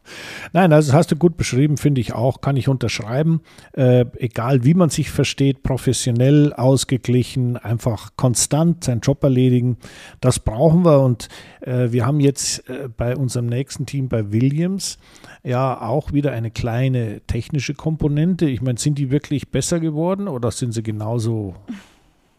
Nein, 0.51 0.73
also 0.73 0.93
hast 0.93 1.11
du 1.11 1.15
gut 1.15 1.37
beschrieben, 1.37 1.77
finde 1.77 2.01
ich 2.01 2.13
auch, 2.13 2.41
kann 2.41 2.57
ich 2.57 2.67
unterschreiben. 2.67 3.41
Äh, 3.73 4.05
egal 4.17 4.63
wie 4.63 4.73
man 4.73 4.89
sich 4.89 5.11
versteht, 5.11 5.61
professionell, 5.61 6.51
ausgeglichen, 6.53 7.55
einfach 7.55 8.11
konstant 8.15 8.83
seinen 8.83 9.01
Job 9.01 9.23
erledigen, 9.23 9.77
das 10.21 10.39
brauchen 10.39 10.83
wir. 10.83 11.01
Und 11.01 11.29
äh, 11.61 11.91
wir 11.91 12.05
haben 12.05 12.19
jetzt 12.19 12.67
äh, 12.67 12.89
bei 12.89 13.15
unserem 13.15 13.45
nächsten 13.45 13.85
Team 13.85 14.09
bei 14.09 14.31
Williams 14.31 14.97
ja 15.43 15.79
auch 15.81 16.13
wieder 16.13 16.31
eine 16.31 16.51
kleine 16.51 17.21
technische 17.27 17.73
Komponente. 17.73 18.38
Ich 18.47 18.61
meine, 18.61 18.79
sind 18.79 18.97
die 18.97 19.11
wirklich 19.11 19.49
besser 19.49 19.79
geworden 19.79 20.27
oder 20.27 20.51
sind 20.51 20.73
sie 20.73 20.83
genauso 20.83 21.55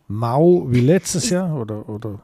mau 0.08 0.66
wie 0.68 0.80
letztes 0.80 1.30
Jahr? 1.30 1.58
Oder, 1.58 1.88
oder? 1.88 2.20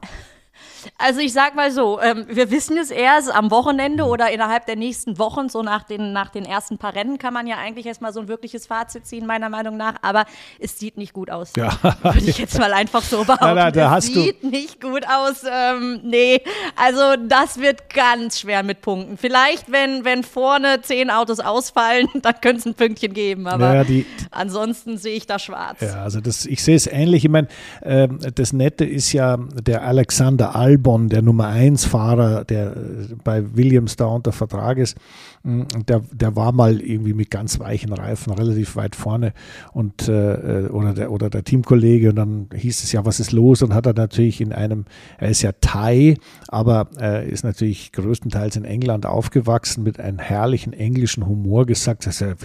Also 0.97 1.19
ich 1.19 1.33
sag 1.33 1.55
mal 1.55 1.71
so, 1.71 1.99
ähm, 2.01 2.25
wir 2.29 2.51
wissen 2.51 2.77
es 2.77 2.91
erst 2.91 3.33
am 3.33 3.51
Wochenende 3.51 4.05
oder 4.05 4.31
innerhalb 4.31 4.65
der 4.65 4.75
nächsten 4.75 5.17
Wochen, 5.17 5.49
so 5.49 5.61
nach 5.63 5.83
den, 5.83 6.13
nach 6.13 6.29
den 6.29 6.45
ersten 6.45 6.77
paar 6.77 6.95
Rennen 6.95 7.17
kann 7.17 7.33
man 7.33 7.47
ja 7.47 7.57
eigentlich 7.57 7.85
erstmal 7.85 8.13
so 8.13 8.21
ein 8.21 8.27
wirkliches 8.27 8.67
Fazit 8.67 9.05
ziehen, 9.05 9.25
meiner 9.25 9.49
Meinung 9.49 9.77
nach, 9.77 9.95
aber 10.01 10.25
es 10.59 10.79
sieht 10.79 10.97
nicht 10.97 11.13
gut 11.13 11.29
aus. 11.29 11.53
Ja. 11.55 11.77
Würde 12.01 12.29
ich 12.29 12.37
jetzt 12.37 12.57
mal 12.57 12.73
einfach 12.73 13.01
so 13.01 13.17
behaupten. 13.23 13.55
Na, 13.55 13.71
da 13.71 13.97
es 13.97 14.05
sieht 14.05 14.43
du 14.43 14.47
nicht 14.47 14.81
gut 14.81 15.05
aus. 15.07 15.43
Ähm, 15.49 16.01
nee, 16.03 16.41
also 16.75 17.15
das 17.27 17.59
wird 17.59 17.89
ganz 17.89 18.39
schwer 18.39 18.63
mit 18.63 18.81
Punkten. 18.81 19.17
Vielleicht, 19.17 19.71
wenn, 19.71 20.05
wenn 20.05 20.23
vorne 20.23 20.81
zehn 20.81 21.09
Autos 21.09 21.39
ausfallen, 21.39 22.07
dann 22.21 22.35
könnte 22.41 22.59
es 22.59 22.65
ein 22.65 22.73
Pünktchen 22.73 23.13
geben, 23.13 23.47
aber 23.47 23.73
ja, 23.73 23.83
die, 23.83 24.05
ansonsten 24.31 24.97
sehe 24.97 25.15
ich 25.15 25.27
da 25.27 25.39
schwarz. 25.39 25.81
Ja, 25.81 26.03
also 26.03 26.21
das, 26.21 26.45
ich 26.45 26.63
sehe 26.63 26.75
es 26.75 26.87
ähnlich. 26.87 27.25
Ich 27.25 27.31
meine, 27.31 27.47
äh, 27.81 28.07
das 28.33 28.53
Nette 28.53 28.85
ist 28.85 29.13
ja 29.13 29.37
der 29.37 29.83
Alexander 29.83 30.55
Al 30.55 30.76
Albon, 30.77 31.09
der 31.09 31.23
Nummer 31.23 31.47
1 31.47 31.85
Fahrer, 31.85 32.45
der 32.45 32.77
äh, 32.77 33.15
bei 33.23 33.55
Williams 33.55 33.95
da 33.95 34.05
unter 34.05 34.31
Vertrag 34.31 34.77
ist, 34.77 34.95
der, 35.43 36.01
der 36.11 36.35
war 36.35 36.51
mal 36.51 36.81
irgendwie 36.81 37.13
mit 37.13 37.31
ganz 37.31 37.59
weichen 37.59 37.93
Reifen 37.93 38.33
relativ 38.33 38.75
weit 38.75 38.95
vorne 38.95 39.33
und 39.71 40.07
äh, 40.09 40.65
äh, 40.65 40.69
oder 40.69 40.93
der 40.93 41.11
oder 41.11 41.29
der 41.29 41.43
Teamkollege 41.43 42.09
und 42.09 42.15
dann 42.17 42.49
hieß 42.53 42.83
es 42.83 42.91
ja, 42.91 43.05
was 43.05 43.19
ist 43.19 43.31
los? 43.31 43.61
Und 43.61 43.73
hat 43.73 43.85
er 43.85 43.93
natürlich 43.93 44.41
in 44.41 44.51
einem, 44.51 44.85
er 45.17 45.29
ist 45.29 45.41
ja 45.41 45.51
Thai, 45.61 46.17
aber 46.47 46.89
äh, 46.99 47.29
ist 47.29 47.43
natürlich 47.43 47.91
größtenteils 47.91 48.55
in 48.55 48.65
England 48.65 49.05
aufgewachsen 49.05 49.83
mit 49.83 49.99
einem 49.99 50.19
herrlichen 50.19 50.73
englischen 50.73 51.25
Humor 51.25 51.65
gesagt, 51.65 52.05
dass 52.05 52.21
er, 52.21 52.35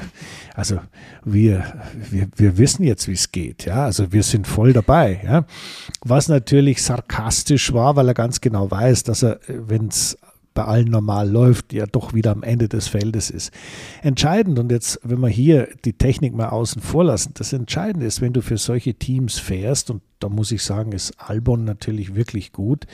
also 0.55 0.79
wir, 1.25 1.65
wir, 2.11 2.29
wir 2.37 2.59
wissen 2.59 2.85
jetzt, 2.85 3.09
wie 3.09 3.13
es 3.13 3.33
geht, 3.33 3.65
ja, 3.65 3.85
also 3.85 4.13
wir 4.13 4.23
sind 4.23 4.47
voll 4.47 4.73
dabei, 4.73 5.21
ja. 5.25 5.45
Was 6.05 6.29
natürlich 6.29 6.83
sarkastisch 6.83 7.73
war, 7.73 7.97
weil 7.97 8.09
er 8.09 8.15
ganz 8.15 8.41
genau 8.41 8.71
weiß, 8.71 9.03
dass 9.05 9.23
er, 9.23 9.41
wenn 9.49 9.89
es 9.89 10.17
bei 10.55 10.65
allen 10.65 10.89
normal 10.89 11.31
läuft, 11.31 11.73
ja 11.73 11.87
doch 11.87 12.15
wieder 12.15 12.33
am 12.33 12.43
Ende 12.43 12.69
des 12.69 12.89
Feldes 12.89 13.31
ist. 13.31 13.53
Entscheidend, 14.03 14.59
und 14.59 14.71
jetzt, 14.71 15.01
wenn 15.03 15.21
wir 15.21 15.29
hier 15.29 15.69
die 15.85 15.95
Technik 15.95 16.35
mal 16.35 16.49
außen 16.49 16.83
vor 16.83 17.05
lassen, 17.05 17.33
das 17.35 17.53
Entscheidende 17.53 18.07
ist, 18.07 18.21
wenn 18.21 18.33
du 18.33 18.43
für 18.43 18.59
solche 18.59 18.95
Teams 18.95 19.39
fährst, 19.39 19.91
und 19.91 20.03
da 20.19 20.29
muss 20.29 20.53
ich 20.53 20.63
sagen, 20.63 20.93
ist 20.93 21.15
Albon 21.19 21.65
natürlich 21.65 22.15
wirklich 22.15 22.53
gut, 22.53 22.87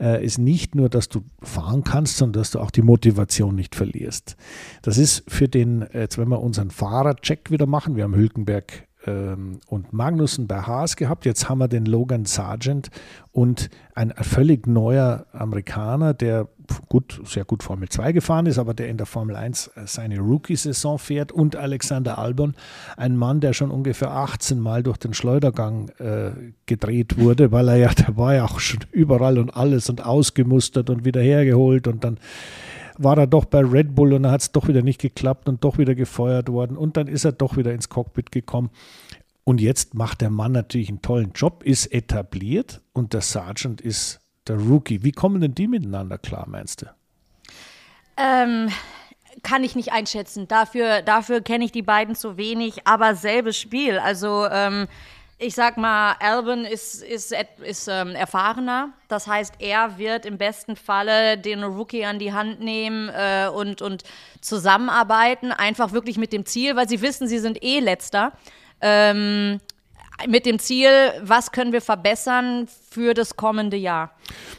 äh, 0.00 0.24
ist 0.24 0.38
nicht 0.38 0.74
nur, 0.74 0.88
dass 0.88 1.08
du 1.08 1.22
fahren 1.42 1.84
kannst, 1.84 2.16
sondern 2.18 2.40
dass 2.40 2.50
du 2.50 2.60
auch 2.60 2.70
die 2.70 2.82
Motivation 2.82 3.54
nicht 3.54 3.74
verlierst. 3.74 4.36
Das 4.82 4.98
ist 4.98 5.24
für 5.28 5.48
den, 5.48 5.86
jetzt 5.92 6.18
wenn 6.18 6.28
wir 6.28 6.40
unseren 6.40 6.70
Fahrercheck 6.70 7.50
wieder 7.50 7.66
machen, 7.66 7.96
wir 7.96 8.04
haben 8.04 8.14
Hülkenberg 8.14 8.86
ähm, 9.06 9.60
und 9.66 9.92
Magnussen 9.92 10.46
bei 10.46 10.60
Haas 10.60 10.96
gehabt. 10.96 11.24
Jetzt 11.24 11.48
haben 11.48 11.58
wir 11.58 11.68
den 11.68 11.86
Logan 11.86 12.24
Sargent 12.24 12.90
und 13.32 13.70
ein 13.94 14.12
völlig 14.20 14.66
neuer 14.66 15.26
Amerikaner, 15.32 16.14
der 16.14 16.48
gut, 16.88 17.20
sehr 17.24 17.44
gut 17.44 17.62
Formel 17.62 17.88
2 17.88 18.12
gefahren 18.12 18.46
ist, 18.46 18.58
aber 18.58 18.74
der 18.74 18.88
in 18.88 18.96
der 18.96 19.06
Formel 19.06 19.36
1 19.36 19.68
äh, 19.68 19.86
seine 19.86 20.18
Rookie-Saison 20.18 20.98
fährt 20.98 21.32
und 21.32 21.56
Alexander 21.56 22.18
Albon, 22.18 22.54
ein 22.96 23.16
Mann, 23.16 23.40
der 23.40 23.52
schon 23.52 23.70
ungefähr 23.70 24.10
18 24.10 24.58
Mal 24.58 24.82
durch 24.82 24.98
den 24.98 25.14
Schleudergang 25.14 25.90
äh, 25.98 26.30
gedreht 26.66 27.18
wurde, 27.18 27.52
weil 27.52 27.68
er 27.68 27.76
ja, 27.76 27.94
der 27.94 28.16
war 28.16 28.34
ja 28.34 28.44
auch 28.44 28.60
schon 28.60 28.80
überall 28.90 29.38
und 29.38 29.56
alles 29.56 29.88
und 29.88 30.04
ausgemustert 30.04 30.90
und 30.90 31.04
wieder 31.04 31.20
hergeholt 31.20 31.86
und 31.86 32.04
dann 32.04 32.18
war 32.98 33.18
er 33.18 33.26
doch 33.26 33.44
bei 33.44 33.60
Red 33.60 33.94
Bull 33.94 34.12
und 34.12 34.24
dann 34.24 34.32
hat 34.32 34.42
es 34.42 34.52
doch 34.52 34.68
wieder 34.68 34.82
nicht 34.82 35.00
geklappt 35.00 35.48
und 35.48 35.64
doch 35.64 35.78
wieder 35.78 35.94
gefeuert 35.94 36.48
worden 36.48 36.76
und 36.76 36.96
dann 36.96 37.08
ist 37.08 37.24
er 37.24 37.32
doch 37.32 37.56
wieder 37.56 37.72
ins 37.72 37.88
Cockpit 37.88 38.32
gekommen. 38.32 38.70
Und 39.44 39.60
jetzt 39.60 39.94
macht 39.94 40.22
der 40.22 40.30
Mann 40.30 40.52
natürlich 40.52 40.88
einen 40.88 41.02
tollen 41.02 41.32
Job, 41.32 41.62
ist 41.62 41.86
etabliert 41.86 42.80
und 42.92 43.12
der 43.12 43.20
Sergeant 43.20 43.80
ist 43.80 44.20
der 44.48 44.56
Rookie. 44.56 45.04
Wie 45.04 45.12
kommen 45.12 45.40
denn 45.40 45.54
die 45.54 45.68
miteinander 45.68 46.18
klar, 46.18 46.46
meinst 46.48 46.82
du? 46.82 46.86
Ähm, 48.16 48.70
kann 49.42 49.62
ich 49.62 49.76
nicht 49.76 49.92
einschätzen. 49.92 50.48
Dafür, 50.48 51.02
dafür 51.02 51.40
kenne 51.40 51.64
ich 51.64 51.72
die 51.72 51.82
beiden 51.82 52.14
zu 52.14 52.36
wenig, 52.36 52.86
aber 52.86 53.14
selbes 53.14 53.56
Spiel. 53.56 53.98
Also 53.98 54.46
ähm, 54.50 54.88
ich 55.38 55.54
sag 55.54 55.76
mal, 55.76 56.16
Albin 56.20 56.64
ist, 56.64 57.02
ist, 57.02 57.34
ist 57.62 57.88
ähm, 57.88 58.14
erfahrener. 58.14 58.90
Das 59.08 59.26
heißt, 59.26 59.54
er 59.58 59.98
wird 59.98 60.24
im 60.24 60.38
besten 60.38 60.76
Falle 60.76 61.36
den 61.36 61.62
Rookie 61.62 62.06
an 62.06 62.18
die 62.18 62.32
Hand 62.32 62.60
nehmen 62.60 63.10
äh, 63.10 63.48
und, 63.48 63.82
und 63.82 64.04
zusammenarbeiten. 64.40 65.52
Einfach 65.52 65.92
wirklich 65.92 66.16
mit 66.16 66.32
dem 66.32 66.46
Ziel, 66.46 66.74
weil 66.74 66.88
sie 66.88 67.02
wissen, 67.02 67.28
sie 67.28 67.38
sind 67.38 67.62
eh 67.62 67.80
letzter. 67.80 68.32
Ähm, 68.80 69.60
mit 70.28 70.46
dem 70.46 70.58
Ziel, 70.58 70.90
was 71.22 71.52
können 71.52 71.72
wir 71.72 71.82
verbessern 71.82 72.66
für 72.90 73.12
das 73.12 73.36
kommende 73.36 73.76
Jahr. 73.76 74.12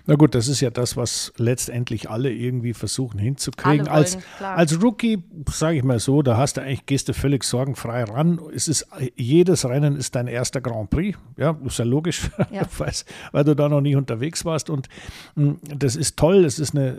Na 0.06 0.16
gut, 0.16 0.36
das 0.36 0.48
ist 0.48 0.62
ja 0.62 0.70
das, 0.70 0.96
was 0.96 1.34
letztendlich 1.38 2.10
alle 2.10 2.32
irgendwie 2.32 2.74
versuchen 2.74 3.20
hinzukriegen. 3.20 3.88
Wollen, 3.88 3.88
als, 3.88 4.18
als 4.40 4.82
Rookie, 4.82 5.24
sage 5.50 5.78
ich 5.78 5.84
mal 5.84 6.00
so, 6.00 6.22
da 6.22 6.38
hast 6.38 6.58
du 6.58 6.62
eigentlich, 6.62 6.86
gehst 6.86 7.10
du 7.10 7.14
völlig 7.14 7.44
sorgenfrei 7.44 8.04
ran. 8.04 8.40
Es 8.54 8.68
ist, 8.68 8.88
jedes 9.16 9.66
Rennen 9.66 9.96
ist 9.96 10.16
dein 10.16 10.28
erster 10.28 10.62
Grand 10.62 10.90
Prix. 10.90 11.18
Ja, 11.38 11.58
ist 11.66 11.80
ja 11.80 11.86
logisch, 11.86 12.30
ja. 12.52 12.62
weil, 13.32 13.44
du 13.44 13.56
da 13.56 13.68
noch 13.68 13.82
nie 13.82 13.96
unterwegs 13.96 14.46
warst. 14.46 14.70
Und 14.70 14.88
mh, 15.36 15.44
hm, 15.44 15.60
das 15.80 15.96
ist 15.96 16.18
toll, 16.18 16.44
das 16.44 16.60
ist 16.60 16.76
eine 16.76 16.98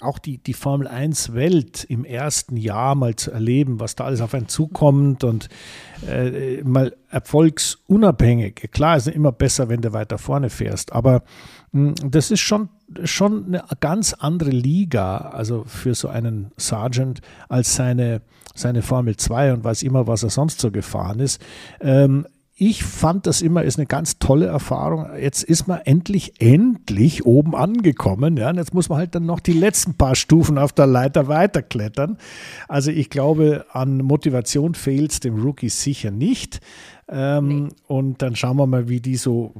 auch 0.00 0.18
die, 0.18 0.38
die 0.38 0.54
Formel 0.54 0.86
1 0.86 1.34
Welt 1.34 1.84
im 1.84 2.04
ersten 2.04 2.56
Jahr 2.56 2.94
mal 2.94 3.16
zu 3.16 3.30
erleben, 3.30 3.80
was 3.80 3.94
da 3.94 4.04
alles 4.04 4.20
auf 4.20 4.34
einen 4.34 4.48
zukommt 4.48 5.24
und 5.24 5.48
äh, 6.06 6.62
mal 6.62 6.96
erfolgsunabhängig. 7.10 8.70
Klar 8.72 8.96
ist 8.96 9.08
immer 9.08 9.32
besser, 9.32 9.68
wenn 9.68 9.80
du 9.80 9.92
weiter 9.92 10.18
vorne 10.18 10.50
fährst, 10.50 10.92
aber 10.92 11.22
mh, 11.72 11.94
hm, 12.00 12.10
das 12.10 12.30
ist 12.30 12.40
schon, 12.40 12.68
schon 13.04 13.46
eine 13.46 13.64
ganz 13.80 14.12
andere 14.14 14.50
Liga, 14.50 15.18
also 15.18 15.64
für 15.66 15.94
so 15.94 16.08
einen 16.08 16.52
Sergeant 16.56 17.20
als 17.48 17.74
seine, 17.74 18.22
seine 18.54 18.82
Formel 18.82 19.16
2 19.16 19.54
und 19.54 19.64
weiß 19.64 19.82
immer, 19.82 20.06
was 20.06 20.22
er 20.22 20.30
sonst 20.30 20.60
so 20.60 20.70
gefahren 20.70 21.20
ist. 21.20 21.40
Ähm, 21.80 22.26
ich 22.60 22.82
fand 22.82 23.28
das 23.28 23.40
immer 23.40 23.62
ist 23.62 23.78
eine 23.78 23.86
ganz 23.86 24.18
tolle 24.18 24.46
Erfahrung. 24.46 25.06
Jetzt 25.16 25.44
ist 25.44 25.68
man 25.68 25.78
endlich, 25.84 26.40
endlich 26.40 27.24
oben 27.24 27.54
angekommen. 27.54 28.36
Ja, 28.36 28.50
und 28.50 28.56
jetzt 28.56 28.74
muss 28.74 28.88
man 28.88 28.98
halt 28.98 29.14
dann 29.14 29.26
noch 29.26 29.38
die 29.38 29.52
letzten 29.52 29.94
paar 29.94 30.16
Stufen 30.16 30.58
auf 30.58 30.72
der 30.72 30.88
Leiter 30.88 31.28
weiterklettern. 31.28 32.18
Also 32.66 32.90
ich 32.90 33.10
glaube, 33.10 33.64
an 33.70 33.98
Motivation 33.98 34.74
fehlt 34.74 35.12
es 35.12 35.20
dem 35.20 35.40
Rookie 35.40 35.68
sicher 35.68 36.10
nicht. 36.10 36.60
Ähm, 37.08 37.46
nee. 37.46 37.68
Und 37.86 38.22
dann 38.22 38.34
schauen 38.34 38.56
wir 38.56 38.66
mal, 38.66 38.88
wie 38.88 39.00
die 39.00 39.16
so, 39.16 39.54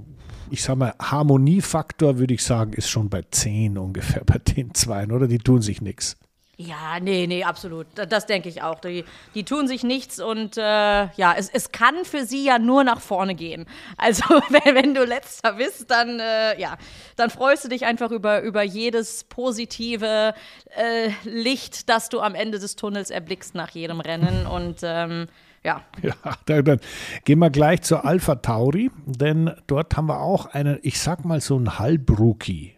ich 0.50 0.64
sag 0.64 0.76
mal, 0.76 0.94
Harmoniefaktor, 1.00 2.18
würde 2.18 2.34
ich 2.34 2.42
sagen, 2.42 2.72
ist 2.72 2.88
schon 2.88 3.08
bei 3.10 3.22
10 3.30 3.78
ungefähr 3.78 4.24
bei 4.26 4.38
den 4.38 4.74
Zweien, 4.74 5.12
oder? 5.12 5.28
Die 5.28 5.38
tun 5.38 5.62
sich 5.62 5.80
nichts. 5.80 6.16
Ja, 6.60 6.98
nee, 7.00 7.28
nee, 7.28 7.44
absolut. 7.44 7.86
Das 7.94 8.26
denke 8.26 8.48
ich 8.48 8.62
auch. 8.62 8.80
Die, 8.80 9.04
die 9.36 9.44
tun 9.44 9.68
sich 9.68 9.84
nichts 9.84 10.18
und 10.18 10.56
äh, 10.56 10.60
ja, 10.60 11.34
es, 11.36 11.48
es 11.48 11.70
kann 11.70 12.04
für 12.04 12.24
sie 12.24 12.44
ja 12.44 12.58
nur 12.58 12.82
nach 12.82 13.00
vorne 13.00 13.36
gehen. 13.36 13.64
Also 13.96 14.24
wenn, 14.48 14.74
wenn 14.74 14.92
du 14.92 15.04
letzter 15.04 15.52
bist, 15.52 15.88
dann 15.88 16.18
äh, 16.18 16.60
ja, 16.60 16.76
dann 17.14 17.30
freust 17.30 17.64
du 17.64 17.68
dich 17.68 17.86
einfach 17.86 18.10
über, 18.10 18.42
über 18.42 18.64
jedes 18.64 19.22
positive 19.22 20.34
äh, 20.76 21.10
Licht, 21.22 21.88
das 21.88 22.08
du 22.08 22.18
am 22.18 22.34
Ende 22.34 22.58
des 22.58 22.74
Tunnels 22.74 23.10
erblickst 23.10 23.54
nach 23.54 23.70
jedem 23.70 24.00
Rennen 24.00 24.48
und 24.48 24.80
ähm, 24.82 25.28
ja. 25.62 25.82
Ja, 26.02 26.14
dann, 26.46 26.64
dann 26.64 26.80
gehen 27.24 27.38
wir 27.38 27.50
gleich 27.50 27.82
zur 27.82 28.04
Alpha 28.04 28.34
Tauri, 28.34 28.90
denn 29.06 29.52
dort 29.68 29.96
haben 29.96 30.06
wir 30.06 30.20
auch 30.20 30.46
einen, 30.46 30.80
ich 30.82 30.98
sag 30.98 31.24
mal 31.24 31.40
so 31.40 31.54
einen 31.54 31.78
Halbrookie 31.78 32.77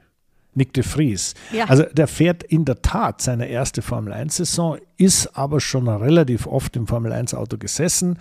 Nick 0.54 0.72
de 0.74 0.82
Vries. 0.82 1.34
Ja. 1.52 1.66
Also 1.66 1.84
der 1.84 2.06
fährt 2.06 2.42
in 2.42 2.64
der 2.64 2.82
Tat 2.82 3.20
seine 3.20 3.48
erste 3.48 3.82
Formel 3.82 4.12
1-Saison, 4.12 4.78
ist 4.96 5.36
aber 5.36 5.60
schon 5.60 5.88
relativ 5.88 6.46
oft 6.46 6.76
im 6.76 6.86
Formel 6.86 7.12
1-Auto 7.12 7.56
gesessen, 7.58 8.18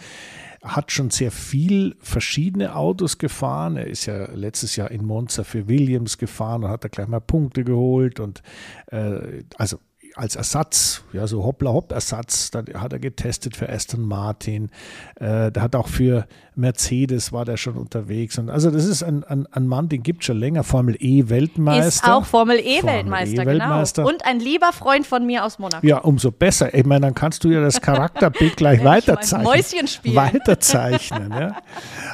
hat 0.63 0.91
schon 0.91 1.09
sehr 1.09 1.31
viel 1.31 1.95
verschiedene 2.01 2.75
Autos 2.75 3.17
gefahren. 3.17 3.77
Er 3.77 3.87
ist 3.87 4.05
ja 4.05 4.29
letztes 4.31 4.75
Jahr 4.75 4.91
in 4.91 5.05
Monza 5.05 5.43
für 5.43 5.67
Williams 5.67 6.17
gefahren 6.17 6.63
und 6.63 6.69
hat 6.69 6.83
da 6.83 6.89
gleich 6.89 7.07
mal 7.07 7.21
Punkte 7.21 7.63
geholt 7.63 8.19
und 8.19 8.41
äh, 8.87 9.43
also 9.57 9.77
als 10.15 10.35
Ersatz, 10.35 11.03
ja, 11.13 11.27
so 11.27 11.43
Hoppla-Hopp-Ersatz, 11.43 12.51
da 12.51 12.63
hat 12.75 12.93
er 12.93 12.99
getestet 12.99 13.55
für 13.55 13.69
Aston 13.69 14.01
Martin. 14.01 14.69
Äh, 15.15 15.51
der 15.51 15.63
hat 15.63 15.75
auch 15.75 15.87
für 15.87 16.27
Mercedes 16.55 17.31
war 17.31 17.45
der 17.45 17.57
schon 17.57 17.75
unterwegs. 17.75 18.37
Und 18.37 18.49
also 18.49 18.69
das 18.69 18.85
ist 18.85 19.01
ein, 19.01 19.23
ein, 19.23 19.47
ein 19.51 19.65
Mann, 19.65 19.89
den 19.89 20.03
gibt 20.03 20.21
es 20.21 20.27
schon 20.27 20.37
länger, 20.37 20.63
Formel 20.63 20.95
E-Weltmeister. 20.99 21.87
Ist 21.87 22.07
auch 22.07 22.25
Formel 22.25 22.59
E-Weltmeister, 22.59 23.43
e 23.43 23.45
genau. 23.45 23.79
Und 24.07 24.25
ein 24.25 24.39
lieber 24.39 24.73
Freund 24.73 25.07
von 25.07 25.25
mir 25.25 25.45
aus 25.45 25.57
Monaco. 25.57 25.85
Ja, 25.85 25.99
umso 25.99 26.31
besser. 26.31 26.73
Ich 26.73 26.85
meine, 26.85 27.01
dann 27.01 27.15
kannst 27.15 27.43
du 27.43 27.49
ja 27.49 27.61
das 27.61 27.81
Charakterbild 27.81 28.55
gleich 28.57 28.83
weiterzeichnen. 28.83 29.43
Mäuschen 29.43 29.87
spielen. 29.87 30.15
Weiterzeichnen, 30.15 31.31
ja. 31.31 31.55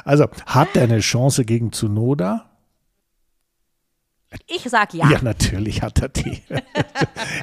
Also 0.04 0.26
hat 0.46 0.76
er 0.76 0.84
eine 0.84 1.00
Chance 1.00 1.44
gegen 1.44 1.72
Tsunoda? 1.72 2.46
Ich 4.48 4.64
sag 4.68 4.92
ja. 4.92 5.08
Ja, 5.10 5.18
natürlich 5.22 5.82
hat 5.82 6.00
er 6.02 6.08
die. 6.08 6.42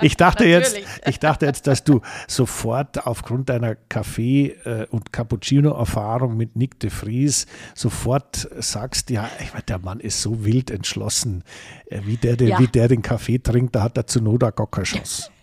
Ich 0.02 0.18
dachte, 0.18 0.46
jetzt, 0.46 0.76
ich 1.06 1.20
dachte 1.20 1.46
jetzt, 1.46 1.68
dass 1.68 1.84
du 1.84 2.02
sofort 2.28 3.06
aufgrund 3.06 3.50
deiner 3.50 3.76
Kaffee- 3.76 4.56
äh, 4.66 4.86
und 4.90 5.14
Cappuccino-Erfahrung 5.14 6.36
mit 6.36 6.56
Nick 6.56 6.80
de 6.80 6.90
Vries 6.90 7.46
sofort 7.74 8.48
sagst, 8.60 9.10
ja, 9.10 9.30
ich 9.40 9.54
meine, 9.54 9.64
der 9.64 9.80
Mann 9.80 10.00
ist 10.00 10.22
so 10.22 10.44
wild 10.44 10.72
entschlossen, 10.72 11.44
äh, 11.86 12.02
wie 12.06 12.18
der, 12.18 12.36
den, 12.36 12.50
ja. 12.50 12.60
wie 12.60 12.68
der 12.68 12.88
den 12.88 13.02
Kaffee 13.02 13.40
trinkt, 13.40 13.76
da 13.76 13.84
hat 13.84 13.98
er 13.98 14.08
zu 14.08 14.22
Noda 14.22 14.50
gar 14.50 14.68
keine 14.68 14.86
Chance. 14.86 15.30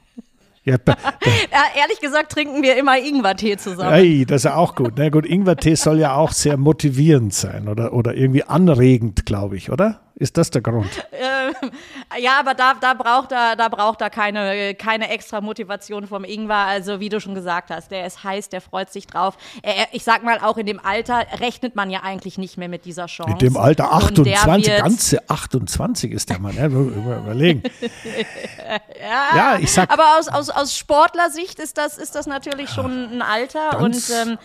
Ja, 0.66 0.76
ehrlich 1.74 2.00
gesagt 2.00 2.32
trinken 2.32 2.62
wir 2.62 2.76
immer 2.76 2.98
Ingwertee 2.98 3.56
zusammen. 3.56 3.92
Ey, 3.92 4.26
das 4.26 4.36
ist 4.36 4.44
ja 4.44 4.56
auch 4.56 4.74
gut. 4.74 4.92
Na 4.96 5.08
gut, 5.08 5.26
Ingwertee 5.26 5.74
soll 5.74 5.98
ja 5.98 6.14
auch 6.14 6.32
sehr 6.32 6.58
motivierend 6.58 7.32
sein 7.32 7.66
oder, 7.66 7.94
oder 7.94 8.14
irgendwie 8.14 8.44
anregend, 8.44 9.24
glaube 9.24 9.56
ich, 9.56 9.72
oder? 9.72 10.02
Ist 10.20 10.36
das 10.36 10.50
der 10.50 10.60
Grund? 10.60 10.90
Ähm, 11.20 11.70
ja, 12.18 12.38
aber 12.40 12.54
da, 12.54 12.74
da 12.80 12.94
braucht 12.94 13.32
er, 13.32 13.54
da 13.54 13.68
braucht 13.68 14.00
er 14.00 14.08
keine, 14.08 14.74
keine 14.74 15.10
extra 15.10 15.42
Motivation 15.42 16.06
vom 16.06 16.24
Ingwer. 16.24 16.56
Also 16.66 16.98
wie 16.98 17.10
du 17.10 17.20
schon 17.20 17.34
gesagt 17.34 17.70
hast, 17.70 17.90
der 17.90 18.06
ist 18.06 18.24
heiß, 18.24 18.48
der 18.48 18.62
freut 18.62 18.90
sich 18.90 19.06
drauf. 19.06 19.36
Er, 19.62 19.88
ich 19.92 20.02
sag 20.02 20.22
mal, 20.22 20.38
auch 20.40 20.56
in 20.56 20.64
dem 20.64 20.80
Alter 20.82 21.26
rechnet 21.40 21.76
man 21.76 21.90
ja 21.90 22.00
eigentlich 22.02 22.38
nicht 22.38 22.56
mehr 22.56 22.68
mit 22.68 22.86
dieser 22.86 23.06
Chance. 23.06 23.32
In 23.32 23.38
dem 23.38 23.56
Alter 23.58 23.92
28, 23.92 24.76
ganze 24.78 25.28
28 25.28 26.12
ist 26.12 26.30
der 26.30 26.38
Mann. 26.38 26.56
Ja, 26.56 26.66
überlegen. 26.66 27.62
ja, 29.00 29.36
ja, 29.36 29.58
ich 29.58 29.70
sag. 29.70 29.90
Aber 29.90 30.18
aus, 30.18 30.28
aus, 30.28 30.48
aus 30.48 30.76
Sportlersicht 30.76 31.58
ist 31.58 31.76
das, 31.76 31.98
ist 31.98 32.14
das 32.14 32.26
natürlich 32.26 32.70
schon 32.70 33.12
ein 33.12 33.22
Alter 33.22 33.78
und 33.80 33.96
ähm, 34.10 34.38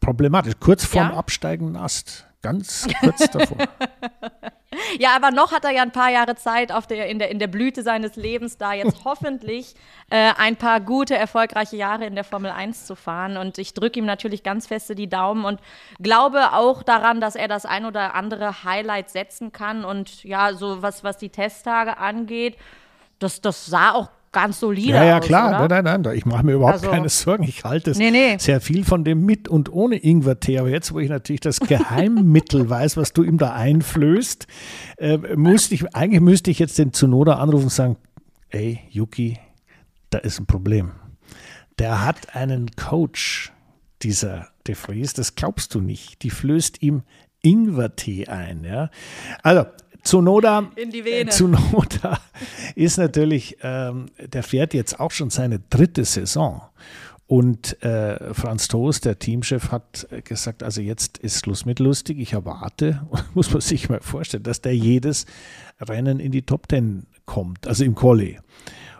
problematisch. 0.00 0.54
Kurz 0.60 0.84
vorm 0.84 1.10
ja? 1.10 1.16
Absteigen 1.16 1.76
Ast. 1.76 2.26
Ganz 2.42 2.86
kurz 3.00 3.30
davor. 3.30 3.56
Ja, 4.98 5.14
aber 5.16 5.30
noch 5.30 5.52
hat 5.52 5.64
er 5.64 5.70
ja 5.70 5.82
ein 5.82 5.92
paar 5.92 6.10
Jahre 6.10 6.34
Zeit 6.34 6.72
auf 6.72 6.86
der, 6.86 7.08
in, 7.08 7.18
der, 7.18 7.30
in 7.30 7.38
der 7.38 7.46
Blüte 7.46 7.82
seines 7.82 8.16
Lebens, 8.16 8.56
da 8.56 8.72
jetzt 8.72 9.00
hoffentlich 9.04 9.74
äh, 10.10 10.32
ein 10.36 10.56
paar 10.56 10.80
gute, 10.80 11.16
erfolgreiche 11.16 11.76
Jahre 11.76 12.06
in 12.06 12.14
der 12.14 12.24
Formel 12.24 12.50
1 12.50 12.86
zu 12.86 12.94
fahren. 12.94 13.36
Und 13.36 13.58
ich 13.58 13.74
drücke 13.74 13.98
ihm 13.98 14.06
natürlich 14.06 14.42
ganz 14.42 14.66
feste 14.66 14.94
die 14.94 15.08
Daumen 15.08 15.44
und 15.44 15.60
glaube 16.00 16.52
auch 16.52 16.82
daran, 16.82 17.20
dass 17.20 17.36
er 17.36 17.48
das 17.48 17.66
ein 17.66 17.84
oder 17.84 18.14
andere 18.14 18.64
Highlight 18.64 19.10
setzen 19.10 19.52
kann. 19.52 19.84
Und 19.84 20.24
ja, 20.24 20.54
so 20.54 20.82
was, 20.82 21.04
was 21.04 21.18
die 21.18 21.30
Testtage 21.30 21.98
angeht, 21.98 22.56
das, 23.18 23.40
das 23.40 23.66
sah 23.66 23.92
auch 23.92 24.08
ganz 24.32 24.60
solide 24.60 24.94
Ja, 24.94 25.04
ja, 25.04 25.18
aus, 25.18 25.26
klar. 25.26 25.64
Oder? 25.64 25.76
Nein, 25.76 25.84
nein, 25.84 26.00
nein. 26.02 26.16
Ich 26.16 26.26
mache 26.26 26.44
mir 26.44 26.54
überhaupt 26.54 26.74
also, 26.74 26.90
keine 26.90 27.08
Sorgen. 27.08 27.44
Ich 27.44 27.64
halte 27.64 27.90
es 27.90 27.98
nee, 27.98 28.10
nee. 28.10 28.36
sehr 28.38 28.60
viel 28.60 28.84
von 28.84 29.04
dem 29.04 29.24
mit 29.24 29.48
und 29.48 29.72
ohne 29.72 29.96
Ingwertee. 29.96 30.58
Aber 30.58 30.70
jetzt, 30.70 30.92
wo 30.92 30.98
ich 30.98 31.08
natürlich 31.08 31.40
das 31.40 31.60
Geheimmittel 31.60 32.68
weiß, 32.70 32.96
was 32.96 33.12
du 33.12 33.22
ihm 33.22 33.38
da 33.38 33.52
einflößt, 33.52 34.46
äh, 34.98 35.18
müsste 35.36 35.74
ich, 35.74 35.94
eigentlich 35.94 36.22
müsste 36.22 36.50
ich 36.50 36.58
jetzt 36.58 36.78
den 36.78 36.92
Zunoda 36.92 37.34
anrufen 37.34 37.64
und 37.64 37.72
sagen, 37.72 37.96
ey, 38.48 38.80
Yuki, 38.90 39.38
da 40.10 40.18
ist 40.18 40.40
ein 40.40 40.46
Problem. 40.46 40.92
Der 41.78 42.04
hat 42.04 42.34
einen 42.34 42.70
Coach, 42.72 43.52
dieser 44.02 44.48
De 44.66 44.74
Vries, 44.74 45.12
das 45.14 45.34
glaubst 45.34 45.74
du 45.74 45.80
nicht. 45.80 46.22
Die 46.22 46.30
flößt 46.30 46.82
ihm 46.82 47.02
Ingwertee 47.42 48.26
ein. 48.28 48.64
Ja? 48.64 48.90
Also, 49.42 49.66
Zunoda, 50.02 50.70
in 50.76 50.90
die 50.90 51.04
Vene. 51.04 51.30
Zunoda 51.30 52.20
ist 52.74 52.98
natürlich, 52.98 53.58
ähm, 53.62 54.06
der 54.18 54.42
fährt 54.42 54.74
jetzt 54.74 54.98
auch 54.98 55.10
schon 55.10 55.30
seine 55.30 55.60
dritte 55.70 56.04
Saison. 56.04 56.62
Und 57.26 57.82
äh, 57.82 58.34
Franz 58.34 58.68
Toast, 58.68 59.06
der 59.06 59.18
Teamchef, 59.18 59.70
hat 59.70 60.06
gesagt, 60.24 60.62
also 60.62 60.82
jetzt 60.82 61.16
ist 61.18 61.40
Schluss 61.40 61.64
mit 61.64 61.78
lustig. 61.78 62.18
Ich 62.18 62.34
erwarte, 62.34 63.06
muss 63.34 63.50
man 63.50 63.62
sich 63.62 63.88
mal 63.88 64.00
vorstellen, 64.00 64.42
dass 64.42 64.60
der 64.60 64.76
jedes 64.76 65.24
Rennen 65.80 66.20
in 66.20 66.32
die 66.32 66.42
Top 66.42 66.68
Ten 66.68 67.06
kommt, 67.24 67.66
also 67.66 67.84
im 67.84 67.94
Quali. 67.94 68.38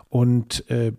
Und 0.09 0.69
äh, 0.69 0.93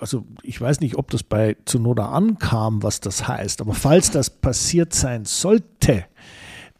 also 0.00 0.24
ich 0.42 0.60
weiß 0.60 0.80
nicht, 0.80 0.96
ob 0.96 1.10
das 1.10 1.22
bei 1.22 1.56
Zunoda 1.66 2.10
ankam, 2.10 2.82
was 2.82 3.00
das 3.00 3.26
heißt, 3.26 3.60
aber 3.60 3.74
falls 3.74 4.10
das 4.10 4.28
passiert 4.28 4.92
sein 4.92 5.24
sollte, 5.24 6.04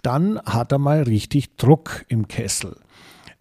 dann 0.07 0.41
hat 0.47 0.71
er 0.71 0.79
mal 0.79 1.03
richtig 1.03 1.57
Druck 1.57 2.05
im 2.07 2.29
Kessel. 2.29 2.77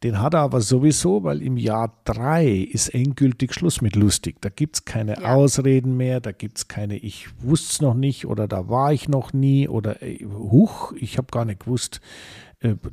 Den 0.01 0.19
hat 0.19 0.33
er 0.33 0.41
aber 0.41 0.61
sowieso, 0.61 1.23
weil 1.23 1.43
im 1.43 1.57
Jahr 1.57 1.93
drei 2.05 2.47
ist 2.47 2.89
endgültig 2.89 3.53
Schluss 3.53 3.81
mit 3.81 3.95
lustig. 3.95 4.37
Da 4.41 4.49
gibt 4.49 4.75
es 4.75 4.85
keine 4.85 5.21
ja. 5.21 5.35
Ausreden 5.35 5.95
mehr, 5.95 6.21
da 6.21 6.31
gibt 6.31 6.57
es 6.57 6.67
keine 6.67 6.97
Ich 6.97 7.27
wusste 7.39 7.71
es 7.71 7.81
noch 7.81 7.93
nicht 7.93 8.25
oder 8.25 8.47
da 8.47 8.67
war 8.67 8.91
ich 8.91 9.07
noch 9.07 9.31
nie 9.31 9.67
oder 9.67 10.01
äh, 10.01 10.25
Huch, 10.25 10.91
ich 10.93 11.19
habe 11.19 11.27
gar 11.31 11.45
nicht 11.45 11.61
gewusst, 11.61 12.01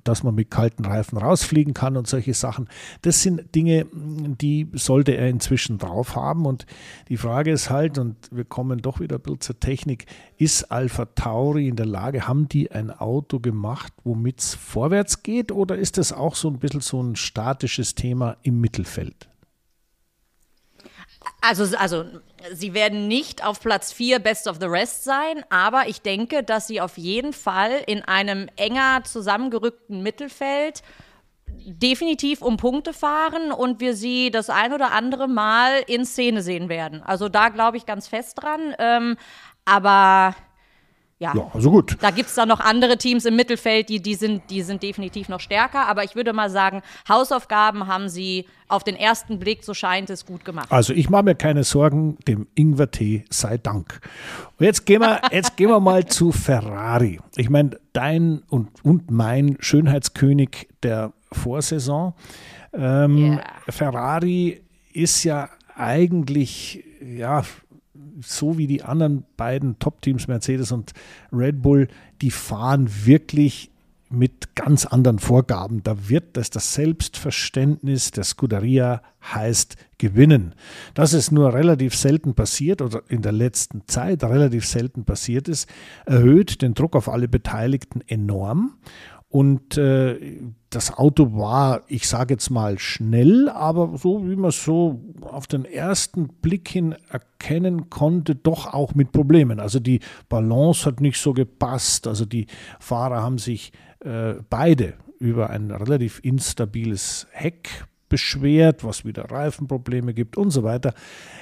dass 0.05 0.23
man 0.23 0.35
mit 0.35 0.51
kalten 0.51 0.85
Reifen 0.85 1.19
rausfliegen 1.19 1.75
kann 1.75 1.97
und 1.97 2.07
solche 2.07 2.35
Sachen. 2.35 2.69
Das 3.03 3.23
sind 3.23 3.55
Dinge, 3.55 3.87
die 3.93 4.69
sollte 4.73 5.13
er 5.13 5.29
inzwischen 5.29 5.79
drauf 5.79 6.17
haben. 6.17 6.47
Und 6.47 6.67
die 7.09 7.17
Frage 7.17 7.53
ist 7.53 7.71
halt, 7.71 7.99
und 7.99 8.17
wir 8.31 8.45
kommen 8.45 8.81
doch 8.81 9.01
wieder 9.01 9.17
ein 9.17 9.23
bisschen 9.23 9.41
zur 9.41 9.61
Technik, 9.61 10.07
ist 10.37 10.71
Alpha 10.71 11.07
Tauri 11.07 11.69
in 11.69 11.77
der 11.77 11.87
Lage, 11.87 12.29
haben 12.29 12.49
die 12.49 12.71
ein 12.71 12.91
Auto 12.91 13.41
gemacht, 13.41 13.93
womit 14.05 14.41
es 14.41 14.55
vorwärts 14.55 15.23
geht, 15.23 15.53
oder 15.53 15.77
ist 15.77 15.99
das 15.99 16.13
auch 16.13 16.35
so 16.35 16.49
ein 16.49 16.59
bisschen 16.59 16.81
so 16.81 17.03
ein 17.03 17.17
statisches 17.17 17.95
Thema 17.95 18.37
im 18.43 18.61
Mittelfeld? 18.61 19.29
Also, 21.41 21.77
also 21.77 22.05
sie 22.53 22.75
werden 22.75 23.09
nicht 23.09 23.45
auf 23.45 23.61
Platz 23.61 23.93
4 23.93 24.19
Best 24.19 24.49
of 24.49 24.59
the 24.61 24.67
Rest 24.67 25.05
sein, 25.05 25.45
aber 25.51 25.89
ich 25.89 26.03
denke, 26.03 26.43
dass 26.43 26.67
sie 26.67 26.81
auf 26.81 26.99
jeden 26.99 27.33
Fall 27.33 27.83
in 27.87 28.03
einem 28.03 28.49
enger 28.57 29.05
zusammengerückten 29.05 30.03
Mittelfeld 30.03 30.83
definitiv 31.49 32.43
um 32.43 32.57
Punkte 32.57 32.93
fahren 32.93 33.53
und 33.53 33.81
wir 33.81 33.95
sie 33.95 34.31
das 34.31 34.51
ein 34.51 34.73
oder 34.73 34.93
andere 34.93 35.29
Mal 35.29 35.83
in 35.87 36.05
Szene 36.05 36.43
sehen 36.43 36.69
werden. 36.69 37.03
Also 37.03 37.29
da 37.29 37.49
glaube 37.51 37.77
ich 37.77 37.87
ganz 37.87 38.09
fest 38.09 38.43
dran. 38.43 38.75
Ähm, 38.79 39.17
aber 39.65 40.35
ja. 41.23 41.33
ja, 41.37 41.51
also 41.55 41.71
gut. 41.71 41.97
Da 42.01 42.11
gibt 42.11 42.29
es 42.29 42.35
dann 42.35 42.49
noch 42.49 42.59
andere 42.59 42.99
Teams 42.99 43.25
im 43.27 43.37
Mittelfeld, 43.37 43.89
die, 43.89 44.03
die, 44.03 44.17
sind, 44.17 44.43
die 44.51 44.63
sind 44.63 44.83
definitiv 44.83 45.29
noch 45.29 45.39
stärker. 45.39 45.87
Aber 45.87 46.03
ich 46.03 46.17
würde 46.17 46.33
mal 46.33 46.51
sagen, 46.51 46.83
Hausaufgaben 47.09 47.87
haben 47.87 48.09
sie 48.09 48.47
auf 48.67 48.83
den 48.83 48.97
ersten 48.97 49.39
Blick, 49.39 49.63
so 49.63 49.73
scheint 49.73 50.11
es, 50.11 50.27
gut 50.27 50.45
gemacht. 50.45 50.73
Also 50.73 50.93
ich 50.93 51.09
mache 51.11 51.23
mir 51.23 51.35
keine 51.37 51.63
Sorgen, 51.63 52.19
dem 52.27 52.49
Ingwer-Tee 52.57 53.25
sei 53.31 53.57
Dank. 53.57 54.01
Und 54.59 54.67
jetzt 54.67 54.85
gehen 54.85 55.01
wir, 55.01 55.21
jetzt 55.31 55.57
gehen 55.57 55.69
wir 55.69 55.79
mal 55.79 56.05
zu 56.07 56.33
Ferrari. 56.33 57.21
Ich 57.37 57.49
meine, 57.49 57.79
dein 57.93 58.43
und, 58.49 58.85
und 58.85 59.13
mein 59.13 59.57
Schönheitskönig 59.61 60.69
der 60.83 61.13
Vorsaison. 61.31 62.15
Ähm, 62.75 63.35
yeah. 63.35 63.45
Ferrari 63.69 64.61
ist 64.93 65.23
ja 65.23 65.51
eigentlich, 65.77 66.83
ja, 67.01 67.45
so 68.21 68.59
wie 68.59 68.67
die 68.67 68.83
anderen 68.83 69.25
beiden 69.37 69.79
Top-Teams, 69.79 70.29
Mercedes 70.29 70.73
und 70.73 70.93
Red 71.33 71.63
Bull, 71.63 71.89
die 72.21 72.31
fahren 72.31 72.89
wirklich 73.05 73.71
mit 74.13 74.55
ganz 74.55 74.85
anderen 74.85 75.19
Vorgaben. 75.19 75.83
Da 75.83 76.09
wird 76.09 76.37
das, 76.37 76.51
das 76.51 76.75
Selbstverständnis 76.75 78.11
der 78.11 78.25
Scuderia 78.25 79.03
heißt 79.23 79.77
gewinnen. 79.99 80.55
Dass 80.95 81.13
es 81.13 81.31
nur 81.31 81.55
relativ 81.55 81.95
selten 81.95 82.35
passiert 82.35 82.83
oder 82.83 83.03
in 83.09 83.23
der 83.23 83.33
letzten 83.33 83.87
Zeit 83.87 84.23
relativ 84.23 84.67
selten 84.67 85.05
passiert 85.05 85.49
ist, 85.49 85.69
erhöht 86.05 86.63
den 86.63 86.75
Druck 86.75 86.95
auf 86.95 87.09
alle 87.09 87.29
Beteiligten 87.29 88.03
enorm. 88.07 88.75
Und 89.33 89.79
äh, 89.79 90.43
das 90.69 90.93
Auto 90.93 91.35
war, 91.35 91.85
ich 91.89 92.07
sage 92.07 92.35
jetzt 92.35 92.51
mal, 92.51 92.79
schnell, 92.79 93.49
aber 93.49 93.97
so 93.97 94.29
wie 94.29 94.37
man 94.37 94.51
es 94.51 94.63
so 94.63 95.01
auf 95.23 95.47
den 95.47 95.65
ersten 95.65 96.29
Blick 96.29 96.69
hin 96.69 96.95
erkennen 97.09 97.89
konnte, 97.89 98.35
doch 98.35 98.75
auch 98.75 98.95
mit 98.95 99.11
Problemen. 99.11 99.59
Also 99.59 99.81
die 99.81 100.01
Balance 100.29 100.85
hat 100.85 101.01
nicht 101.01 101.19
so 101.19 101.33
gepasst. 101.33 102.07
Also 102.07 102.27
die 102.27 102.47
Fahrer 102.79 103.23
haben 103.23 103.39
sich 103.39 103.73
äh, 104.01 104.35
beide 104.51 104.99
über 105.19 105.49
ein 105.49 105.71
relativ 105.71 106.21
instabiles 106.23 107.27
Heck 107.31 107.87
beschwert, 108.11 108.85
was 108.85 109.07
wieder 109.07 109.31
Reifenprobleme 109.31 110.13
gibt 110.13 110.37
und 110.37 110.51
so 110.51 110.63
weiter. 110.63 110.93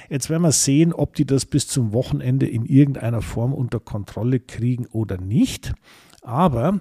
Jetzt 0.09 0.29
werden 0.29 0.43
wir 0.43 0.53
sehen, 0.53 0.93
ob 0.93 1.13
die 1.15 1.25
das 1.25 1.45
bis 1.45 1.67
zum 1.67 1.91
Wochenende 1.91 2.47
in 2.47 2.65
irgendeiner 2.65 3.21
Form 3.21 3.53
unter 3.53 3.81
Kontrolle 3.81 4.39
kriegen 4.39 4.85
oder 4.85 5.17
nicht. 5.17 5.73
Aber 6.21 6.79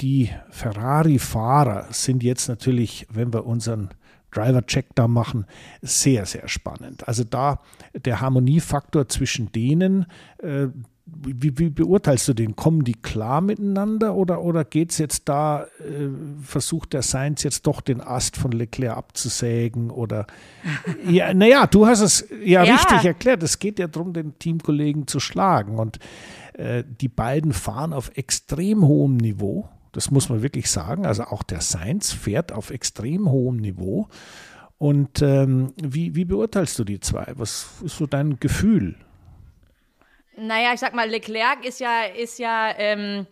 die 0.00 0.30
Ferrari-Fahrer 0.50 1.86
sind 1.90 2.22
jetzt 2.22 2.48
natürlich, 2.48 3.06
wenn 3.10 3.32
wir 3.32 3.46
unseren 3.46 3.90
Driver-Check 4.32 4.94
da 4.94 5.08
machen, 5.08 5.46
sehr, 5.82 6.24
sehr 6.26 6.48
spannend. 6.48 7.06
Also 7.08 7.24
da 7.24 7.60
der 7.94 8.20
Harmoniefaktor 8.20 9.08
zwischen 9.08 9.52
denen, 9.52 10.06
äh, 10.38 10.68
wie, 11.12 11.58
wie, 11.58 11.70
beurteilst 11.70 12.28
du 12.28 12.34
den? 12.34 12.54
Kommen 12.54 12.84
die 12.84 12.94
klar 12.94 13.40
miteinander 13.40 14.14
oder, 14.14 14.42
oder 14.42 14.64
geht 14.64 14.92
es 14.92 14.98
jetzt 14.98 15.28
da, 15.28 15.64
äh, 15.64 16.08
versucht 16.40 16.92
der 16.92 17.02
Sainz 17.02 17.42
jetzt 17.42 17.66
doch 17.66 17.80
den 17.80 18.00
Ast 18.00 18.36
von 18.36 18.52
Leclerc 18.52 18.96
abzusägen? 18.96 19.90
Oder 19.90 20.26
ja, 21.08 21.34
naja, 21.34 21.66
du 21.66 21.86
hast 21.86 22.00
es 22.00 22.28
ja, 22.44 22.62
ja, 22.62 22.74
richtig 22.74 23.04
erklärt. 23.04 23.42
Es 23.42 23.58
geht 23.58 23.80
ja 23.80 23.88
darum, 23.88 24.12
den 24.12 24.38
Teamkollegen 24.38 25.08
zu 25.08 25.18
schlagen. 25.18 25.78
Und 25.78 25.98
äh, 26.54 26.84
die 27.00 27.08
beiden 27.08 27.52
fahren 27.52 27.92
auf 27.92 28.12
extrem 28.16 28.86
hohem 28.86 29.16
Niveau. 29.16 29.68
Das 29.92 30.10
muss 30.10 30.28
man 30.28 30.42
wirklich 30.42 30.70
sagen. 30.70 31.06
Also 31.06 31.24
auch 31.24 31.42
der 31.42 31.60
Science 31.60 32.12
fährt 32.12 32.52
auf 32.52 32.70
extrem 32.70 33.30
hohem 33.30 33.56
Niveau. 33.56 34.08
Und 34.78 35.20
ähm, 35.20 35.74
wie, 35.76 36.14
wie 36.14 36.24
beurteilst 36.24 36.78
du 36.78 36.84
die 36.84 37.00
zwei? 37.00 37.26
Was 37.34 37.66
ist 37.84 37.98
so 37.98 38.06
dein 38.06 38.40
Gefühl? 38.40 38.96
Naja, 40.36 40.72
ich 40.72 40.80
sag 40.80 40.94
mal, 40.94 41.08
Leclerc 41.08 41.66
ist 41.66 41.80
ja, 41.80 42.04
ist 42.04 42.38
ja 42.38 42.70
ähm, 42.78 43.26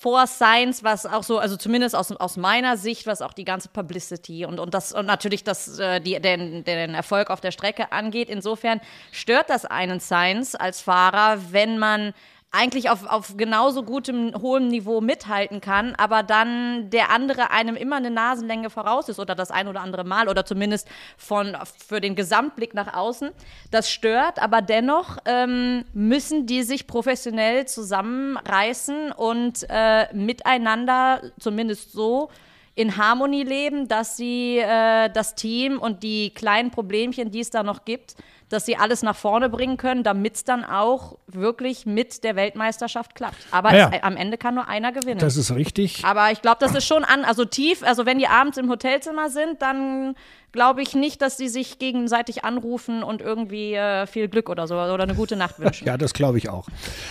vor 0.00 0.26
Science, 0.26 0.82
was 0.82 1.04
auch 1.04 1.22
so, 1.22 1.38
also 1.38 1.56
zumindest 1.56 1.94
aus, 1.94 2.10
aus 2.10 2.38
meiner 2.38 2.78
Sicht, 2.78 3.06
was 3.06 3.20
auch 3.20 3.34
die 3.34 3.44
ganze 3.44 3.68
Publicity 3.68 4.46
und, 4.46 4.58
und 4.58 4.72
das 4.72 4.92
und 4.92 5.04
natürlich 5.04 5.44
das, 5.44 5.78
äh, 5.78 6.00
die, 6.00 6.18
den, 6.18 6.64
den 6.64 6.94
Erfolg 6.94 7.28
auf 7.28 7.42
der 7.42 7.52
Strecke 7.52 7.92
angeht. 7.92 8.30
Insofern 8.30 8.80
stört 9.12 9.50
das 9.50 9.66
einen 9.66 10.00
Science 10.00 10.54
als 10.54 10.80
Fahrer, 10.80 11.52
wenn 11.52 11.78
man 11.78 12.14
eigentlich 12.52 12.90
auf, 12.90 13.06
auf 13.06 13.36
genauso 13.36 13.84
gutem, 13.84 14.34
hohem 14.40 14.68
Niveau 14.68 15.00
mithalten 15.00 15.60
kann, 15.60 15.94
aber 15.94 16.24
dann 16.24 16.90
der 16.90 17.10
andere 17.10 17.50
einem 17.50 17.76
immer 17.76 17.96
eine 17.96 18.10
Nasenlänge 18.10 18.70
voraus 18.70 19.08
ist 19.08 19.20
oder 19.20 19.36
das 19.36 19.52
ein 19.52 19.68
oder 19.68 19.80
andere 19.80 20.02
Mal 20.02 20.28
oder 20.28 20.44
zumindest 20.44 20.88
von, 21.16 21.56
für 21.86 22.00
den 22.00 22.16
Gesamtblick 22.16 22.74
nach 22.74 22.92
außen. 22.94 23.30
Das 23.70 23.90
stört, 23.90 24.42
aber 24.42 24.62
dennoch 24.62 25.18
ähm, 25.26 25.84
müssen 25.92 26.46
die 26.46 26.64
sich 26.64 26.88
professionell 26.88 27.66
zusammenreißen 27.66 29.12
und 29.12 29.64
äh, 29.68 30.12
miteinander, 30.12 31.22
zumindest 31.38 31.92
so, 31.92 32.30
in 32.74 32.96
Harmonie 32.96 33.44
leben, 33.44 33.88
dass 33.88 34.16
sie 34.16 34.58
äh, 34.58 35.10
das 35.10 35.34
Team 35.34 35.78
und 35.78 36.02
die 36.02 36.30
kleinen 36.30 36.70
Problemchen, 36.70 37.30
die 37.30 37.40
es 37.40 37.50
da 37.50 37.62
noch 37.62 37.84
gibt, 37.84 38.14
dass 38.50 38.66
sie 38.66 38.76
alles 38.76 39.02
nach 39.02 39.16
vorne 39.16 39.48
bringen 39.48 39.76
können, 39.76 40.02
damit 40.02 40.34
es 40.34 40.44
dann 40.44 40.64
auch 40.64 41.16
wirklich 41.28 41.86
mit 41.86 42.24
der 42.24 42.36
Weltmeisterschaft 42.36 43.14
klappt. 43.14 43.46
Aber 43.52 43.74
ja. 43.74 43.90
es, 43.92 44.02
am 44.02 44.16
Ende 44.16 44.36
kann 44.36 44.56
nur 44.56 44.68
einer 44.68 44.92
gewinnen. 44.92 45.20
Das 45.20 45.36
ist 45.36 45.54
richtig. 45.54 46.04
Aber 46.04 46.30
ich 46.32 46.42
glaube, 46.42 46.58
das 46.60 46.74
ist 46.74 46.84
schon 46.84 47.04
an, 47.04 47.24
also 47.24 47.44
tief, 47.44 47.82
also 47.82 48.04
wenn 48.06 48.18
die 48.18 48.26
abends 48.26 48.58
im 48.58 48.68
Hotelzimmer 48.68 49.30
sind, 49.30 49.62
dann 49.62 50.16
glaube 50.52 50.82
ich 50.82 50.94
nicht, 50.94 51.22
dass 51.22 51.36
sie 51.36 51.48
sich 51.48 51.78
gegenseitig 51.78 52.44
anrufen 52.44 53.02
und 53.02 53.20
irgendwie 53.20 53.74
äh, 53.74 54.06
viel 54.06 54.28
Glück 54.28 54.48
oder 54.48 54.66
so 54.66 54.74
oder 54.74 55.02
eine 55.02 55.14
gute 55.14 55.36
Nacht 55.36 55.58
wünschen. 55.58 55.70
Ja, 55.90 55.96
das 55.96 56.12
glaube 56.12 56.38
ich 56.38 56.48
auch. 56.48 56.68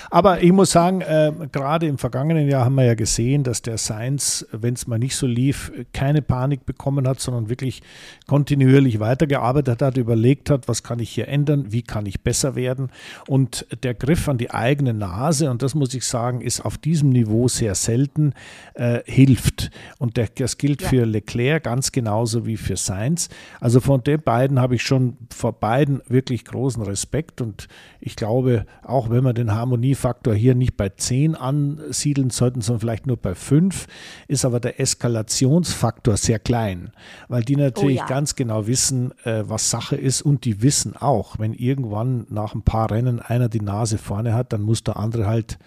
Aber 0.10 0.42
ich 0.44 0.52
muss 0.52 0.72
sagen, 0.72 1.02
äh, 1.02 1.32
gerade 1.52 1.88
im 1.88 1.98
vergangenen 1.98 2.48
Jahr 2.48 2.66
haben 2.66 2.76
wir 2.76 2.84
ja 2.84 2.94
gesehen, 2.94 3.44
dass 3.44 3.62
der 3.62 3.78
Science, 3.78 4.46
wenn 4.52 4.74
es 4.74 4.86
mal 4.86 5.00
nicht 5.00 5.16
so 5.16 5.28
lief, 5.28 5.72
keine 5.94 6.22
Panik 6.22 6.66
bekommen 6.66 7.08
hat, 7.08 7.20
sondern 7.20 7.50
wirklich 7.50 7.82
kontinuierlich 8.28 9.00
weitergearbeitet 9.00 9.82
hat, 9.82 9.98
überlegt 9.98 10.50
hat, 10.50 10.68
was 10.68 10.84
kann 10.84 11.00
ich 11.00 11.10
hier 11.10 11.29
ändern, 11.30 11.72
wie 11.72 11.82
kann 11.82 12.06
ich 12.06 12.22
besser 12.22 12.56
werden. 12.56 12.90
Und 13.28 13.66
der 13.84 13.94
Griff 13.94 14.28
an 14.28 14.38
die 14.38 14.52
eigene 14.52 14.94
Nase, 14.94 15.50
und 15.50 15.62
das 15.62 15.76
muss 15.76 15.94
ich 15.94 16.06
sagen, 16.06 16.42
ist 16.42 16.66
auf 16.66 16.78
diesem 16.78 17.10
Niveau 17.10 17.48
sehr 17.48 17.76
selten, 17.76 18.34
äh, 18.74 19.00
hilft. 19.06 19.72
Und 19.98 20.18
der, 20.18 20.28
das 20.36 20.58
gilt 20.58 20.82
ja. 20.82 20.90
für 20.90 21.06
Leclerc 21.06 21.64
ganz 21.64 21.92
genauso 21.92 22.46
wie 22.46 22.58
für 22.58 22.78
Sainz. 22.78 23.30
Also 23.60 23.80
von 23.80 24.04
den 24.04 24.22
beiden 24.22 24.60
habe 24.60 24.76
ich 24.76 24.84
schon 24.84 25.18
vor 25.30 25.54
beiden 25.54 26.02
wirklich 26.08 26.46
großen 26.46 26.84
Respekt 26.84 27.42
und 27.42 27.68
ich 28.02 28.16
glaube, 28.16 28.66
auch 28.82 29.10
wenn 29.10 29.24
wir 29.24 29.34
den 29.34 29.54
Harmoniefaktor 29.54 30.34
hier 30.34 30.56
nicht 30.56 30.78
bei 30.78 30.90
10 30.90 31.36
ansiedeln 31.36 32.30
sollten, 32.30 32.62
sondern 32.62 32.80
vielleicht 32.80 33.08
nur 33.08 33.18
bei 33.18 33.36
5, 33.36 33.88
ist 34.28 34.46
aber 34.46 34.60
der 34.60 34.80
Eskalationsfaktor 34.80 36.16
sehr 36.18 36.40
klein, 36.40 36.92
weil 37.28 37.44
die 37.44 37.58
natürlich 37.58 38.00
oh 38.00 38.04
ja. 38.04 38.08
ganz 38.08 38.36
genau 38.36 38.68
wissen, 38.68 39.12
äh, 39.26 39.44
was 39.46 39.70
Sache 39.70 39.96
ist 39.96 40.22
und 40.22 40.46
die 40.46 40.62
wissen 40.62 40.96
auch, 40.96 41.19
wenn 41.38 41.54
irgendwann 41.54 42.26
nach 42.30 42.54
ein 42.54 42.64
paar 42.64 42.92
Rennen 42.92 43.20
einer 43.20 43.50
die 43.50 43.62
Nase 43.62 43.98
vorne 43.98 44.34
hat, 44.34 44.54
dann 44.54 44.62
muss 44.62 44.84
der 44.84 44.98
andere 44.98 45.28
halt 45.28 45.60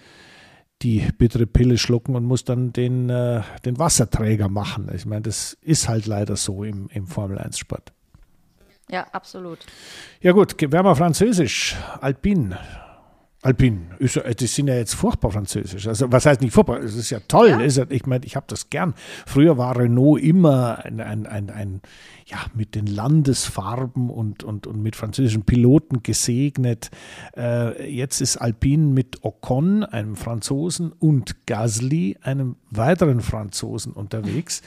die 0.82 1.06
bittere 1.16 1.46
Pille 1.46 1.78
schlucken 1.78 2.16
und 2.16 2.24
muss 2.24 2.44
dann 2.44 2.72
den, 2.72 3.08
äh, 3.08 3.42
den 3.64 3.78
Wasserträger 3.78 4.48
machen. 4.48 4.90
Ich 4.94 5.06
meine, 5.06 5.22
das 5.22 5.56
ist 5.60 5.88
halt 5.88 6.06
leider 6.06 6.36
so 6.36 6.64
im, 6.64 6.88
im 6.88 7.06
Formel-1-Sport. 7.06 7.92
Ja, 8.90 9.06
absolut. 9.12 9.58
Ja 10.20 10.32
gut, 10.32 10.60
werden 10.60 10.84
wir 10.84 10.96
französisch. 10.96 11.76
Alpine. 12.00 12.58
Alpin, 13.44 13.88
ist, 13.98 14.20
die 14.38 14.46
sind 14.46 14.68
ja 14.68 14.76
jetzt 14.76 14.94
furchtbar 14.94 15.32
französisch. 15.32 15.88
Also 15.88 16.12
was 16.12 16.26
heißt 16.26 16.40
nicht 16.40 16.52
furchtbar? 16.52 16.78
Es 16.78 16.94
ist 16.94 17.10
ja 17.10 17.18
toll. 17.26 17.48
Ja. 17.48 17.60
Ist 17.60 17.76
ja, 17.76 17.86
ich 17.88 18.06
meine, 18.06 18.24
ich 18.24 18.36
habe 18.36 18.46
das 18.48 18.70
gern. 18.70 18.94
Früher 19.26 19.58
war 19.58 19.76
Renault 19.76 20.22
immer 20.22 20.84
ein, 20.84 21.00
ein, 21.00 21.26
ein, 21.26 21.50
ein, 21.50 21.80
ja, 22.26 22.38
mit 22.54 22.76
den 22.76 22.86
Landesfarben 22.86 24.10
und, 24.10 24.44
und, 24.44 24.68
und 24.68 24.80
mit 24.80 24.94
französischen 24.94 25.42
Piloten 25.42 26.04
gesegnet. 26.04 26.92
Äh, 27.36 27.92
jetzt 27.92 28.20
ist 28.20 28.36
Alpin 28.36 28.94
mit 28.94 29.24
Ocon, 29.24 29.82
einem 29.82 30.14
Franzosen, 30.14 30.92
und 30.92 31.44
Gasly, 31.46 32.18
einem 32.22 32.54
weiteren 32.70 33.20
Franzosen, 33.20 33.92
unterwegs. 33.92 34.62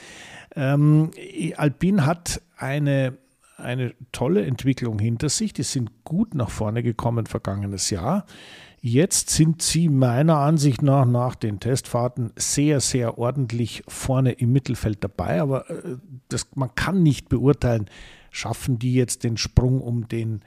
Ähm, 0.53 1.11
Alpin 1.55 2.05
hat 2.05 2.41
eine 2.57 3.17
eine 3.57 3.93
tolle 4.11 4.45
Entwicklung 4.45 4.99
hinter 4.99 5.29
sich. 5.29 5.53
Die 5.53 5.63
sind 5.63 6.03
gut 6.03 6.35
nach 6.35 6.49
vorne 6.49 6.83
gekommen 6.83 7.25
vergangenes 7.25 7.89
Jahr. 7.89 8.25
Jetzt 8.87 9.31
sind 9.31 9.63
sie 9.63 9.89
meiner 9.89 10.37
Ansicht 10.37 10.83
nach 10.83 11.07
nach 11.07 11.33
den 11.33 11.59
Testfahrten 11.59 12.31
sehr, 12.35 12.79
sehr 12.81 13.17
ordentlich 13.17 13.81
vorne 13.87 14.33
im 14.33 14.51
Mittelfeld 14.51 15.03
dabei. 15.03 15.41
Aber 15.41 15.67
äh, 15.71 15.97
das, 16.29 16.49
man 16.53 16.75
kann 16.75 17.01
nicht 17.01 17.27
beurteilen, 17.27 17.89
schaffen 18.29 18.77
die 18.77 18.93
jetzt 18.93 19.23
den 19.23 19.37
Sprung, 19.37 19.81
um 19.81 20.07
den, 20.07 20.41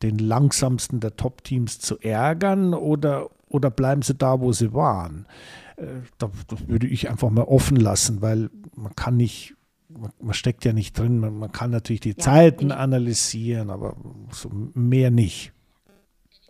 den 0.00 0.18
langsamsten 0.18 1.00
der 1.00 1.16
Top-Teams 1.16 1.80
zu 1.80 1.98
ärgern 1.98 2.72
oder, 2.72 3.30
oder 3.48 3.68
bleiben 3.68 4.02
sie 4.02 4.14
da, 4.14 4.38
wo 4.38 4.52
sie 4.52 4.72
waren? 4.72 5.26
Äh, 5.74 5.86
das 6.18 6.30
würde 6.68 6.86
ich 6.86 7.10
einfach 7.10 7.30
mal 7.30 7.42
offen 7.42 7.78
lassen, 7.78 8.22
weil 8.22 8.48
man 8.76 8.94
kann 8.94 9.16
nicht 9.16 9.56
man, 9.88 10.34
steckt 10.34 10.64
ja 10.64 10.72
nicht 10.72 10.96
drin, 10.96 11.18
man, 11.18 11.36
man 11.36 11.50
kann 11.50 11.72
natürlich 11.72 12.02
die 12.02 12.10
ja, 12.10 12.18
Zeiten 12.18 12.70
analysieren, 12.70 13.70
aber 13.70 13.96
so 14.30 14.52
mehr 14.72 15.10
nicht. 15.10 15.52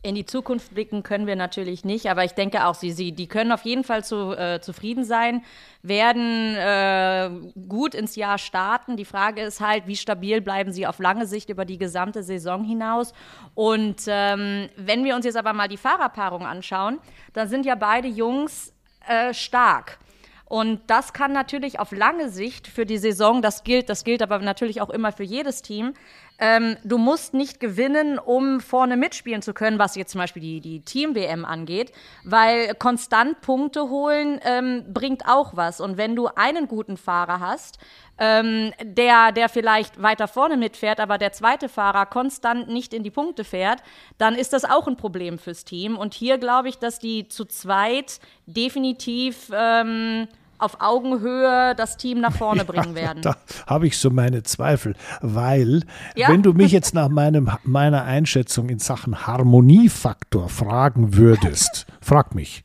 In 0.05 0.17
die 0.17 0.27
Zukunft 0.27 0.75
blicken 0.75 1.05
können 1.05 1.29
wir 1.29 1.37
natürlich 1.37 1.85
nicht, 1.85 2.11
aber 2.11 2.25
ich 2.25 2.33
denke 2.33 2.67
auch, 2.67 2.75
sie, 2.75 2.91
sie 2.91 3.13
die 3.13 3.29
können 3.29 3.53
auf 3.53 3.63
jeden 3.63 3.85
Fall 3.85 4.03
zu, 4.03 4.37
äh, 4.37 4.61
zufrieden 4.61 5.05
sein, 5.05 5.45
werden 5.83 6.57
äh, 6.57 7.31
gut 7.69 7.95
ins 7.95 8.17
Jahr 8.17 8.39
starten. 8.39 8.97
Die 8.97 9.05
Frage 9.05 9.43
ist 9.43 9.61
halt, 9.61 9.87
wie 9.87 9.95
stabil 9.95 10.41
bleiben 10.41 10.73
sie 10.73 10.89
auf 10.89 10.99
lange 10.99 11.27
Sicht 11.27 11.51
über 11.51 11.65
die 11.65 11.79
gesamte 11.79 12.25
Saison 12.25 12.65
hinaus. 12.65 13.13
Und 13.55 14.03
ähm, 14.09 14.69
wenn 14.77 15.05
wir 15.05 15.15
uns 15.15 15.25
jetzt 15.25 15.37
aber 15.37 15.53
mal 15.53 15.69
die 15.69 15.77
Fahrerpaarung 15.77 16.47
anschauen, 16.47 16.99
dann 17.33 17.49
sind 17.49 17.65
ja 17.65 17.77
beide 17.77 18.09
Jungs 18.09 18.73
äh, 19.07 19.33
stark. 19.33 20.01
Und 20.47 20.83
das 20.89 21.15
kann 21.15 21.33
natürlich 21.33 21.79
auf 21.79 21.93
lange 21.93 22.29
Sicht 22.29 22.69
für 22.69 22.85
die 22.85 22.99
Saison, 22.99 23.41
das 23.41 23.65
gilt, 23.65 23.89
das 23.89 24.05
gilt 24.05 24.21
aber 24.21 24.39
natürlich 24.41 24.83
auch 24.83 24.91
immer 24.91 25.11
für 25.11 25.23
jedes 25.23 25.63
Team, 25.63 25.95
ähm, 26.43 26.77
du 26.83 26.99
musst 26.99 27.35
nicht 27.35 27.61
gewinnen, 27.61 28.19
um 28.19 28.61
vorne 28.61 28.97
mitspielen 28.97 29.43
zu 29.43 29.55
können, 29.55 29.79
was 29.79 29.95
jetzt 29.95 30.11
zum 30.11 30.21
Beispiel 30.21 30.43
die, 30.43 30.61
die 30.61 30.81
Team-WM 30.81 31.45
angeht, 31.45 31.93
weil 32.25 32.75
konstant 32.75 33.41
Punkte 33.43 33.89
holen 33.89 34.41
ähm, 34.45 34.93
bringt 34.93 35.25
auch 35.29 35.57
was. 35.57 35.81
Und 35.81 35.99
wenn 35.99 36.17
du 36.17 36.27
einen 36.35 36.67
guten 36.67 36.97
Fahrer 36.97 37.39
hast, 37.39 37.79
ähm, 38.19 38.73
der, 38.83 39.31
der 39.31 39.49
vielleicht 39.49 40.03
weiter 40.03 40.27
vorne 40.27 40.57
mitfährt, 40.57 40.99
aber 40.99 41.17
der 41.17 41.31
zweite 41.31 41.69
Fahrer 41.69 42.07
konstant 42.07 42.67
nicht 42.67 42.93
in 42.93 43.05
die 43.05 43.13
Punkte 43.13 43.45
fährt, 43.45 43.81
dann 44.19 44.35
ist 44.35 44.53
das 44.53 44.65
auch 44.65 44.89
ein 44.89 44.97
Problem 44.97 45.39
fürs 45.39 45.65
Team. 45.65 45.97
Und 45.97 46.13
hier 46.13 46.39
glaube 46.39 46.69
ich, 46.69 46.79
dass 46.79 46.99
die 46.99 47.29
zu 47.29 47.45
zweit 47.45 48.19
definitiv 48.47 49.49
ähm, 49.55 50.27
auf 50.63 50.81
Augenhöhe 50.81 51.75
das 51.77 51.97
Team 51.97 52.21
nach 52.21 52.35
vorne 52.35 52.65
bringen 52.73 52.91
ja, 52.91 53.03
werden. 53.03 53.23
Da 53.23 53.37
habe 53.67 53.87
ich 53.87 53.99
so 53.99 54.11
meine 54.11 54.43
Zweifel, 54.43 54.95
weil 55.21 55.83
ja? 56.15 56.29
wenn 56.29 56.43
du 56.43 56.53
mich 56.53 56.73
jetzt 56.73 56.95
nach 56.95 57.09
meinem, 57.09 57.51
meiner 57.65 58.05
Einschätzung 58.05 58.69
in 58.69 58.79
Sachen 58.79 59.27
Harmoniefaktor 59.27 60.49
fragen 60.49 61.17
würdest, 61.17 61.87
frag 62.01 62.35
mich. 62.35 62.65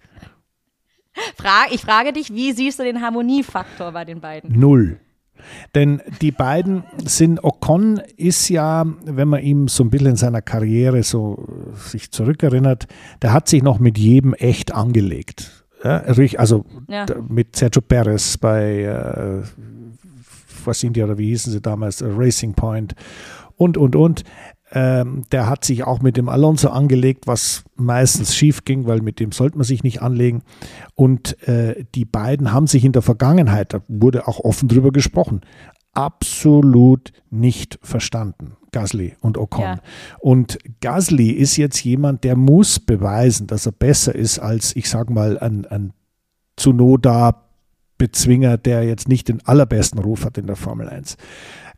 Ich 1.71 1.81
frage 1.81 2.13
dich, 2.13 2.31
wie 2.31 2.51
siehst 2.51 2.77
du 2.77 2.83
den 2.83 3.01
Harmoniefaktor 3.01 3.91
bei 3.91 4.05
den 4.05 4.21
beiden? 4.21 4.57
Null. 4.57 4.99
Denn 5.75 6.01
die 6.21 6.31
beiden 6.31 6.83
sind, 7.03 7.43
Ocon 7.43 8.01
ist 8.17 8.49
ja, 8.49 8.85
wenn 9.03 9.27
man 9.27 9.41
ihm 9.41 9.67
so 9.67 9.83
ein 9.83 9.89
bisschen 9.89 10.09
in 10.09 10.15
seiner 10.15 10.41
Karriere 10.41 11.03
so 11.03 11.47
sich 11.73 12.11
zurückerinnert, 12.11 12.87
der 13.21 13.33
hat 13.33 13.47
sich 13.47 13.63
noch 13.63 13.79
mit 13.79 13.97
jedem 13.97 14.33
echt 14.33 14.73
angelegt. 14.73 15.56
Ja, 15.83 15.97
also 16.37 16.65
ja. 16.87 17.05
mit 17.27 17.55
Sergio 17.55 17.81
Perez 17.81 18.37
bei 18.37 18.83
äh, 18.83 19.43
was 20.67 20.81
sind 20.81 20.95
die 20.95 21.01
oder 21.01 21.17
wie 21.17 21.29
hießen 21.29 21.51
sie 21.51 21.61
damals, 21.61 22.03
Racing 22.05 22.53
Point 22.53 22.93
und, 23.55 23.77
und, 23.77 23.95
und. 23.95 24.23
Ähm, 24.73 25.23
der 25.31 25.49
hat 25.49 25.63
sich 25.63 25.85
auch 25.85 26.01
mit 26.01 26.17
dem 26.17 26.27
Alonso 26.27 26.67
angelegt, 26.67 27.25
was 27.25 27.63
meistens 27.77 28.35
schief 28.35 28.65
ging, 28.65 28.85
weil 28.85 29.01
mit 29.01 29.21
dem 29.21 29.31
sollte 29.31 29.57
man 29.57 29.63
sich 29.63 29.81
nicht 29.81 30.01
anlegen. 30.01 30.43
Und 30.93 31.41
äh, 31.47 31.85
die 31.95 32.03
beiden 32.03 32.51
haben 32.51 32.67
sich 32.67 32.83
in 32.83 32.91
der 32.91 33.01
Vergangenheit, 33.01 33.73
da 33.73 33.79
wurde 33.87 34.27
auch 34.27 34.41
offen 34.41 34.67
drüber 34.67 34.91
gesprochen, 34.91 35.39
absolut 35.93 37.11
nicht 37.29 37.79
verstanden. 37.81 38.57
Gasly 38.71 39.15
und 39.21 39.37
Ocon. 39.37 39.63
Ja. 39.63 39.81
Und 40.19 40.59
Gasly 40.81 41.31
ist 41.31 41.57
jetzt 41.57 41.83
jemand, 41.83 42.23
der 42.23 42.35
muss 42.35 42.79
beweisen, 42.79 43.47
dass 43.47 43.65
er 43.65 43.71
besser 43.71 44.13
ist 44.13 44.39
als, 44.39 44.75
ich 44.75 44.89
sag 44.89 45.09
mal, 45.09 45.39
ein, 45.39 45.65
ein 45.65 45.93
Tsunoda 46.57 47.43
Bezwinger, 47.97 48.57
der 48.57 48.83
jetzt 48.83 49.07
nicht 49.07 49.27
den 49.27 49.45
allerbesten 49.45 49.99
Ruf 49.99 50.25
hat 50.25 50.37
in 50.37 50.45
der 50.45 50.55
Formel 50.55 50.87
1. 50.87 51.17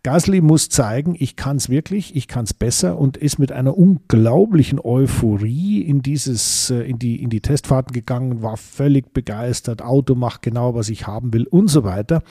Gasly 0.04 0.40
muss 0.40 0.70
zeigen, 0.70 1.16
ich 1.18 1.36
kann 1.36 1.58
es 1.58 1.70
wirklich, 1.70 2.16
ich 2.16 2.30
kann 2.30 2.46
es 2.46 2.54
besser 2.54 2.98
und 2.98 3.18
ist 3.18 3.38
mit 3.38 3.52
einer 3.52 3.78
unglaublichen 3.78 4.80
Euphorie 4.80 5.82
in 5.82 6.02
dieses, 6.02 6.70
äh, 6.70 6.82
in 6.82 7.00
die, 7.00 7.22
in 7.22 7.30
die 7.30 7.42
Testfahrten 7.42 7.92
gegangen, 7.92 8.42
war 8.42 8.56
völlig 8.56 9.14
begeistert, 9.14 9.82
Auto 9.82 10.16
macht 10.16 10.42
genau, 10.42 10.74
was 10.74 10.88
ich 10.88 11.06
haben 11.06 11.34
will 11.34 11.46
und 11.48 11.68
so 11.68 11.84
weiter. 11.84 12.24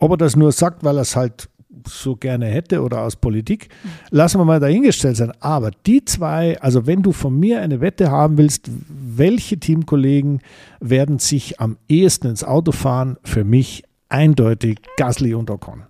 Ob 0.00 0.12
er 0.12 0.16
das 0.16 0.34
nur 0.34 0.50
sagt, 0.50 0.82
weil 0.82 0.96
er 0.96 1.02
es 1.02 1.14
halt 1.14 1.48
so 1.86 2.16
gerne 2.16 2.46
hätte 2.46 2.82
oder 2.82 3.02
aus 3.02 3.16
Politik, 3.16 3.68
lassen 4.10 4.38
wir 4.38 4.44
mal 4.44 4.60
dahingestellt 4.60 5.16
sein. 5.16 5.32
Aber 5.40 5.70
die 5.86 6.04
zwei, 6.04 6.60
also 6.60 6.86
wenn 6.86 7.02
du 7.02 7.12
von 7.12 7.38
mir 7.38 7.60
eine 7.60 7.80
Wette 7.80 8.10
haben 8.10 8.38
willst, 8.38 8.68
welche 8.88 9.58
Teamkollegen 9.58 10.40
werden 10.80 11.18
sich 11.18 11.60
am 11.60 11.76
ehesten 11.88 12.28
ins 12.28 12.44
Auto 12.44 12.72
fahren, 12.72 13.18
für 13.22 13.44
mich 13.44 13.84
eindeutig 14.08 14.80
Gasly 14.96 15.34
und 15.34 15.50
Ocon. 15.50 15.84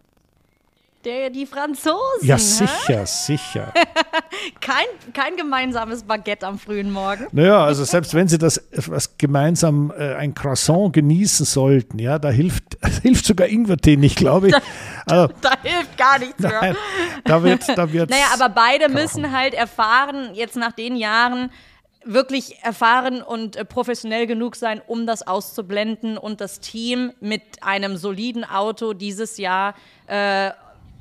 Der, 1.04 1.30
die 1.30 1.46
Franzosen. 1.46 1.98
Ja, 2.20 2.36
sicher, 2.36 3.00
hä? 3.00 3.04
sicher. 3.06 3.72
kein, 4.60 4.84
kein 5.14 5.34
gemeinsames 5.34 6.02
Baguette 6.02 6.46
am 6.46 6.58
frühen 6.58 6.90
Morgen. 6.90 7.26
Naja, 7.32 7.64
also 7.64 7.84
selbst 7.84 8.12
wenn 8.12 8.28
sie 8.28 8.36
das 8.36 8.62
was 8.70 9.16
gemeinsam 9.16 9.90
äh, 9.96 10.14
ein 10.16 10.34
Croissant 10.34 10.92
genießen 10.92 11.46
sollten, 11.46 11.98
ja, 11.98 12.18
da 12.18 12.28
hilft, 12.28 12.76
hilft 13.02 13.24
sogar 13.24 13.46
Ingwertee 13.46 13.96
nicht, 13.96 14.16
glaube 14.16 14.48
ich. 14.48 14.54
Da, 15.06 15.22
also, 15.22 15.34
da, 15.40 15.52
hilft 15.62 15.96
gar 15.96 16.18
nichts 16.18 16.38
mehr. 16.38 16.60
Nein, 16.60 16.76
da 17.24 17.42
wird, 17.42 17.66
da 17.68 17.92
wird. 17.92 18.10
Naja, 18.10 18.26
aber 18.34 18.50
beide 18.50 18.84
kochen. 18.84 18.94
müssen 18.94 19.32
halt 19.32 19.54
erfahren, 19.54 20.34
jetzt 20.34 20.56
nach 20.56 20.72
den 20.72 20.94
Jahren, 20.94 21.50
wirklich 22.04 22.58
erfahren 22.62 23.22
und 23.22 23.56
äh, 23.56 23.64
professionell 23.64 24.26
genug 24.26 24.54
sein, 24.54 24.80
um 24.86 25.06
das 25.06 25.26
auszublenden 25.26 26.18
und 26.18 26.40
das 26.40 26.60
Team 26.60 27.12
mit 27.20 27.42
einem 27.62 27.96
soliden 27.96 28.44
Auto 28.44 28.92
dieses 28.92 29.38
Jahr 29.38 29.74
äh, 30.06 30.50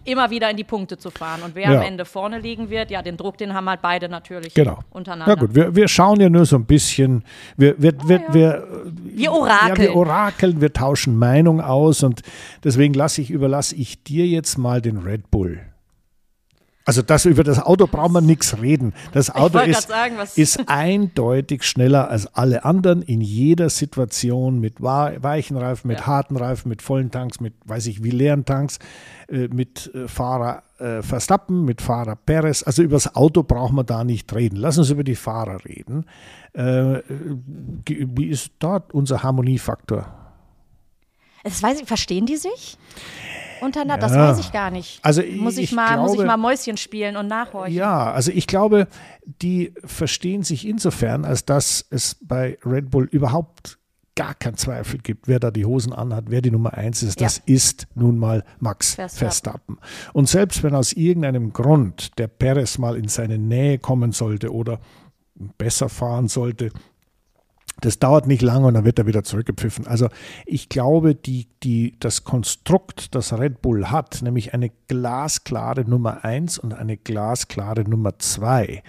immer 0.09 0.29
wieder 0.29 0.49
in 0.49 0.57
die 0.57 0.63
Punkte 0.63 0.97
zu 0.97 1.09
fahren. 1.09 1.41
Und 1.43 1.55
wer 1.55 1.71
ja. 1.71 1.79
am 1.79 1.85
Ende 1.85 2.05
vorne 2.05 2.39
liegen 2.39 2.69
wird, 2.69 2.91
ja, 2.91 3.01
den 3.01 3.17
Druck, 3.17 3.37
den 3.37 3.53
haben 3.53 3.69
halt 3.69 3.81
beide 3.81 4.09
natürlich 4.09 4.53
genau. 4.53 4.79
untereinander. 4.91 5.35
Na 5.35 5.41
gut, 5.41 5.55
wir, 5.55 5.75
wir 5.75 5.87
schauen 5.87 6.19
ja 6.19 6.29
nur 6.29 6.45
so 6.45 6.55
ein 6.55 6.65
bisschen, 6.65 7.23
wir, 7.57 7.75
wir, 7.81 7.93
wir, 8.07 8.19
oh, 8.19 8.27
ja. 8.27 8.33
wir, 8.33 8.67
wir 9.15 9.31
orakeln. 9.31 9.75
Ja, 9.75 9.77
wir 9.77 9.95
orakeln, 9.95 10.61
wir 10.61 10.73
tauschen 10.73 11.17
Meinung 11.17 11.61
aus 11.61 12.03
und 12.03 12.21
deswegen 12.63 12.93
lasse 12.93 13.21
ich, 13.21 13.29
überlasse 13.29 13.75
ich 13.75 14.03
dir 14.03 14.25
jetzt 14.25 14.57
mal 14.57 14.81
den 14.81 14.97
Red 14.97 15.31
Bull. 15.31 15.68
Also 16.89 17.03
das, 17.03 17.25
über 17.25 17.43
das 17.43 17.59
Auto 17.59 17.85
braucht 17.85 18.13
man 18.13 18.25
nichts 18.25 18.63
reden. 18.63 18.95
Das 19.11 19.29
Auto 19.29 19.59
ist, 19.59 19.89
sagen, 19.89 20.15
ist 20.33 20.67
eindeutig 20.67 21.61
schneller 21.61 22.09
als 22.09 22.25
alle 22.33 22.65
anderen 22.65 23.03
in 23.03 23.21
jeder 23.21 23.69
Situation 23.69 24.59
mit 24.59 24.81
weichen 24.81 25.55
Reifen, 25.55 25.87
mit 25.87 25.99
ja. 25.99 26.07
harten 26.07 26.35
Reifen, 26.35 26.67
mit 26.67 26.81
vollen 26.81 27.11
Tanks, 27.11 27.41
mit 27.41 27.53
weiß 27.65 27.85
ich 27.85 28.03
wie 28.03 28.09
leeren 28.09 28.43
Tanks, 28.43 28.79
äh, 29.27 29.49
mit 29.49 29.93
äh, 29.93 30.07
Fahrer 30.07 30.63
äh, 30.79 31.03
Verstappen, 31.03 31.63
mit 31.63 31.83
Fahrer 31.83 32.15
Perez. 32.15 32.63
Also 32.63 32.81
über 32.81 32.95
das 32.95 33.15
Auto 33.15 33.43
braucht 33.43 33.73
man 33.73 33.85
da 33.85 34.03
nicht 34.03 34.33
reden. 34.33 34.55
Lass 34.55 34.79
uns 34.79 34.89
über 34.89 35.03
die 35.03 35.15
Fahrer 35.15 35.63
reden. 35.65 36.07
Wie 36.55 38.27
ist 38.29 38.53
dort 38.57 38.95
unser 38.95 39.21
Harmoniefaktor? 39.21 40.07
Das 41.43 41.61
weiß 41.61 41.81
ich, 41.81 41.87
verstehen 41.87 42.25
die 42.25 42.37
sich? 42.37 42.79
Untereinander? 43.61 44.07
Ja. 44.07 44.27
Das 44.27 44.37
weiß 44.37 44.45
ich 44.45 44.51
gar 44.51 44.71
nicht. 44.71 44.99
Also 45.03 45.21
muss 45.21 45.57
ich, 45.57 45.65
ich 45.65 45.71
mal, 45.73 45.93
glaube, 45.93 46.01
muss 46.01 46.19
ich 46.19 46.25
mal 46.25 46.37
Mäuschen 46.37 46.77
spielen 46.77 47.15
und 47.17 47.27
nachhorchen. 47.27 47.73
Ja, 47.73 48.11
also 48.11 48.31
ich 48.31 48.47
glaube, 48.47 48.87
die 49.25 49.73
verstehen 49.83 50.43
sich 50.43 50.67
insofern, 50.67 51.25
als 51.25 51.45
dass 51.45 51.85
es 51.89 52.17
bei 52.21 52.57
Red 52.65 52.89
Bull 52.89 53.05
überhaupt 53.05 53.79
gar 54.15 54.33
keinen 54.33 54.57
Zweifel 54.57 54.99
gibt, 54.99 55.29
wer 55.29 55.39
da 55.39 55.49
die 55.49 55.63
Hosen 55.65 55.93
anhat, 55.93 56.25
wer 56.27 56.41
die 56.41 56.51
Nummer 56.51 56.73
eins 56.73 57.03
ist. 57.03 57.21
Ja. 57.21 57.27
Das 57.27 57.37
ist 57.45 57.87
nun 57.95 58.17
mal 58.17 58.43
Max 58.59 58.95
Verstappen. 58.95 59.17
Verstappen. 59.17 59.77
Und 60.11 60.27
selbst 60.27 60.61
wenn 60.61 60.75
aus 60.75 60.91
irgendeinem 60.91 61.53
Grund 61.53 62.17
der 62.19 62.27
Perez 62.27 62.77
mal 62.77 62.97
in 62.97 63.07
seine 63.07 63.37
Nähe 63.37 63.79
kommen 63.79 64.11
sollte 64.11 64.53
oder 64.53 64.81
besser 65.57 65.87
fahren 65.87 66.27
sollte. 66.27 66.71
Das 67.81 67.99
dauert 67.99 68.27
nicht 68.27 68.41
lange 68.41 68.67
und 68.67 68.73
dann 68.73 68.85
wird 68.85 68.99
er 68.99 69.07
wieder 69.07 69.23
zurückgepfiffen. 69.23 69.87
Also 69.87 70.09
ich 70.45 70.69
glaube, 70.69 71.15
die, 71.15 71.47
die, 71.63 71.95
das 71.99 72.23
Konstrukt, 72.23 73.15
das 73.15 73.37
Red 73.37 73.61
Bull 73.61 73.87
hat, 73.87 74.21
nämlich 74.21 74.53
eine 74.53 74.71
glasklare 74.87 75.85
Nummer 75.85 76.23
1 76.23 76.59
und 76.59 76.73
eine 76.73 76.97
glasklare 76.97 77.83
Nummer 77.83 78.17
2, 78.17 78.83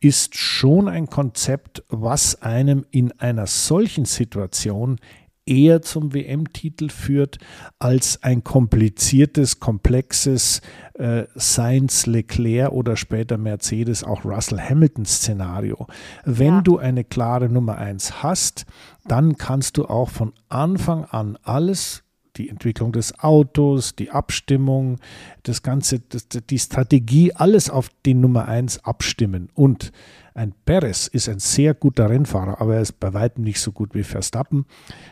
ist 0.00 0.36
schon 0.36 0.88
ein 0.88 1.08
Konzept, 1.08 1.82
was 1.88 2.42
einem 2.42 2.84
in 2.90 3.12
einer 3.20 3.46
solchen 3.46 4.04
Situation 4.04 4.98
eher 5.46 5.80
zum 5.80 6.12
WM-Titel 6.12 6.88
führt 6.88 7.38
als 7.78 8.22
ein 8.22 8.44
kompliziertes, 8.44 9.60
komplexes 9.60 10.60
äh, 10.94 11.24
Sainz, 11.34 12.06
Leclerc 12.06 12.72
oder 12.72 12.96
später 12.96 13.38
Mercedes, 13.38 14.04
auch 14.04 14.24
Russell 14.24 14.60
Hamilton-Szenario. 14.60 15.86
Wenn 16.24 16.54
ja. 16.54 16.60
du 16.62 16.78
eine 16.78 17.04
klare 17.04 17.48
Nummer 17.48 17.78
1 17.78 18.22
hast, 18.22 18.66
dann 19.06 19.36
kannst 19.36 19.76
du 19.76 19.86
auch 19.86 20.10
von 20.10 20.32
Anfang 20.48 21.04
an 21.04 21.38
alles 21.42 22.02
die 22.36 22.48
Entwicklung 22.48 22.92
des 22.92 23.18
Autos, 23.20 23.94
die 23.96 24.10
Abstimmung, 24.10 24.98
das 25.42 25.62
Ganze, 25.62 26.00
das, 26.00 26.28
die 26.28 26.58
Strategie, 26.58 27.32
alles 27.32 27.70
auf 27.70 27.88
die 28.04 28.14
Nummer 28.14 28.46
1 28.46 28.84
abstimmen. 28.84 29.48
Und 29.54 29.92
ein 30.36 30.52
Perez 30.66 31.06
ist 31.06 31.28
ein 31.28 31.38
sehr 31.38 31.74
guter 31.74 32.10
Rennfahrer, 32.10 32.60
aber 32.60 32.76
er 32.76 32.82
ist 32.82 33.00
bei 33.00 33.14
weitem 33.14 33.42
nicht 33.42 33.60
so 33.60 33.72
gut 33.72 33.94
wie 33.94 34.02
Verstappen. 34.02 34.66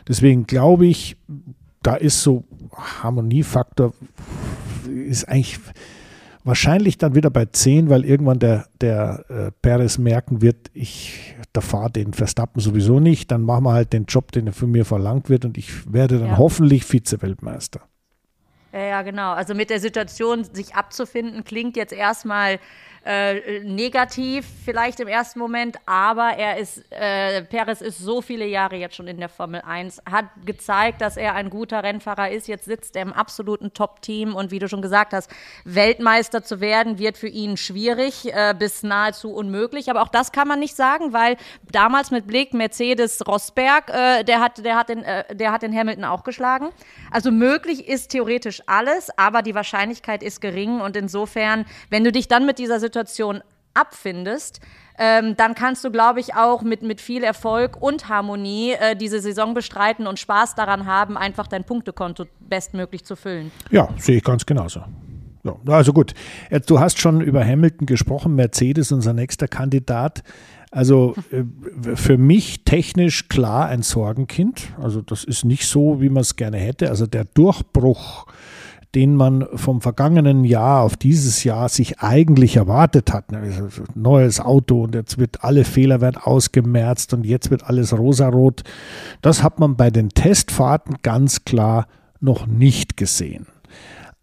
Deswegen 0.07 0.45
glaube 0.45 0.85
ich, 0.85 1.17
da 1.81 1.95
ist 1.95 2.21
so 2.21 2.43
Harmoniefaktor, 2.73 3.93
ist 4.87 5.27
eigentlich 5.27 5.59
wahrscheinlich 6.43 6.99
dann 6.99 7.15
wieder 7.15 7.31
bei 7.31 7.45
10, 7.45 7.89
weil 7.89 8.05
irgendwann 8.05 8.37
der, 8.37 8.67
der 8.81 9.25
äh, 9.29 9.51
Perez 9.61 9.97
merken 9.97 10.41
wird, 10.41 10.69
ich 10.73 11.35
da 11.53 11.61
fahre 11.61 11.89
den 11.89 12.13
Verstappen 12.13 12.61
sowieso 12.61 12.99
nicht, 12.99 13.31
dann 13.31 13.41
machen 13.41 13.63
wir 13.63 13.73
halt 13.73 13.93
den 13.93 14.05
Job, 14.05 14.31
den 14.31 14.51
von 14.51 14.69
mir 14.69 14.85
verlangt 14.85 15.29
wird 15.29 15.45
und 15.45 15.57
ich 15.57 15.91
werde 15.91 16.19
dann 16.19 16.29
ja. 16.29 16.37
hoffentlich 16.37 16.83
Vize-Weltmeister. 16.83 17.81
Ja, 18.73 18.83
ja, 18.83 19.01
genau. 19.03 19.31
Also 19.31 19.55
mit 19.55 19.69
der 19.69 19.79
Situation 19.79 20.43
sich 20.43 20.75
abzufinden, 20.75 21.45
klingt 21.45 21.77
jetzt 21.77 21.93
erstmal 21.93 22.59
äh, 23.05 23.59
negativ 23.59 24.47
vielleicht 24.65 24.99
im 24.99 25.07
ersten 25.07 25.37
Moment, 25.37 25.77
aber 25.85 26.31
er 26.37 26.57
ist, 26.57 26.83
äh, 26.89 27.43
Perez 27.43 27.81
ist 27.81 27.99
so 27.99 28.19
viele 28.19 28.47
Jahre 28.47 28.77
jetzt 28.77 28.95
schon 28.95 29.07
in 29.07 29.19
der 29.19 29.29
Formel 29.29 29.61
1, 29.61 30.01
hat 30.09 30.25
gezeigt, 30.43 31.01
dass 31.01 31.15
er 31.15 31.35
ein 31.35 31.51
guter 31.51 31.83
Rennfahrer 31.83 32.31
ist. 32.31 32.47
Jetzt 32.47 32.65
sitzt 32.65 32.95
er 32.95 33.03
im 33.03 33.13
absoluten 33.13 33.73
Top-Team 33.73 34.33
und 34.33 34.49
wie 34.49 34.57
du 34.57 34.67
schon 34.67 34.81
gesagt 34.81 35.13
hast, 35.13 35.29
Weltmeister 35.65 36.43
zu 36.43 36.61
werden, 36.61 36.97
wird 36.97 37.15
für 37.15 37.27
ihn 37.27 37.57
schwierig 37.57 38.33
äh, 38.33 38.55
bis 38.57 38.81
nahezu 38.81 39.31
unmöglich. 39.31 39.91
Aber 39.91 40.01
auch 40.01 40.07
das 40.07 40.31
kann 40.31 40.47
man 40.47 40.59
nicht 40.59 40.75
sagen, 40.75 41.13
weil 41.13 41.37
damals 41.71 42.09
mit 42.09 42.25
Blick 42.25 42.55
Mercedes 42.55 43.27
Rosberg, 43.27 43.89
äh, 43.89 44.23
der, 44.23 44.39
hat, 44.39 44.65
der, 44.65 44.75
hat 44.77 44.89
den, 44.89 45.03
äh, 45.03 45.35
der 45.35 45.51
hat 45.51 45.61
den 45.61 45.77
Hamilton 45.77 46.05
auch 46.05 46.23
geschlagen. 46.23 46.69
Also 47.11 47.29
möglich 47.29 47.87
ist 47.87 48.09
theoretisch 48.09 48.63
alles, 48.65 49.15
aber 49.15 49.43
die 49.43 49.53
Wahrscheinlichkeit 49.53 50.23
ist 50.23 50.41
gering 50.41 50.81
und 50.81 50.97
insofern, 50.97 51.65
wenn 51.91 52.03
du 52.03 52.11
dich 52.11 52.27
dann 52.27 52.47
mit 52.47 52.57
dieser 52.57 52.79
Situation 52.79 52.94
Situation 52.95 53.41
abfindest, 53.73 54.61
ähm, 54.97 55.35
dann 55.35 55.53
kannst 55.53 55.83
du, 55.83 55.91
glaube 55.91 56.21
ich, 56.21 56.35
auch 56.35 56.61
mit, 56.61 56.81
mit 56.81 57.01
viel 57.01 57.23
Erfolg 57.25 57.81
und 57.81 58.07
Harmonie 58.07 58.71
äh, 58.71 58.95
diese 58.95 59.19
Saison 59.19 59.53
bestreiten 59.53 60.07
und 60.07 60.17
Spaß 60.17 60.55
daran 60.55 60.85
haben, 60.85 61.17
einfach 61.17 61.47
dein 61.47 61.65
Punktekonto 61.65 62.25
bestmöglich 62.39 63.03
zu 63.03 63.17
füllen. 63.17 63.51
Ja, 63.69 63.89
sehe 63.97 64.17
ich 64.17 64.23
ganz 64.23 64.45
genauso. 64.45 64.81
Ja, 65.43 65.53
also 65.67 65.91
gut, 65.91 66.13
Jetzt, 66.49 66.69
du 66.69 66.79
hast 66.79 66.99
schon 66.99 67.19
über 67.19 67.45
Hamilton 67.45 67.85
gesprochen, 67.85 68.33
Mercedes, 68.35 68.93
unser 68.93 69.13
nächster 69.13 69.49
Kandidat. 69.49 70.23
Also 70.71 71.15
äh, 71.31 71.43
für 71.95 72.17
mich 72.17 72.63
technisch 72.63 73.27
klar 73.27 73.67
ein 73.67 73.81
Sorgenkind. 73.81 74.73
Also 74.81 75.01
das 75.01 75.25
ist 75.25 75.43
nicht 75.43 75.67
so, 75.67 76.01
wie 76.01 76.09
man 76.09 76.21
es 76.21 76.37
gerne 76.37 76.57
hätte. 76.57 76.89
Also 76.89 77.05
der 77.05 77.25
Durchbruch 77.25 78.25
den 78.95 79.15
man 79.15 79.45
vom 79.53 79.81
vergangenen 79.81 80.45
Jahr 80.45 80.81
auf 80.81 80.95
dieses 80.95 81.43
Jahr 81.43 81.67
sich 81.67 81.99
eigentlich 81.99 82.55
erwartet 82.55 83.11
hat. 83.11 83.31
Ne, 83.31 83.69
neues 83.93 84.39
Auto 84.39 84.83
und 84.83 84.95
jetzt 84.95 85.17
wird 85.17 85.43
alle 85.43 85.65
Fehler 85.65 85.99
werden 85.99 86.17
ausgemerzt 86.17 87.13
und 87.13 87.25
jetzt 87.25 87.51
wird 87.51 87.65
alles 87.65 87.97
rosarot. 87.97 88.63
Das 89.21 89.43
hat 89.43 89.59
man 89.59 89.75
bei 89.75 89.91
den 89.91 90.09
Testfahrten 90.09 90.95
ganz 91.03 91.43
klar 91.43 91.87
noch 92.21 92.47
nicht 92.47 92.95
gesehen. 92.95 93.47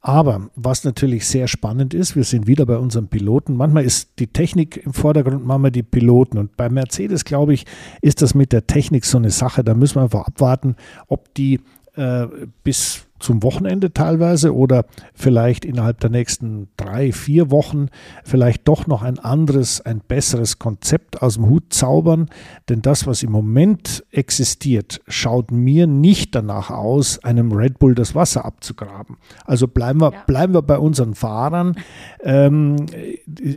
Aber 0.01 0.51
was 0.57 0.83
natürlich 0.83 1.29
sehr 1.29 1.47
spannend 1.47 1.95
ist, 1.95 2.17
wir 2.17 2.25
sind 2.25 2.49
wieder 2.49 2.67
bei 2.67 2.77
unseren 2.77 3.07
Piloten. 3.07 3.55
Manchmal 3.55 3.85
ist 3.85 4.19
die 4.19 4.27
Technik 4.27 4.85
im 4.85 4.95
Vordergrund, 4.95 5.47
manchmal 5.47 5.71
die 5.71 5.85
Piloten. 5.85 6.39
Und 6.39 6.57
bei 6.57 6.69
Mercedes, 6.71 7.25
glaube 7.25 7.55
ich, 7.55 7.67
ist 8.01 8.21
das 8.21 8.35
mit 8.35 8.53
der 8.53 8.67
Technik 8.67 9.05
so 9.05 9.19
eine 9.19 9.31
Sache. 9.31 9.63
Da 9.63 9.75
müssen 9.75 9.97
wir 9.97 10.03
einfach 10.03 10.27
abwarten, 10.27 10.75
ob 11.07 11.33
die 11.35 11.61
äh, 11.95 12.27
bis 12.65 13.07
zum 13.23 13.43
Wochenende 13.43 13.93
teilweise 13.93 14.55
oder 14.55 14.85
vielleicht 15.15 15.65
innerhalb 15.65 16.01
der 16.01 16.11
nächsten 16.11 16.69
drei, 16.77 17.13
vier 17.13 17.51
Wochen 17.51 17.89
vielleicht 18.25 18.69
doch 18.69 18.87
noch 18.87 19.03
ein 19.03 19.19
anderes, 19.19 19.81
ein 19.81 20.01
besseres 20.01 20.59
Konzept 20.59 21.23
aus 21.23 21.35
dem 21.35 21.49
Hut 21.49 21.73
zaubern. 21.73 22.29
Denn 22.69 22.83
das, 22.83 23.07
was 23.07 23.23
im 23.23 23.33
Moment 23.33 24.05
existiert, 24.11 25.01
schaut 25.09 25.51
mir 25.51 25.87
nicht 25.87 26.35
danach 26.35 26.71
aus, 26.71 27.23
einem 27.25 27.53
Red 27.53 27.79
Bull 27.79 27.95
das 27.95 28.15
Wasser 28.15 28.45
abzugraben. 28.45 29.17
Also 29.45 29.69
bleiben 29.69 30.01
wir, 30.01 30.13
ja. 30.13 30.23
bleiben 30.27 30.55
wir 30.55 30.63
bei 30.63 30.79
unseren 30.79 31.15
Fahrern. 31.15 31.77
Ähm, 32.23 32.87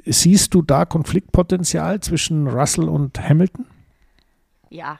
siehst 0.05 0.53
du 0.53 0.61
da 0.61 0.85
Konfliktpotenzial 0.85 1.99
zwischen 1.99 2.47
Russell 2.47 2.87
und 2.87 3.19
Hamilton? 3.19 3.65
Ja, 4.69 4.97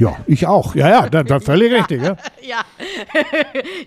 ja, 0.00 0.16
ich 0.26 0.46
auch. 0.46 0.74
Ja, 0.74 0.88
ja, 0.88 1.08
da, 1.10 1.22
da 1.22 1.40
völlig 1.40 1.70
ja, 1.70 1.78
richtig. 1.78 2.02
Ja. 2.02 2.16
Ja. 2.42 2.64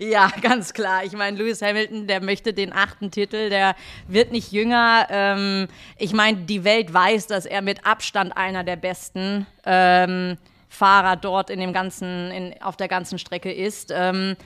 ja, 0.00 0.30
ganz 0.40 0.72
klar. 0.72 1.04
Ich 1.04 1.12
meine, 1.12 1.36
Lewis 1.36 1.60
Hamilton, 1.60 2.06
der 2.06 2.22
möchte 2.22 2.54
den 2.54 2.72
achten 2.72 3.10
Titel, 3.10 3.50
der 3.50 3.74
wird 4.06 4.30
nicht 4.30 4.52
jünger. 4.52 5.08
Ähm, 5.10 5.66
ich 5.98 6.12
meine, 6.12 6.38
die 6.38 6.62
Welt 6.62 6.94
weiß, 6.94 7.26
dass 7.26 7.46
er 7.46 7.62
mit 7.62 7.84
Abstand 7.84 8.36
einer 8.36 8.62
der 8.62 8.76
besten 8.76 9.46
ähm, 9.66 10.38
Fahrer 10.68 11.16
dort 11.16 11.50
in 11.50 11.58
dem 11.58 11.72
ganzen, 11.72 12.30
in, 12.30 12.54
auf 12.62 12.76
der 12.76 12.88
ganzen 12.88 13.18
Strecke 13.18 13.52
ist. 13.52 13.92
Ähm, 13.94 14.36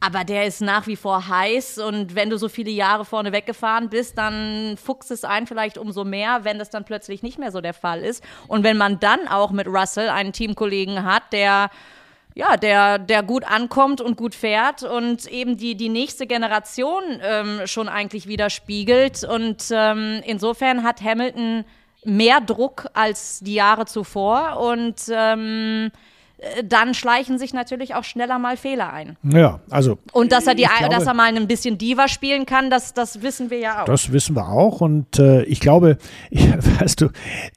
aber 0.00 0.24
der 0.24 0.46
ist 0.46 0.60
nach 0.60 0.86
wie 0.86 0.96
vor 0.96 1.28
heiß 1.28 1.78
und 1.78 2.14
wenn 2.14 2.30
du 2.30 2.38
so 2.38 2.48
viele 2.48 2.70
Jahre 2.70 3.04
vorne 3.04 3.32
weggefahren 3.32 3.88
bist, 3.88 4.16
dann 4.16 4.76
fuchst 4.76 5.10
es 5.10 5.24
ein 5.24 5.46
vielleicht 5.46 5.76
umso 5.76 6.04
mehr, 6.04 6.44
wenn 6.44 6.58
das 6.58 6.70
dann 6.70 6.84
plötzlich 6.84 7.22
nicht 7.22 7.38
mehr 7.38 7.50
so 7.50 7.60
der 7.60 7.74
Fall 7.74 8.02
ist. 8.02 8.22
Und 8.46 8.62
wenn 8.62 8.76
man 8.76 9.00
dann 9.00 9.26
auch 9.26 9.50
mit 9.50 9.66
Russell 9.66 10.08
einen 10.08 10.32
Teamkollegen 10.32 11.04
hat, 11.04 11.32
der 11.32 11.70
ja, 12.34 12.56
der, 12.56 13.00
der 13.00 13.24
gut 13.24 13.42
ankommt 13.42 14.00
und 14.00 14.16
gut 14.16 14.32
fährt 14.32 14.84
und 14.84 15.26
eben 15.26 15.56
die, 15.56 15.74
die 15.74 15.88
nächste 15.88 16.24
Generation 16.24 17.02
ähm, 17.20 17.62
schon 17.66 17.88
eigentlich 17.88 18.28
widerspiegelt. 18.28 19.24
Und 19.24 19.64
ähm, 19.72 20.20
insofern 20.24 20.84
hat 20.84 21.02
Hamilton 21.02 21.64
mehr 22.04 22.40
Druck 22.40 22.86
als 22.94 23.40
die 23.40 23.54
Jahre 23.54 23.86
zuvor 23.86 24.60
und 24.60 25.02
ähm, 25.10 25.90
äh, 25.90 25.98
dann 26.64 26.94
schleichen 26.94 27.36
sich 27.36 27.52
natürlich 27.52 27.96
auch 27.96 28.04
schneller 28.04 28.38
mal 28.38 28.56
Fehler 28.56 28.92
ein. 28.92 29.16
Ja, 29.24 29.58
also. 29.70 29.98
Und 30.12 30.30
dass 30.30 30.46
er, 30.46 30.54
die, 30.54 30.62
glaube, 30.62 30.94
dass 30.94 31.06
er 31.06 31.14
mal 31.14 31.34
ein 31.34 31.48
bisschen 31.48 31.78
Diva 31.78 32.06
spielen 32.06 32.46
kann, 32.46 32.70
das, 32.70 32.94
das 32.94 33.22
wissen 33.22 33.50
wir 33.50 33.58
ja 33.58 33.82
auch. 33.82 33.86
Das 33.86 34.12
wissen 34.12 34.36
wir 34.36 34.48
auch. 34.48 34.80
Und 34.80 35.18
äh, 35.18 35.42
ich 35.44 35.58
glaube, 35.58 35.98
ich, 36.30 36.48
weißt 36.80 37.00
du, 37.00 37.08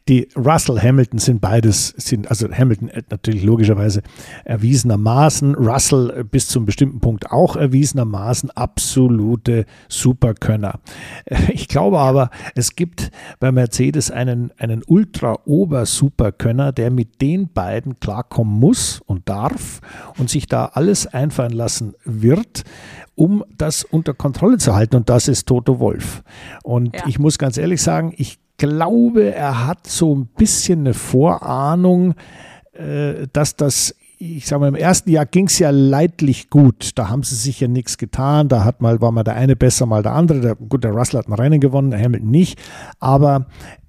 die 0.08 0.30
Russell 0.36 0.80
Hamilton 0.82 1.20
sind 1.20 1.42
beides, 1.42 1.90
sind, 1.90 2.28
also 2.30 2.52
Hamilton 2.52 2.90
äh, 2.90 3.04
natürlich 3.12 3.44
logischerweise 3.44 4.02
erwiesenermaßen, 4.46 5.54
Russell 5.54 6.14
äh, 6.18 6.24
bis 6.24 6.48
zum 6.48 6.66
bestimmten 6.66 7.00
Punkt 7.02 7.32
auch 7.32 7.56
erwiesenermaßen 7.56 8.50
absolute 8.52 9.66
Superkönner. 9.88 10.80
Ich 11.54 11.68
glaube 11.68 12.00
aber, 12.00 12.30
es 12.56 12.76
gibt 12.76 13.12
bei 13.40 13.52
Mercedes 13.52 14.10
einen, 14.10 14.52
einen 14.58 14.84
Ultra-Ober-Superkönner, 14.86 16.72
der 16.72 16.90
mit 16.90 17.22
den 17.22 17.52
beiden 17.52 18.00
klarkommen 18.00 18.60
muss 18.60 18.71
muss 18.72 19.02
und 19.06 19.28
darf 19.28 19.82
und 20.18 20.30
sich 20.30 20.48
da 20.48 20.66
alles 20.66 21.06
einfallen 21.06 21.52
lassen 21.52 21.94
wird, 22.06 22.64
um 23.16 23.44
das 23.58 23.84
unter 23.84 24.14
Kontrolle 24.14 24.60
zu 24.60 24.74
halten. 24.74 24.96
Und 24.96 25.10
das 25.10 25.28
ist 25.28 25.46
Toto 25.46 25.80
Wolf. 25.80 26.24
Und 26.64 26.96
ja. 26.96 27.04
ich 27.06 27.20
muss 27.20 27.38
ganz 27.38 27.58
ehrlich 27.58 27.82
sagen, 27.82 28.14
ich 28.16 28.40
glaube, 28.56 29.36
er 29.36 29.68
hat 29.68 29.88
so 29.88 30.16
ein 30.16 30.28
bisschen 30.38 30.82
eine 30.82 30.94
Vorahnung, 30.94 32.14
äh, 32.72 33.28
dass 33.34 33.58
das 33.58 33.94
ich 34.24 34.46
sage 34.46 34.60
mal, 34.60 34.68
im 34.68 34.76
ersten 34.76 35.10
Jahr 35.10 35.26
ging 35.26 35.48
es 35.48 35.58
ja 35.58 35.72
leidlich 35.72 36.52
gut. 36.52 36.92
Da 36.94 37.10
haben 37.10 37.24
sie 37.24 37.34
sich 37.34 37.60
ja 37.60 37.68
nichts 37.68 37.98
getan. 37.98 38.50
Da 38.50 38.64
hat 38.64 38.80
mal, 38.80 39.02
war 39.02 39.12
mal 39.12 39.24
der 39.24 39.34
eine 39.34 39.56
besser, 39.56 39.88
mal 39.88 40.04
der 40.04 40.12
andere. 40.12 40.42
Der, 40.42 40.56
gut, 40.56 40.84
der 40.84 40.92
Russell 40.92 41.18
hat 41.18 41.28
ein 41.28 41.34
Rennen 41.34 41.60
gewonnen, 41.60 41.90
der 41.90 42.00
Hamilton 42.00 42.30
nicht. 42.30 42.62
Aber 43.00 43.48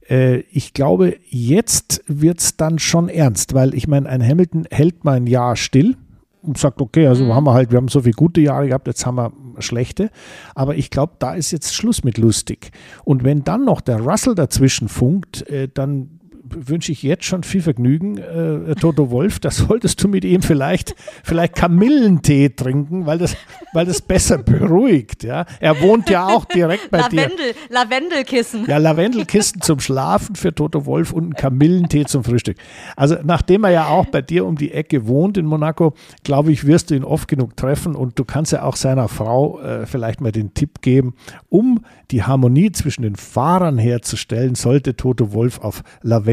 ich 0.09 0.75
glaube, 0.75 1.17
jetzt 1.29 2.03
wird 2.07 2.41
es 2.41 2.57
dann 2.57 2.79
schon 2.79 3.09
ernst, 3.09 3.55
weil 3.55 3.75
ich 3.75 3.87
meine, 3.89 4.09
ein 4.09 4.27
Hamilton 4.27 4.67
hält 4.71 5.05
mal 5.05 5.17
ein 5.17 5.27
Jahr 5.27 5.57
still 5.57 5.97
und 6.43 6.59
sagt, 6.59 6.81
okay, 6.81 7.07
also 7.07 7.25
mhm. 7.25 7.35
haben 7.35 7.45
wir 7.45 7.55
halt, 7.55 7.71
wir 7.71 7.77
haben 7.77 7.89
so 7.89 8.01
viele 8.01 8.15
gute 8.15 8.41
Jahre 8.41 8.69
gehabt, 8.69 8.89
jetzt 8.89 9.07
haben 9.07 9.17
wir 9.17 9.33
schlechte. 9.59 10.11
Aber 10.55 10.75
ich 10.75 10.91
glaube, 10.91 11.15
da 11.19 11.35
ist 11.35 11.53
jetzt 11.53 11.75
Schluss 11.75 12.05
mit 12.05 12.19
lustig. 12.19 12.73
Und 13.05 13.25
wenn 13.25 13.45
dann 13.45 13.65
noch 13.65 13.81
der 13.81 14.01
Russell 14.01 14.35
dazwischen 14.35 14.89
funkt, 14.89 15.47
äh, 15.49 15.69
dann 15.73 16.21
wünsche 16.55 16.93
ich 16.93 17.03
jetzt 17.03 17.25
schon 17.25 17.43
viel 17.43 17.63
Vergnügen, 17.63 18.19
äh, 18.19 18.75
Toto 18.75 19.11
Wolf. 19.11 19.41
Da 19.41 19.51
solltest 19.51 20.03
du 20.03 20.09
mit 20.09 20.25
ihm 20.25 20.43
vielleicht, 20.43 20.95
vielleicht 21.25 21.55
Kamillentee 21.55 22.51
trinken, 22.51 23.07
weil 23.07 23.19
das, 23.19 23.37
weil 23.73 23.87
das 23.87 24.01
besser 24.01 24.39
beruhigt. 24.39 25.25
Ja? 25.25 25.47
Er 25.61 25.81
wohnt 25.81 26.09
ja 26.11 26.27
auch 26.27 26.45
direkt 26.45 26.91
bei 26.91 26.99
Lavendel, 26.99 27.37
dir. 27.37 27.55
Lavendelkissen. 27.71 28.67
Ja, 28.67 28.79
Lavendelkissen 28.79 29.61
zum 29.61 29.81
Schlafen 29.81 30.37
für 30.37 30.55
Toto 30.55 30.87
Wolf 30.87 31.13
und 31.13 31.25
einen 31.25 31.35
Kamillentee 31.35 32.05
zum 32.05 32.25
Frühstück. 32.25 32.57
Also 32.97 33.17
nachdem 33.23 33.65
er 33.65 33.71
ja 33.71 33.87
auch 33.87 34.07
bei 34.07 34.23
dir 34.23 34.47
um 34.47 34.57
die 34.57 34.73
Ecke 34.73 35.07
wohnt 35.07 35.39
in 35.39 35.47
Monaco, 35.47 35.95
glaube 36.25 36.53
ich, 36.53 36.67
wirst 36.67 36.91
du 36.91 36.95
ihn 36.95 37.05
oft 37.05 37.29
genug 37.29 37.57
treffen 37.57 37.95
und 37.95 38.19
du 38.19 38.25
kannst 38.25 38.53
ja 38.53 38.63
auch 38.63 38.77
seiner 38.77 39.09
Frau 39.09 39.61
äh, 39.61 39.87
vielleicht 39.87 40.21
mal 40.21 40.33
den 40.33 40.55
Tipp 40.55 40.83
geben, 40.83 41.15
um 41.49 41.85
die 42.11 42.23
Harmonie 42.23 42.73
zwischen 42.73 43.03
den 43.03 43.17
Fahrern 43.17 43.79
herzustellen, 43.79 44.55
sollte 44.55 44.97
Toto 44.97 45.33
Wolf 45.33 45.61
auf 45.61 45.83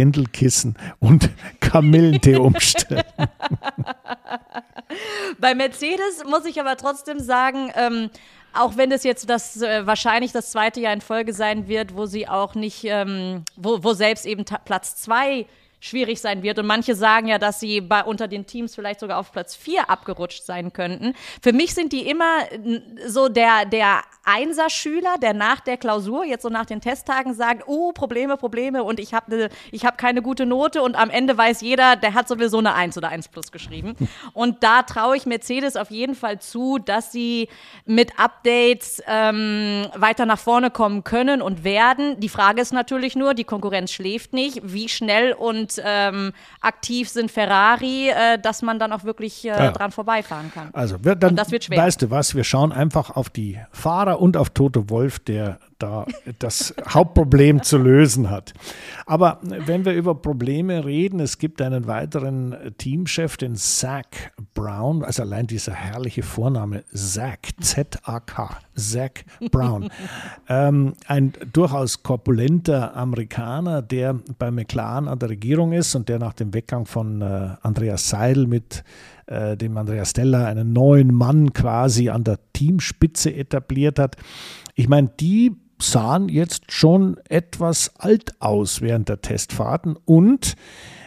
Lavendelkissen 0.10 0.76
und 1.00 1.30
Kamillentee 1.60 2.38
umstellen. 2.38 3.04
Bei 5.40 5.54
Mercedes 5.56 6.24
muss 6.28 6.46
ich 6.46 6.60
aber 6.60 6.76
trotzdem 6.78 7.20
sagen, 7.20 7.72
ähm, 7.76 8.10
auch 8.54 8.78
wenn 8.78 8.92
es 8.92 9.04
jetzt 9.04 9.30
das 9.30 9.62
äh, 9.62 9.86
wahrscheinlich 9.86 10.32
das 10.32 10.52
zweite 10.52 10.80
Jahr 10.82 10.94
in 10.94 11.02
Folge 11.02 11.34
sein 11.34 11.68
wird, 11.68 11.96
wo 11.96 12.08
sie 12.08 12.28
auch 12.28 12.56
nicht, 12.56 12.84
ähm, 12.86 13.44
wo, 13.56 13.84
wo 13.84 13.94
selbst 13.94 14.26
eben 14.26 14.44
Platz 14.66 14.96
zwei 14.96 15.46
schwierig 15.80 16.20
sein 16.20 16.44
wird. 16.44 16.60
Und 16.60 16.68
manche 16.68 16.96
sagen 16.96 17.28
ja, 17.28 17.38
dass 17.38 17.60
sie 17.60 17.82
bei, 17.82 18.04
unter 18.04 18.28
den 18.28 18.46
Teams 18.46 18.76
vielleicht 18.76 19.00
sogar 19.00 19.18
auf 19.18 19.32
Platz 19.32 19.56
4 19.56 19.90
abgerutscht 19.90 20.44
sein 20.44 20.74
könnten. 20.74 21.14
Für 21.42 21.54
mich 21.54 21.74
sind 21.74 21.94
die 21.94 22.08
immer 22.08 22.40
so 23.08 23.30
der, 23.30 23.66
der 23.66 24.02
Einser-Schüler, 24.26 25.18
der 25.22 25.34
nach 25.34 25.60
der 25.60 25.78
Klausur, 25.78 26.26
jetzt 26.26 26.44
so 26.44 26.50
nach 26.50 26.66
den 26.66 26.82
Testtagen 26.82 27.34
sagt, 27.34 27.64
oh, 27.68 27.92
Probleme, 27.94 28.38
Probleme 28.38 28.84
und 28.84 29.00
ich 29.00 29.14
habe 29.14 29.36
ne, 29.36 29.50
ich 29.72 29.86
hab 29.86 29.98
keine 29.98 30.22
gute 30.22 30.46
Note 30.46 30.82
und 30.82 30.96
am 30.96 31.10
Ende 31.10 31.38
weiß 31.38 31.62
jeder, 31.62 31.96
der 31.96 32.14
hat 32.14 32.28
sowieso 32.28 32.60
eine 32.60 32.76
1 32.76 32.98
oder 32.98 33.10
1 33.10 33.30
plus 33.30 33.52
geschrieben. 33.52 33.96
Und 34.34 34.64
da 34.64 34.84
traue 34.84 35.18
ich 35.18 35.26
Mercedes 35.26 35.76
auf 35.76 35.92
jeden 35.92 36.16
Fall 36.16 36.40
zu, 36.40 36.78
dass 36.78 37.12
sie 37.12 37.50
mit 37.86 38.20
Updates 38.20 39.02
ähm, 39.08 39.88
weiter 39.96 40.26
nach 40.26 40.40
vorne 40.40 40.72
kommen 40.72 41.04
können 41.04 41.42
und 41.42 41.64
werden. 41.64 42.20
Die 42.20 42.30
Frage 42.30 42.62
ist 42.62 42.74
natürlich 42.74 43.16
nur, 43.16 43.34
die 43.34 43.44
Konkurrenz 43.44 43.92
schläft 43.92 44.34
nicht, 44.34 44.62
wie 44.64 44.90
schnell 44.90 45.34
und 45.34 45.69
und 45.78 45.84
ähm, 45.86 46.34
aktiv 46.62 47.10
sind 47.10 47.32
Ferrari, 47.32 48.10
äh, 48.10 48.40
dass 48.40 48.62
man 48.62 48.80
dann 48.80 48.92
auch 48.92 49.04
wirklich 49.04 49.46
äh, 49.46 49.50
ja. 49.50 49.72
dran 49.72 49.92
vorbeifahren 49.92 50.52
kann. 50.54 50.70
Also 50.74 51.04
wir, 51.04 51.16
dann, 51.16 51.36
das 51.36 51.52
wird 51.52 51.66
schwer. 51.66 51.78
Weißt 51.78 52.02
du 52.02 52.10
was, 52.10 52.36
wir 52.36 52.44
schauen 52.44 52.72
einfach 52.72 53.16
auf 53.16 53.30
die 53.30 53.60
Fahrer 53.72 54.20
und 54.20 54.38
auf 54.38 54.50
Toto 54.50 54.90
Wolf, 54.90 55.20
der 55.20 55.60
da 55.80 56.06
das 56.38 56.74
Hauptproblem 56.88 57.64
zu 57.64 57.78
lösen 57.78 58.30
hat. 58.30 58.54
Aber 59.06 59.40
wenn 59.42 59.86
wir 59.86 59.94
über 59.94 60.14
Probleme 60.14 60.86
reden, 60.86 61.20
es 61.20 61.38
gibt 61.38 61.62
einen 61.62 61.88
weiteren 61.88 62.56
Teamchef, 62.78 63.38
den 63.38 63.56
Zach 63.56 64.04
Brown, 64.54 65.04
also 65.04 65.24
allein 65.24 65.48
dieser 65.48 65.74
herrliche 65.74 66.22
Vorname, 66.22 66.84
Zach, 66.94 67.38
Z-A-K, 67.60 68.58
Zach 68.76 69.12
Brown. 69.52 69.90
ähm, 70.50 70.94
ein 71.08 71.34
durchaus 71.54 72.04
korpulenter 72.04 72.96
Amerikaner, 72.96 73.82
der 73.82 74.20
bei 74.38 74.52
McLaren 74.52 75.08
an 75.08 75.20
der 75.20 75.30
Regierung 75.30 75.74
ist 75.74 75.96
und 75.96 76.10
der 76.10 76.20
nach 76.20 76.34
dem 76.34 76.54
Weggang 76.54 76.86
von 76.86 77.22
äh, 77.22 77.56
Andreas 77.62 78.10
Seidel 78.10 78.48
mit 78.48 78.84
äh, 79.28 79.56
dem 79.56 79.78
Andreas 79.78 80.12
Stella 80.12 80.46
einen 80.46 80.74
neuen 80.74 81.14
Mann 81.14 81.54
quasi 81.54 82.10
an 82.10 82.24
der 82.24 82.40
Teamspitze 82.54 83.34
etabliert 83.34 84.00
hat. 84.00 84.16
Ich 84.76 84.88
meine, 84.88 85.12
die 85.20 85.56
sahen 85.82 86.30
jetzt 86.30 86.72
schon 86.72 87.18
etwas 87.30 87.96
alt 87.98 88.34
aus 88.40 88.82
während 88.82 89.10
der 89.10 89.22
Testfahrten. 89.22 89.96
Und 90.06 90.56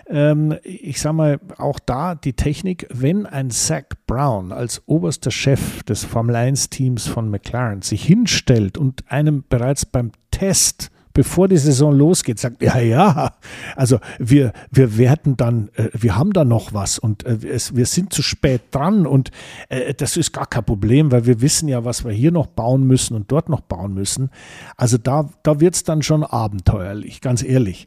ähm, 0.09 0.57
ich 0.63 1.01
sage 1.01 1.15
mal, 1.15 1.41
auch 1.59 1.79
da 1.79 2.15
die 2.15 2.35
Technik, 2.35 2.87
wenn 2.91 3.27
ein 3.27 3.51
Zach 3.51 3.85
Brown 4.07 4.53
als 4.53 4.83
oberster 4.87 5.31
Chef 5.31 5.83
des 5.85 6.05
Formel 6.05 6.37
1 6.37 6.71
Teams 6.71 7.07
von 7.07 7.31
McLaren 7.31 7.83
sich 7.83 8.05
hinstellt 8.05 8.79
und 8.79 9.11
einem 9.11 9.45
bereits 9.49 9.87
beim 9.87 10.13
Test 10.31 10.91
bevor 11.13 11.49
die 11.49 11.57
Saison 11.57 11.95
losgeht, 11.95 12.39
sagt, 12.39 12.63
ja, 12.63 12.79
ja, 12.79 13.33
also 13.77 13.99
wir, 14.19 14.53
wir 14.71 14.99
werden 14.99 15.37
dann, 15.37 15.69
äh, 15.75 15.89
wir 15.93 16.17
haben 16.17 16.33
da 16.33 16.45
noch 16.45 16.73
was 16.73 16.99
und 16.99 17.25
äh, 17.25 17.39
es, 17.47 17.77
wir 17.77 17.87
sind 17.87 18.13
zu 18.13 18.23
spät 18.23 18.63
dran 18.71 19.07
und 19.07 19.31
äh, 19.69 19.95
das 19.95 20.17
ist 20.17 20.33
gar 20.33 20.47
kein 20.47 20.65
Problem, 20.65 21.13
weil 21.13 21.27
wir 21.27 21.41
wissen 21.41 21.69
ja, 21.69 21.85
was 21.85 22.05
wir 22.05 22.13
hier 22.13 22.33
noch 22.33 22.47
bauen 22.47 22.87
müssen 22.87 23.15
und 23.15 23.31
dort 23.31 23.49
noch 23.49 23.61
bauen 23.61 23.95
müssen. 23.95 24.31
Also 24.77 24.99
da, 24.99 25.29
da 25.43 25.61
wird 25.61 25.75
es 25.75 25.85
dann 25.85 26.03
schon 26.03 26.25
abenteuerlich, 26.25 27.21
ganz 27.21 27.43
ehrlich. 27.43 27.87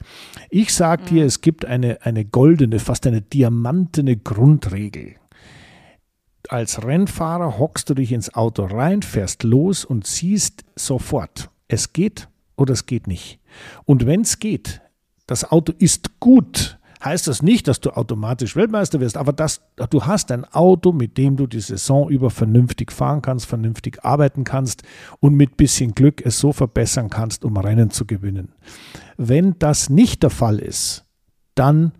Ich 0.49 0.73
sage 0.73 1.03
mhm. 1.03 1.07
dir, 1.07 1.25
es 1.25 1.41
gibt 1.41 1.65
eine, 1.65 2.01
eine 2.03 2.25
goldene, 2.25 2.79
fast 2.79 3.07
eine 3.07 3.21
diamantene 3.21 4.17
Grundregel 4.17 5.15
als 6.49 6.83
Rennfahrer 6.83 7.57
hockst 7.57 7.89
du 7.89 7.95
dich 7.95 8.11
ins 8.11 8.35
Auto 8.35 8.65
rein, 8.65 9.01
fährst 9.01 9.43
los 9.43 9.85
und 9.85 10.05
siehst 10.05 10.63
sofort, 10.75 11.49
es 11.67 11.93
geht 11.93 12.27
oder 12.55 12.73
es 12.73 12.85
geht 12.85 13.07
nicht. 13.07 13.39
Und 13.85 14.05
wenn 14.05 14.21
es 14.21 14.39
geht, 14.39 14.81
das 15.27 15.49
Auto 15.51 15.73
ist 15.77 16.19
gut, 16.19 16.77
heißt 17.03 17.27
das 17.27 17.41
nicht, 17.41 17.67
dass 17.67 17.79
du 17.79 17.91
automatisch 17.91 18.55
Weltmeister 18.55 18.99
wirst, 18.99 19.17
aber 19.17 19.33
dass 19.33 19.61
du 19.89 20.05
hast 20.05 20.31
ein 20.31 20.45
Auto, 20.45 20.91
mit 20.91 21.17
dem 21.17 21.37
du 21.37 21.47
die 21.47 21.59
Saison 21.59 22.09
über 22.09 22.29
vernünftig 22.29 22.91
fahren 22.91 23.21
kannst, 23.21 23.45
vernünftig 23.45 24.03
arbeiten 24.03 24.43
kannst 24.43 24.83
und 25.19 25.35
mit 25.35 25.57
bisschen 25.57 25.93
Glück 25.93 26.25
es 26.25 26.39
so 26.39 26.51
verbessern 26.51 27.09
kannst, 27.09 27.45
um 27.45 27.57
Rennen 27.57 27.91
zu 27.91 28.05
gewinnen. 28.05 28.53
Wenn 29.17 29.57
das 29.59 29.89
nicht 29.89 30.23
der 30.23 30.31
Fall 30.31 30.59
ist, 30.59 31.05
dann 31.53 31.93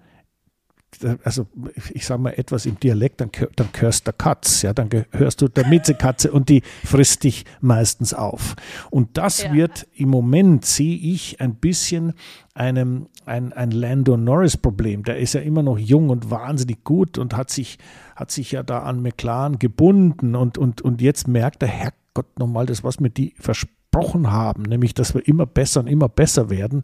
also 1.24 1.48
ich 1.94 2.06
sage 2.06 2.22
mal 2.22 2.32
etwas 2.32 2.66
im 2.66 2.80
Dialekt, 2.80 3.22
dann, 3.22 3.32
dann 3.56 3.70
gehörst 3.72 4.08
der 4.08 4.14
Katz, 4.14 4.62
ja, 4.62 4.74
dann 4.74 4.90
gehörst 4.90 5.42
du 5.42 5.48
der 5.48 5.68
Mitzekatze 5.68 6.32
und 6.32 6.50
die 6.50 6.62
frisst 6.84 7.24
dich 7.24 7.46
meistens 7.62 8.14
auf. 8.14 8.56
Und 8.90 9.18
das 9.18 9.44
ja. 9.44 9.54
wird 9.54 9.88
im 9.96 10.10
Moment, 10.10 10.66
sehe 10.66 10.98
ich, 10.98 11.42
ein 11.42 11.56
bisschen 11.56 12.14
einem, 12.54 13.08
ein, 13.26 13.54
ein 13.54 13.72
Lando 13.72 14.18
Norris-Problem. 14.18 15.04
Der 15.04 15.18
ist 15.18 15.34
ja 15.34 15.42
immer 15.42 15.64
noch 15.64 15.78
jung 15.78 16.10
und 16.10 16.32
wahnsinnig 16.32 16.84
gut 16.84 17.18
und 17.18 17.36
hat 17.36 17.50
sich, 17.50 17.78
hat 18.16 18.32
sich 18.32 18.52
ja 18.52 18.64
da 18.64 18.80
an 18.80 19.02
McLaren 19.02 19.60
gebunden 19.60 20.36
und, 20.36 20.58
und, 20.58 20.82
und 20.82 21.02
jetzt 21.02 21.28
merkt 21.28 21.62
der 21.62 21.70
Herrgott 21.70 22.40
nochmal 22.40 22.66
das, 22.66 22.84
was 22.84 23.00
wir 23.00 23.10
die 23.10 23.34
versprochen 23.38 24.32
haben, 24.32 24.64
nämlich, 24.64 24.94
dass 24.94 25.14
wir 25.14 25.28
immer 25.28 25.46
besser 25.46 25.82
und 25.82 25.88
immer 25.88 26.10
besser 26.10 26.50
werden, 26.50 26.84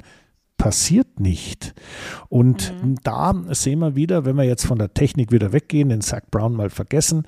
passiert 0.62 1.20
nicht. 1.20 1.74
Und 2.30 2.72
mhm. 2.84 2.96
da 3.04 3.34
sehen 3.50 3.80
wir 3.80 3.96
wieder, 3.96 4.26
wenn 4.26 4.36
wir 4.36 4.44
jetzt 4.44 4.68
von 4.68 4.78
der 4.78 4.94
Technik 4.94 5.32
wieder 5.32 5.54
weggehen, 5.54 5.90
den 5.90 6.02
Zach 6.02 6.22
Brown 6.30 6.54
mal 6.54 6.70
vergessen 6.70 7.26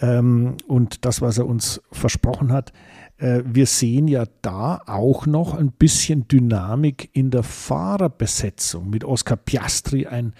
ähm, 0.00 0.58
und 0.68 1.06
das, 1.06 1.22
was 1.22 1.38
er 1.38 1.46
uns 1.46 1.80
versprochen 1.92 2.52
hat, 2.52 2.74
äh, 3.16 3.40
wir 3.46 3.64
sehen 3.64 4.06
ja 4.06 4.24
da 4.42 4.82
auch 4.86 5.24
noch 5.24 5.54
ein 5.54 5.72
bisschen 5.72 6.28
Dynamik 6.28 7.08
in 7.14 7.30
der 7.30 7.42
Fahrerbesetzung 7.42 8.90
mit 8.90 9.02
Oscar 9.02 9.36
Piastri, 9.36 10.06
ein 10.06 10.34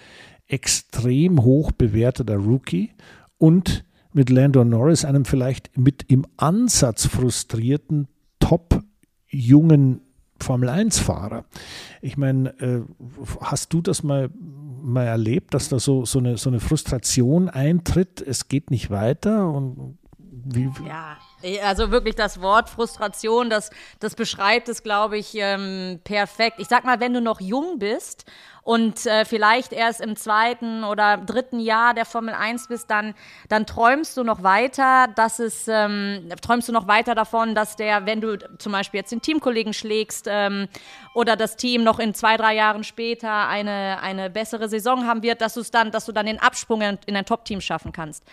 extrem 0.45 1.41
hoch 1.41 1.71
bewerteter 1.71 2.35
Rookie 2.35 2.91
und 3.39 3.85
mit 4.13 4.29
Lando 4.29 4.63
Norris, 4.63 5.03
einem 5.03 5.25
vielleicht 5.25 5.75
mit 5.79 6.05
im 6.09 6.27
Ansatz 6.37 7.07
frustrierten 7.07 8.07
Top 8.37 8.83
jungen 9.27 10.04
Formel-1-Fahrer. 10.45 11.45
Ich 12.01 12.17
meine, 12.17 12.49
äh, 12.59 12.81
hast 13.41 13.73
du 13.73 13.81
das 13.81 14.03
mal, 14.03 14.29
mal 14.81 15.05
erlebt, 15.05 15.53
dass 15.53 15.69
da 15.69 15.79
so, 15.79 16.05
so, 16.05 16.19
eine, 16.19 16.37
so 16.37 16.49
eine 16.49 16.59
Frustration 16.59 17.49
eintritt, 17.49 18.21
es 18.21 18.47
geht 18.47 18.71
nicht 18.71 18.89
weiter? 18.89 19.49
Und 19.49 19.97
wie, 20.47 20.69
ja, 20.87 21.17
also 21.63 21.89
wirklich 21.89 22.15
das 22.15 22.39
Wort 22.39 22.69
Frustration, 22.69 23.49
das, 23.49 23.71
das 23.99 24.13
beschreibt 24.15 24.69
es, 24.69 24.83
glaube 24.83 25.17
ich, 25.17 25.31
ähm, 25.35 25.99
perfekt. 26.03 26.57
Ich 26.59 26.67
sag 26.67 26.85
mal, 26.85 26.99
wenn 26.99 27.13
du 27.13 27.21
noch 27.21 27.41
jung 27.41 27.79
bist 27.79 28.25
und 28.65 29.05
äh, 29.05 29.25
vielleicht 29.25 29.73
erst 29.73 30.01
im 30.01 30.15
zweiten 30.15 30.83
oder 30.83 31.17
dritten 31.17 31.59
Jahr 31.59 31.93
der 31.93 32.03
Formel 32.03 32.33
1 32.33 32.67
bist, 32.67 32.89
dann, 32.89 33.13
dann 33.47 33.67
träumst 33.67 34.17
du 34.17 34.23
noch 34.23 34.41
weiter, 34.41 35.07
dass 35.15 35.37
es, 35.37 35.67
ähm, 35.67 36.27
träumst 36.41 36.67
du 36.67 36.73
noch 36.73 36.87
weiter 36.87 37.13
davon, 37.13 37.53
dass 37.53 37.75
der, 37.75 38.07
wenn 38.07 38.21
du 38.21 38.39
zum 38.57 38.71
Beispiel 38.71 39.01
jetzt 39.01 39.11
den 39.11 39.21
Teamkollegen 39.21 39.71
schlägst 39.71 40.25
ähm, 40.27 40.67
oder 41.13 41.35
das 41.35 41.57
Team 41.57 41.83
noch 41.83 41.99
in 41.99 42.15
zwei, 42.15 42.37
drei 42.37 42.55
Jahren 42.55 42.83
später 42.83 43.47
eine, 43.47 44.01
eine 44.01 44.31
bessere 44.31 44.67
Saison 44.67 45.05
haben 45.05 45.21
wird, 45.21 45.41
dass 45.41 45.53
du 45.53 45.61
dann, 45.61 45.91
dass 45.91 46.07
du 46.07 46.11
dann 46.11 46.25
den 46.25 46.39
Absprung 46.39 46.81
in, 46.81 46.97
in 47.05 47.15
ein 47.15 47.25
Top-Team 47.25 47.61
schaffen 47.61 47.91
kannst. 47.91 48.23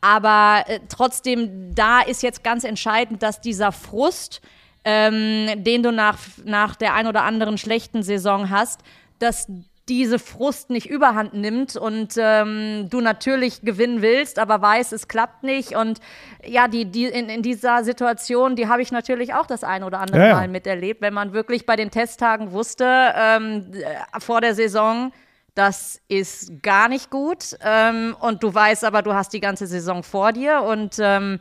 Aber 0.00 0.64
äh, 0.66 0.80
trotzdem, 0.88 1.76
da 1.76 2.00
ist 2.00 2.24
jetzt 2.24 2.42
ganz 2.42 2.64
entscheidend, 2.64 3.22
dass 3.22 3.40
dieser 3.40 3.70
Frust, 3.70 4.40
ähm, 4.84 5.62
den 5.62 5.84
du 5.84 5.92
nach, 5.92 6.18
nach 6.44 6.74
der 6.74 6.94
ein 6.94 7.06
oder 7.06 7.22
anderen 7.22 7.56
schlechten 7.56 8.02
Saison 8.02 8.50
hast, 8.50 8.80
dass 9.20 9.46
diese 9.88 10.18
Frust 10.18 10.70
nicht 10.70 10.90
überhand 10.90 11.32
nimmt 11.34 11.76
und 11.76 12.14
ähm, 12.18 12.88
du 12.90 13.00
natürlich 13.00 13.62
gewinnen 13.62 14.02
willst, 14.02 14.38
aber 14.40 14.60
weißt, 14.60 14.92
es 14.92 15.06
klappt 15.06 15.44
nicht. 15.44 15.76
Und 15.76 16.00
ja, 16.44 16.66
die, 16.66 16.86
die 16.86 17.04
in, 17.04 17.28
in 17.28 17.42
dieser 17.42 17.84
Situation, 17.84 18.56
die 18.56 18.66
habe 18.68 18.82
ich 18.82 18.90
natürlich 18.90 19.34
auch 19.34 19.46
das 19.46 19.62
ein 19.62 19.84
oder 19.84 20.00
andere 20.00 20.26
ja, 20.28 20.34
Mal 20.34 20.48
miterlebt, 20.48 21.00
wenn 21.02 21.14
man 21.14 21.32
wirklich 21.32 21.66
bei 21.66 21.76
den 21.76 21.92
Testtagen 21.92 22.50
wusste, 22.50 23.12
ähm, 23.16 23.72
vor 24.18 24.40
der 24.40 24.54
Saison, 24.56 25.12
Das 25.56 26.02
ist 26.08 26.62
gar 26.62 26.88
nicht 26.88 27.08
gut. 27.08 27.56
Ähm, 27.62 28.14
und 28.20 28.42
du 28.42 28.52
weißt 28.52 28.84
aber, 28.84 29.00
du 29.00 29.14
hast 29.14 29.32
die 29.32 29.40
ganze 29.40 29.66
Saison 29.66 30.02
vor 30.02 30.32
dir. 30.32 30.62
Und 30.62 30.98
ähm, 31.00 31.40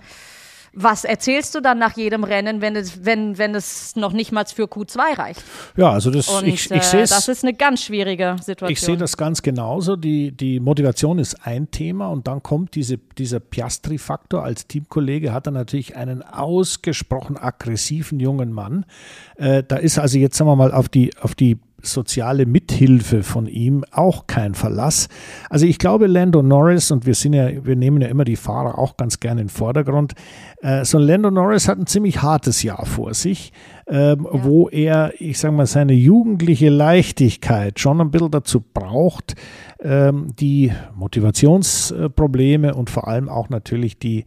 was 0.76 1.06
erzählst 1.06 1.56
du 1.56 1.62
dann 1.62 1.80
nach 1.80 1.96
jedem 1.96 2.24
Rennen, 2.24 2.62
wenn 2.62 2.76
es, 2.76 3.06
wenn, 3.06 3.38
wenn 3.38 3.56
es 3.56 3.96
noch 3.96 4.14
nicht 4.14 4.32
mal 4.32 4.46
für 4.46 4.66
Q2 4.66 5.18
reicht? 5.18 5.44
Ja, 5.78 5.92
also 5.92 6.12
das, 6.12 6.28
Und 6.28 6.46
ich, 6.46 6.70
äh, 6.70 6.78
ich 6.78 6.84
sehe 6.84 7.02
es. 7.02 7.10
das 7.10 7.28
ist 7.28 7.44
eine 7.44 7.54
ganz 7.54 7.84
schwierige 7.84 8.36
Situation. 8.40 8.72
Ich 8.72 8.82
sehe 8.82 8.98
das 8.98 9.18
ganz 9.18 9.42
genauso. 9.42 9.96
Die, 9.96 10.32
die 10.32 10.60
Motivation 10.60 11.18
ist 11.18 11.46
ein 11.46 11.72
Thema 11.72 12.08
und 12.10 12.28
dann 12.28 12.44
kommt 12.44 12.76
diese, 12.76 12.98
dieser 12.98 13.40
Piastri-Faktor. 13.40 14.44
Als 14.44 14.68
Teamkollege 14.68 15.34
hat 15.34 15.48
er 15.48 15.52
natürlich 15.52 15.96
einen 15.96 16.22
ausgesprochen 16.22 17.38
aggressiven 17.38 18.20
jungen 18.20 18.52
Mann. 18.52 18.86
Äh, 19.38 19.64
da 19.64 19.78
ist 19.78 19.98
also 19.98 20.18
jetzt, 20.18 20.38
sagen 20.38 20.50
wir 20.50 20.56
mal, 20.56 20.74
auf 20.74 20.90
die, 20.90 21.12
auf 21.22 21.36
die 21.36 21.58
soziale 21.86 22.46
Mithilfe 22.46 23.24
von 23.24 23.48
ihm 23.48 23.84
auch 23.92 24.28
kein 24.28 24.54
Verlass. 24.56 25.08
Also 25.50 25.66
ich 25.66 25.78
glaube, 25.80 26.08
Lando 26.08 26.42
Norris, 26.42 26.92
und 26.92 27.06
wir 27.06 27.16
sind 27.16 27.34
ja, 27.34 27.66
wir 27.66 27.76
nehmen 27.76 28.02
ja 28.02 28.08
immer 28.08 28.26
die 28.26 28.36
Fahrer 28.36 28.78
auch 28.78 28.98
ganz 28.98 29.20
gerne 29.20 29.42
in 29.42 29.48
den 29.48 29.54
Vordergrund, 29.54 30.14
äh, 30.62 30.84
so 30.86 30.98
ein 30.98 31.04
Lando 31.04 31.32
Norris 31.32 31.68
hat 31.68 31.78
ein 31.80 31.88
ziemlich 31.88 32.22
hartes 32.22 32.64
Jahr 32.64 32.86
vor 32.86 33.14
sich, 33.14 33.52
ähm, 33.88 34.28
Ja. 34.32 34.44
wo 34.44 34.70
er, 34.70 35.14
ich 35.20 35.38
sage 35.40 35.54
mal, 35.56 35.66
seine 35.68 35.94
jugendliche 35.94 36.70
Leichtigkeit 36.70 37.80
schon 37.80 38.02
ein 38.02 38.12
bisschen 38.12 38.32
dazu 38.32 38.62
braucht, 38.62 39.36
ähm, 39.82 40.30
die 40.40 40.72
Motivationsprobleme 40.96 42.74
und 42.76 42.90
vor 42.90 43.08
allem 43.08 43.30
auch 43.30 43.50
natürlich 43.50 44.00
die 44.00 44.26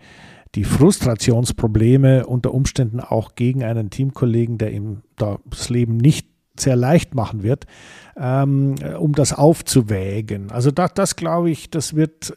die 0.55 0.65
Frustrationsprobleme 0.65 2.27
unter 2.27 2.55
Umständen 2.55 3.01
auch 3.01 3.35
gegen 3.35 3.63
einen 3.65 3.91
Teamkollegen, 3.91 4.57
der 4.57 4.73
ihm 4.73 5.03
da 5.17 5.39
das 5.45 5.69
Leben 5.69 5.99
nicht 5.99 6.27
sehr 6.61 6.77
leicht 6.77 7.15
machen 7.15 7.43
wird, 7.43 7.67
ähm, 8.17 8.75
um 8.99 9.13
das 9.15 9.33
aufzuwägen. 9.33 10.51
Also 10.51 10.71
das, 10.71 10.95
das 10.95 11.17
glaube 11.17 11.51
ich, 11.51 11.71
das 11.71 11.95
wird 11.95 12.37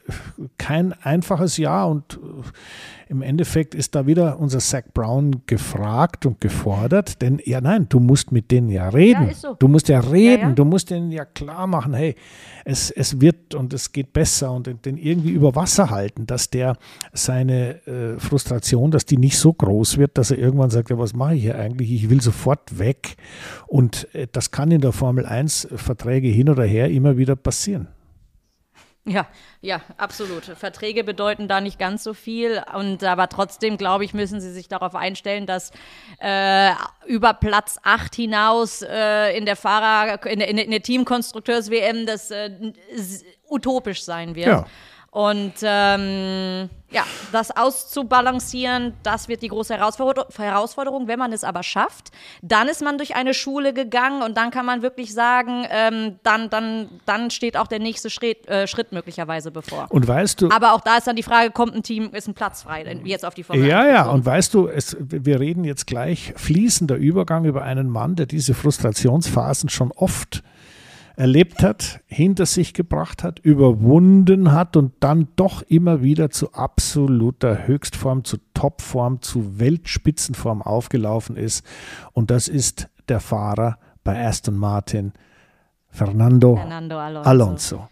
kein 0.57 0.93
einfaches 0.93 1.57
Jahr 1.57 1.89
und 1.89 2.13
äh, 2.13 3.00
im 3.11 3.21
Endeffekt 3.21 3.75
ist 3.75 3.93
da 3.93 4.07
wieder 4.07 4.39
unser 4.39 4.59
Zach 4.59 4.83
Brown 4.93 5.41
gefragt 5.45 6.25
und 6.25 6.39
gefordert, 6.39 7.21
denn 7.21 7.41
ja 7.43 7.59
nein, 7.59 7.87
du 7.89 7.99
musst 7.99 8.31
mit 8.31 8.51
denen 8.51 8.69
ja 8.69 8.87
reden. 8.87 9.27
ist 9.27 9.41
so. 9.41 9.53
Du 9.59 9.67
musst 9.67 9.89
ja 9.89 9.99
reden, 9.99 10.41
ja. 10.49 10.51
du 10.53 10.63
musst 10.63 10.89
denen 10.91 11.11
ja 11.11 11.25
klar 11.25 11.67
machen, 11.67 11.93
hey, 11.93 12.15
es, 12.63 12.89
es 12.89 13.19
wird 13.19 13.53
und 13.53 13.73
es 13.73 13.91
geht 13.91 14.13
besser 14.13 14.53
und 14.53 14.67
den- 14.67 14.81
den 14.81 14.95
irgendwie 14.97 15.31
über 15.31 15.55
Wasser 15.55 15.89
halten, 15.89 16.25
dass 16.25 16.49
der 16.49 16.77
seine 17.11 17.85
äh, 17.85 18.17
Frustration, 18.17 18.91
dass 18.91 19.05
die 19.05 19.17
nicht 19.17 19.37
so 19.37 19.51
groß 19.51 19.97
wird, 19.97 20.17
dass 20.17 20.31
er 20.31 20.37
irgendwann 20.37 20.69
sagt, 20.69 20.89
ja, 20.89 20.97
was 20.97 21.13
mache 21.13 21.35
ich 21.35 21.41
hier 21.41 21.57
eigentlich? 21.57 21.91
Ich 21.91 22.09
will 22.09 22.21
sofort 22.21 22.79
weg. 22.79 23.15
Und 23.67 24.07
äh, 24.15 24.27
das 24.31 24.51
kann 24.51 24.71
in 24.71 24.79
der 24.79 24.93
Formel 24.93 25.25
1 25.25 25.67
Verträge 25.75 26.29
hin 26.29 26.47
oder 26.49 26.63
her 26.63 26.89
immer 26.89 27.17
wieder 27.17 27.35
passieren. 27.35 27.87
Ja, 29.03 29.27
ja, 29.61 29.81
absolut. 29.97 30.43
Verträge 30.43 31.03
bedeuten 31.03 31.47
da 31.47 31.59
nicht 31.59 31.79
ganz 31.79 32.03
so 32.03 32.13
viel. 32.13 32.61
Und 32.75 33.03
aber 33.03 33.29
trotzdem, 33.29 33.77
glaube 33.77 34.05
ich, 34.05 34.13
müssen 34.13 34.39
sie 34.39 34.51
sich 34.51 34.67
darauf 34.67 34.93
einstellen, 34.93 35.47
dass 35.47 35.71
äh, 36.19 36.71
über 37.07 37.33
Platz 37.33 37.79
8 37.81 38.13
hinaus 38.13 38.83
äh, 38.83 39.35
in 39.35 39.45
der 39.45 39.55
Fahrer, 39.55 40.23
in 40.27 40.37
der, 40.37 40.49
in 40.49 40.69
der, 40.69 40.83
Teamkonstrukteurs-WM 40.83 42.05
das 42.05 42.29
äh, 42.29 42.51
utopisch 43.49 44.03
sein 44.03 44.35
wird. 44.35 44.47
Ja. 44.47 44.65
Und 45.13 45.55
ähm, 45.61 46.69
ja, 46.89 47.03
das 47.33 47.51
auszubalancieren, 47.51 48.93
das 49.03 49.27
wird 49.27 49.41
die 49.41 49.49
große 49.49 49.73
Herausforder 49.73 50.27
Herausforderung. 50.37 51.09
Wenn 51.09 51.19
man 51.19 51.33
es 51.33 51.43
aber 51.43 51.63
schafft, 51.63 52.11
dann 52.41 52.69
ist 52.69 52.81
man 52.81 52.97
durch 52.97 53.13
eine 53.13 53.33
Schule 53.33 53.73
gegangen 53.73 54.21
und 54.23 54.37
dann 54.37 54.51
kann 54.51 54.65
man 54.65 54.81
wirklich 54.81 55.13
sagen, 55.13 55.65
ähm, 55.69 56.15
dann, 56.23 56.49
dann, 56.49 56.87
dann 57.05 57.29
steht 57.29 57.57
auch 57.57 57.67
der 57.67 57.79
nächste 57.79 58.09
Schritt, 58.09 58.47
äh, 58.47 58.67
Schritt 58.67 58.93
möglicherweise 58.93 59.51
bevor. 59.51 59.87
Und 59.89 60.07
weißt 60.07 60.41
du, 60.41 60.49
Aber 60.49 60.73
auch 60.73 60.81
da 60.81 60.95
ist 60.95 61.07
dann 61.07 61.17
die 61.17 61.23
Frage, 61.23 61.51
kommt 61.51 61.75
ein 61.75 61.83
Team, 61.83 62.13
ist 62.13 62.29
ein 62.29 62.33
Platz 62.33 62.63
frei, 62.63 62.85
denn 62.85 63.05
jetzt 63.05 63.25
auf 63.25 63.33
die 63.33 63.43
Formel 63.43 63.65
Ja, 63.65 63.81
1 63.81 63.93
ja, 63.93 64.09
und 64.09 64.25
weißt 64.25 64.53
du, 64.53 64.67
es, 64.69 64.95
wir 64.97 65.41
reden 65.41 65.65
jetzt 65.65 65.87
gleich 65.87 66.33
fließender 66.37 66.95
Übergang 66.95 67.43
über 67.43 67.63
einen 67.63 67.89
Mann, 67.89 68.15
der 68.15 68.27
diese 68.27 68.53
Frustrationsphasen 68.53 69.67
schon 69.67 69.91
oft 69.91 70.41
erlebt 71.21 71.61
hat, 71.61 71.99
hinter 72.07 72.47
sich 72.47 72.73
gebracht 72.73 73.23
hat, 73.23 73.37
überwunden 73.37 74.53
hat 74.53 74.75
und 74.75 74.93
dann 75.01 75.27
doch 75.35 75.61
immer 75.61 76.01
wieder 76.01 76.31
zu 76.31 76.51
absoluter 76.53 77.67
Höchstform, 77.67 78.23
zu 78.23 78.37
Topform, 78.55 79.21
zu 79.21 79.59
Weltspitzenform 79.59 80.63
aufgelaufen 80.63 81.35
ist. 81.37 81.63
Und 82.13 82.31
das 82.31 82.47
ist 82.47 82.89
der 83.07 83.19
Fahrer 83.19 83.77
bei 84.03 84.25
Aston 84.25 84.55
Martin, 84.55 85.13
Fernando, 85.89 86.55
Fernando 86.55 86.97
Alonso. 86.97 87.29
Alonso. 87.29 87.87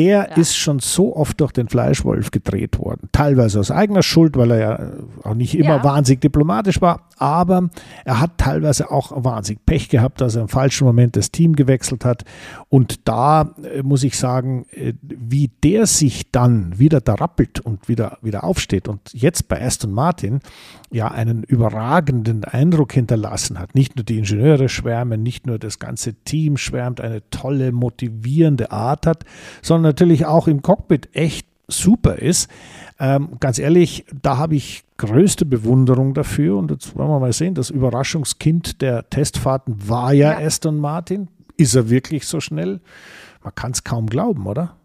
Der 0.00 0.36
ist 0.36 0.56
schon 0.56 0.78
so 0.78 1.14
oft 1.16 1.40
durch 1.40 1.52
den 1.52 1.68
Fleischwolf 1.68 2.30
gedreht 2.30 2.78
worden. 2.78 3.08
Teilweise 3.12 3.60
aus 3.60 3.70
eigener 3.70 4.02
Schuld, 4.02 4.36
weil 4.36 4.50
er 4.52 4.58
ja 4.58 4.90
auch 5.24 5.34
nicht 5.34 5.54
immer 5.56 5.76
Ja. 5.76 5.84
wahnsinnig 5.84 6.20
diplomatisch 6.20 6.80
war. 6.80 7.08
Aber 7.18 7.68
er 8.04 8.18
hat 8.20 8.38
teilweise 8.38 8.90
auch 8.90 9.12
wahnsinnig 9.24 9.64
Pech 9.66 9.88
gehabt, 9.90 10.20
dass 10.20 10.36
er 10.36 10.42
im 10.42 10.48
falschen 10.48 10.86
Moment 10.86 11.16
das 11.16 11.30
Team 11.30 11.54
gewechselt 11.54 12.04
hat. 12.04 12.24
Und 12.68 13.06
da 13.08 13.54
äh, 13.62 13.82
muss 13.82 14.02
ich 14.04 14.16
sagen, 14.16 14.64
äh, 14.72 14.94
wie 15.02 15.50
der 15.62 15.86
sich 15.86 16.30
dann 16.30 16.78
wieder 16.78 17.00
da 17.00 17.14
rappelt 17.14 17.60
und 17.60 17.88
wieder, 17.88 18.16
wieder 18.22 18.44
aufsteht 18.44 18.88
und 18.88 19.00
jetzt 19.12 19.48
bei 19.48 19.60
Aston 19.60 19.92
Martin 19.92 20.40
ja 20.90 21.08
einen 21.08 21.42
überragenden 21.44 22.44
Eindruck 22.44 22.92
hinterlassen 22.92 23.58
hat. 23.58 23.74
Nicht 23.74 23.96
nur 23.96 24.04
die 24.04 24.18
Ingenieure 24.18 24.68
schwärmen, 24.68 25.22
nicht 25.22 25.46
nur 25.46 25.58
das 25.58 25.78
ganze 25.78 26.14
Team 26.14 26.56
schwärmt, 26.56 27.00
eine 27.00 27.22
tolle, 27.30 27.70
motivierende 27.72 28.70
Art 28.72 29.06
hat, 29.06 29.24
sondern 29.62 29.89
natürlich 29.90 30.26
auch 30.26 30.46
im 30.48 30.62
Cockpit 30.62 31.08
echt 31.12 31.46
super 31.68 32.16
ist. 32.16 32.48
Ähm, 32.98 33.30
ganz 33.40 33.58
ehrlich, 33.58 34.04
da 34.22 34.36
habe 34.36 34.54
ich 34.56 34.84
größte 34.98 35.44
Bewunderung 35.46 36.14
dafür. 36.14 36.56
Und 36.56 36.70
jetzt 36.70 36.96
wollen 36.96 37.08
wir 37.08 37.20
mal 37.20 37.32
sehen, 37.32 37.54
das 37.54 37.70
Überraschungskind 37.70 38.82
der 38.82 39.08
Testfahrten 39.08 39.88
war 39.88 40.12
ja, 40.12 40.38
Ja. 40.38 40.46
Aston 40.46 40.78
Martin. 40.78 41.28
Ist 41.56 41.74
er 41.74 41.90
wirklich 41.90 42.26
so 42.26 42.40
schnell? 42.40 42.80
Man 43.42 43.54
kann 43.54 43.72
es 43.72 43.84
kaum 43.84 44.06
glauben, 44.06 44.46
oder? 44.46 44.76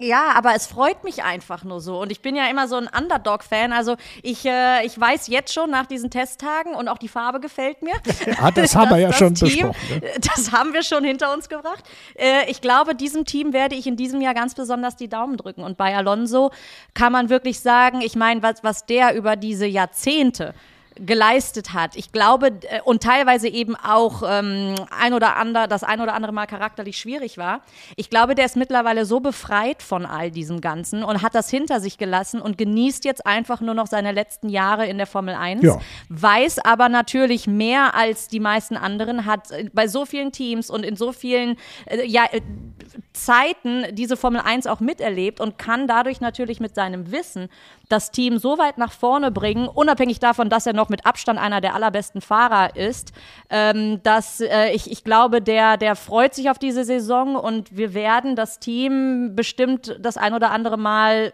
Ja, 0.00 0.32
aber 0.36 0.54
es 0.54 0.68
freut 0.68 1.02
mich 1.02 1.24
einfach 1.24 1.64
nur 1.64 1.80
so. 1.80 2.00
Und 2.00 2.12
ich 2.12 2.20
bin 2.20 2.36
ja 2.36 2.48
immer 2.48 2.68
so 2.68 2.76
ein 2.76 2.86
Underdog-Fan. 2.86 3.72
Also 3.72 3.96
ich, 4.22 4.46
äh, 4.46 4.86
ich 4.86 4.98
weiß 4.98 5.26
jetzt 5.26 5.52
schon 5.52 5.70
nach 5.70 5.86
diesen 5.86 6.08
Testtagen 6.08 6.74
und 6.76 6.86
auch 6.86 6.98
die 6.98 7.08
Farbe 7.08 7.40
gefällt 7.40 7.82
mir. 7.82 7.94
Ah, 8.40 8.52
das 8.52 8.76
haben 8.76 8.90
wir 8.90 8.98
ja 8.98 9.12
schon 9.12 9.34
Team, 9.34 9.48
besprochen. 9.48 10.00
Ne? 10.00 10.10
Das 10.20 10.52
haben 10.52 10.72
wir 10.72 10.84
schon 10.84 11.02
hinter 11.02 11.32
uns 11.34 11.48
gebracht. 11.48 11.82
Äh, 12.14 12.48
ich 12.48 12.60
glaube, 12.60 12.94
diesem 12.94 13.24
Team 13.24 13.52
werde 13.52 13.74
ich 13.74 13.88
in 13.88 13.96
diesem 13.96 14.20
Jahr 14.20 14.34
ganz 14.34 14.54
besonders 14.54 14.94
die 14.94 15.08
Daumen 15.08 15.36
drücken. 15.36 15.64
Und 15.64 15.76
bei 15.76 15.96
Alonso 15.96 16.52
kann 16.94 17.10
man 17.10 17.28
wirklich 17.28 17.58
sagen, 17.58 18.00
ich 18.00 18.14
meine, 18.14 18.42
was, 18.42 18.62
was 18.62 18.86
der 18.86 19.16
über 19.16 19.34
diese 19.34 19.66
Jahrzehnte 19.66 20.54
geleistet 20.98 21.72
hat. 21.74 21.96
Ich 21.96 22.12
glaube, 22.12 22.48
äh, 22.62 22.80
und 22.84 23.02
teilweise 23.02 23.48
eben 23.48 23.76
auch 23.76 24.22
ähm, 24.26 24.74
ein 24.90 25.14
oder 25.14 25.36
andere, 25.36 25.68
das 25.68 25.84
ein 25.84 26.00
oder 26.00 26.14
andere 26.14 26.32
Mal 26.32 26.46
charakterlich 26.46 26.98
schwierig 26.98 27.38
war. 27.38 27.60
Ich 27.96 28.10
glaube, 28.10 28.34
der 28.34 28.46
ist 28.46 28.56
mittlerweile 28.56 29.04
so 29.04 29.20
befreit 29.20 29.82
von 29.82 30.06
all 30.06 30.30
diesem 30.30 30.60
Ganzen 30.60 31.04
und 31.04 31.22
hat 31.22 31.34
das 31.34 31.50
hinter 31.50 31.80
sich 31.80 31.98
gelassen 31.98 32.40
und 32.40 32.58
genießt 32.58 33.04
jetzt 33.04 33.26
einfach 33.26 33.60
nur 33.60 33.74
noch 33.74 33.86
seine 33.86 34.12
letzten 34.12 34.48
Jahre 34.48 34.86
in 34.86 34.98
der 34.98 35.06
Formel 35.06 35.34
1. 35.34 35.62
Ja. 35.62 35.80
Weiß 36.08 36.58
aber 36.60 36.88
natürlich 36.88 37.46
mehr 37.46 37.94
als 37.94 38.28
die 38.28 38.40
meisten 38.40 38.76
anderen, 38.76 39.24
hat 39.24 39.50
äh, 39.50 39.70
bei 39.72 39.88
so 39.88 40.04
vielen 40.06 40.32
Teams 40.32 40.70
und 40.70 40.84
in 40.84 40.96
so 40.96 41.12
vielen 41.12 41.56
äh, 41.86 42.04
ja, 42.04 42.24
äh, 42.30 42.40
Zeiten 43.12 43.84
diese 43.92 44.16
Formel 44.16 44.40
1 44.40 44.66
auch 44.66 44.80
miterlebt 44.80 45.40
und 45.40 45.58
kann 45.58 45.86
dadurch 45.86 46.20
natürlich 46.20 46.60
mit 46.60 46.74
seinem 46.74 47.12
Wissen 47.12 47.48
das 47.88 48.10
Team 48.10 48.38
so 48.38 48.58
weit 48.58 48.78
nach 48.78 48.92
vorne 48.92 49.30
bringen, 49.30 49.68
unabhängig 49.68 50.18
davon, 50.20 50.50
dass 50.50 50.66
er 50.66 50.72
noch 50.72 50.88
mit 50.88 51.06
Abstand 51.06 51.38
einer 51.38 51.60
der 51.60 51.74
allerbesten 51.74 52.20
Fahrer 52.20 52.76
ist, 52.76 53.12
ähm, 53.50 54.02
dass 54.02 54.40
äh, 54.40 54.70
ich, 54.70 54.90
ich 54.90 55.04
glaube, 55.04 55.40
der, 55.40 55.76
der 55.76 55.96
freut 55.96 56.34
sich 56.34 56.50
auf 56.50 56.58
diese 56.58 56.84
Saison 56.84 57.36
und 57.36 57.76
wir 57.76 57.94
werden 57.94 58.36
das 58.36 58.58
Team 58.58 59.34
bestimmt 59.34 59.96
das 60.00 60.16
ein 60.16 60.34
oder 60.34 60.50
andere 60.50 60.76
Mal 60.76 61.32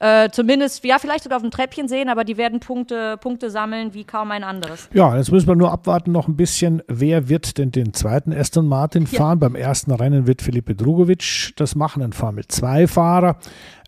äh, 0.00 0.28
zumindest, 0.30 0.84
ja, 0.84 0.98
vielleicht 0.98 1.24
sogar 1.24 1.36
auf 1.36 1.42
dem 1.42 1.50
Treppchen 1.50 1.88
sehen, 1.88 2.08
aber 2.08 2.24
die 2.24 2.36
werden 2.36 2.60
Punkte, 2.60 3.16
Punkte 3.18 3.50
sammeln 3.50 3.94
wie 3.94 4.04
kaum 4.04 4.30
ein 4.30 4.44
anderes. 4.44 4.88
Ja, 4.92 5.16
jetzt 5.16 5.32
müssen 5.32 5.48
wir 5.48 5.56
nur 5.56 5.72
abwarten 5.72 6.12
noch 6.12 6.28
ein 6.28 6.36
bisschen, 6.36 6.82
wer 6.88 7.28
wird 7.28 7.58
denn 7.58 7.72
den 7.72 7.94
zweiten 7.94 8.32
Aston 8.32 8.66
Martin 8.66 9.06
fahren. 9.06 9.38
Beim 9.38 9.54
ersten 9.54 9.92
Rennen 9.92 10.26
wird 10.26 10.42
Felipe 10.42 10.74
Drugovic 10.74 11.52
das 11.56 11.74
machen, 11.74 12.02
ein 12.02 12.12
Formel-2-Fahrer. 12.12 13.38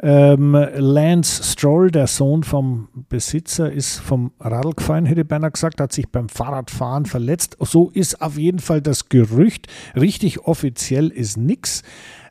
Ähm, 0.01 0.53
Lance 0.77 1.43
Stroll, 1.43 1.91
der 1.91 2.07
Sohn 2.07 2.45
vom 2.45 2.89
Besitzer, 3.09 3.71
ist 3.71 3.99
vom 3.99 4.31
Radl 4.39 4.73
gefallen, 4.73 5.07
hätte 5.07 5.25
beinahe 5.25 5.51
gesagt, 5.51 5.81
hat 5.81 5.93
sich 5.93 6.09
beim 6.09 6.29
Fahrradfahren 6.29 7.05
verletzt. 7.05 7.57
So 7.61 7.91
ist 7.91 8.23
auf 8.23 8.39
jeden 8.39 8.61
Fall 8.61 8.81
das 8.81 9.09
Gerücht. 9.09 9.67
Richtig 9.97 10.47
offiziell 10.47 11.09
ist 11.09 11.37
nichts. 11.37 11.83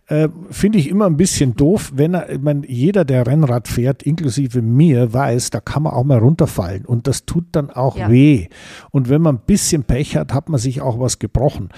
Äh, 0.08 0.30
finde 0.52 0.80
ich 0.80 0.90
immer 0.90 1.06
ein 1.06 1.18
bisschen 1.18 1.56
doof, 1.56 1.92
wenn 1.94 2.14
er, 2.14 2.30
ich 2.30 2.42
meine, 2.42 2.66
jeder, 2.66 3.04
der 3.04 3.28
Rennrad 3.28 3.68
fährt, 3.68 4.04
inklusive 4.04 4.62
mir, 4.62 5.14
weiß, 5.14 5.50
da 5.50 5.60
kann 5.60 5.84
man 5.84 5.94
auch 5.94 6.06
mal 6.06 6.18
runterfallen 6.18 6.86
und 6.86 7.08
das 7.08 7.26
tut 7.26 7.46
dann 7.52 7.70
auch 7.70 7.98
ja. 7.98 8.10
weh. 8.10 8.48
Und 8.92 9.10
wenn 9.10 9.22
man 9.22 9.36
ein 9.36 9.42
bisschen 9.46 9.84
Pech 9.84 10.16
hat, 10.16 10.34
hat 10.34 10.48
man 10.48 10.60
sich 10.60 10.82
auch 10.82 11.00
was 11.00 11.20
gebrochen. 11.20 11.70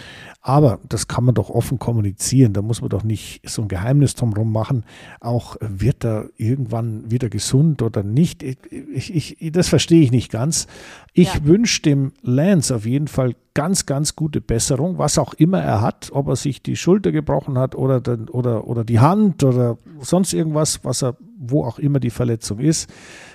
Aber 0.42 0.80
das 0.88 1.08
kann 1.08 1.26
man 1.26 1.36
doch 1.36 1.50
offen 1.50 1.80
kommunizieren. 1.80 2.54
Da 2.54 2.62
muss 2.62 2.82
man 2.82 2.90
doch 2.90 3.04
nicht 3.04 3.42
so 3.48 3.64
ein 3.64 3.68
Geheimnis 3.68 4.16
drumherum 4.16 4.52
machen. 4.52 4.86
Auch 5.20 5.58
wird 5.60 6.06
er 6.06 6.30
irgendwann 6.38 7.12
wieder 7.12 7.30
gesund 7.30 7.82
oder 7.82 8.04
nicht? 8.04 8.42
Ich, 8.42 9.14
ich, 9.42 9.52
das 9.52 9.68
verstehe 9.68 10.02
ich 10.02 10.12
nicht 10.12 10.32
ganz. 10.32 10.68
Ich 11.14 11.34
ja. 11.34 11.44
wünsche 11.44 11.82
dem 11.82 12.14
Lance 12.22 12.74
auf 12.74 12.86
jeden 12.86 13.08
Fall 13.08 13.36
ganz, 13.54 13.86
ganz 13.86 14.16
gute 14.16 14.42
Besserung, 14.42 14.98
was 14.98 15.18
auch 15.18 15.34
immer 15.34 15.62
er 15.62 15.82
hat, 15.82 16.10
ob 16.14 16.28
er 16.28 16.36
sich 16.36 16.62
die 16.62 16.76
Schulter 16.76 17.12
gebrochen 17.12 17.58
hat 17.58 17.76
oder, 17.76 18.00
den, 18.00 18.30
oder, 18.30 18.68
oder 18.68 18.84
die 18.84 19.00
Hand 19.00 19.44
oder 19.44 19.78
sonst 20.00 20.34
irgendwas, 20.34 20.84
was 20.84 21.04
er, 21.04 21.18
wo 21.38 21.66
auch 21.66 21.80
immer 21.80 22.00
die 22.00 22.10
Verletzung 22.10 22.60
ist, 22.60 22.90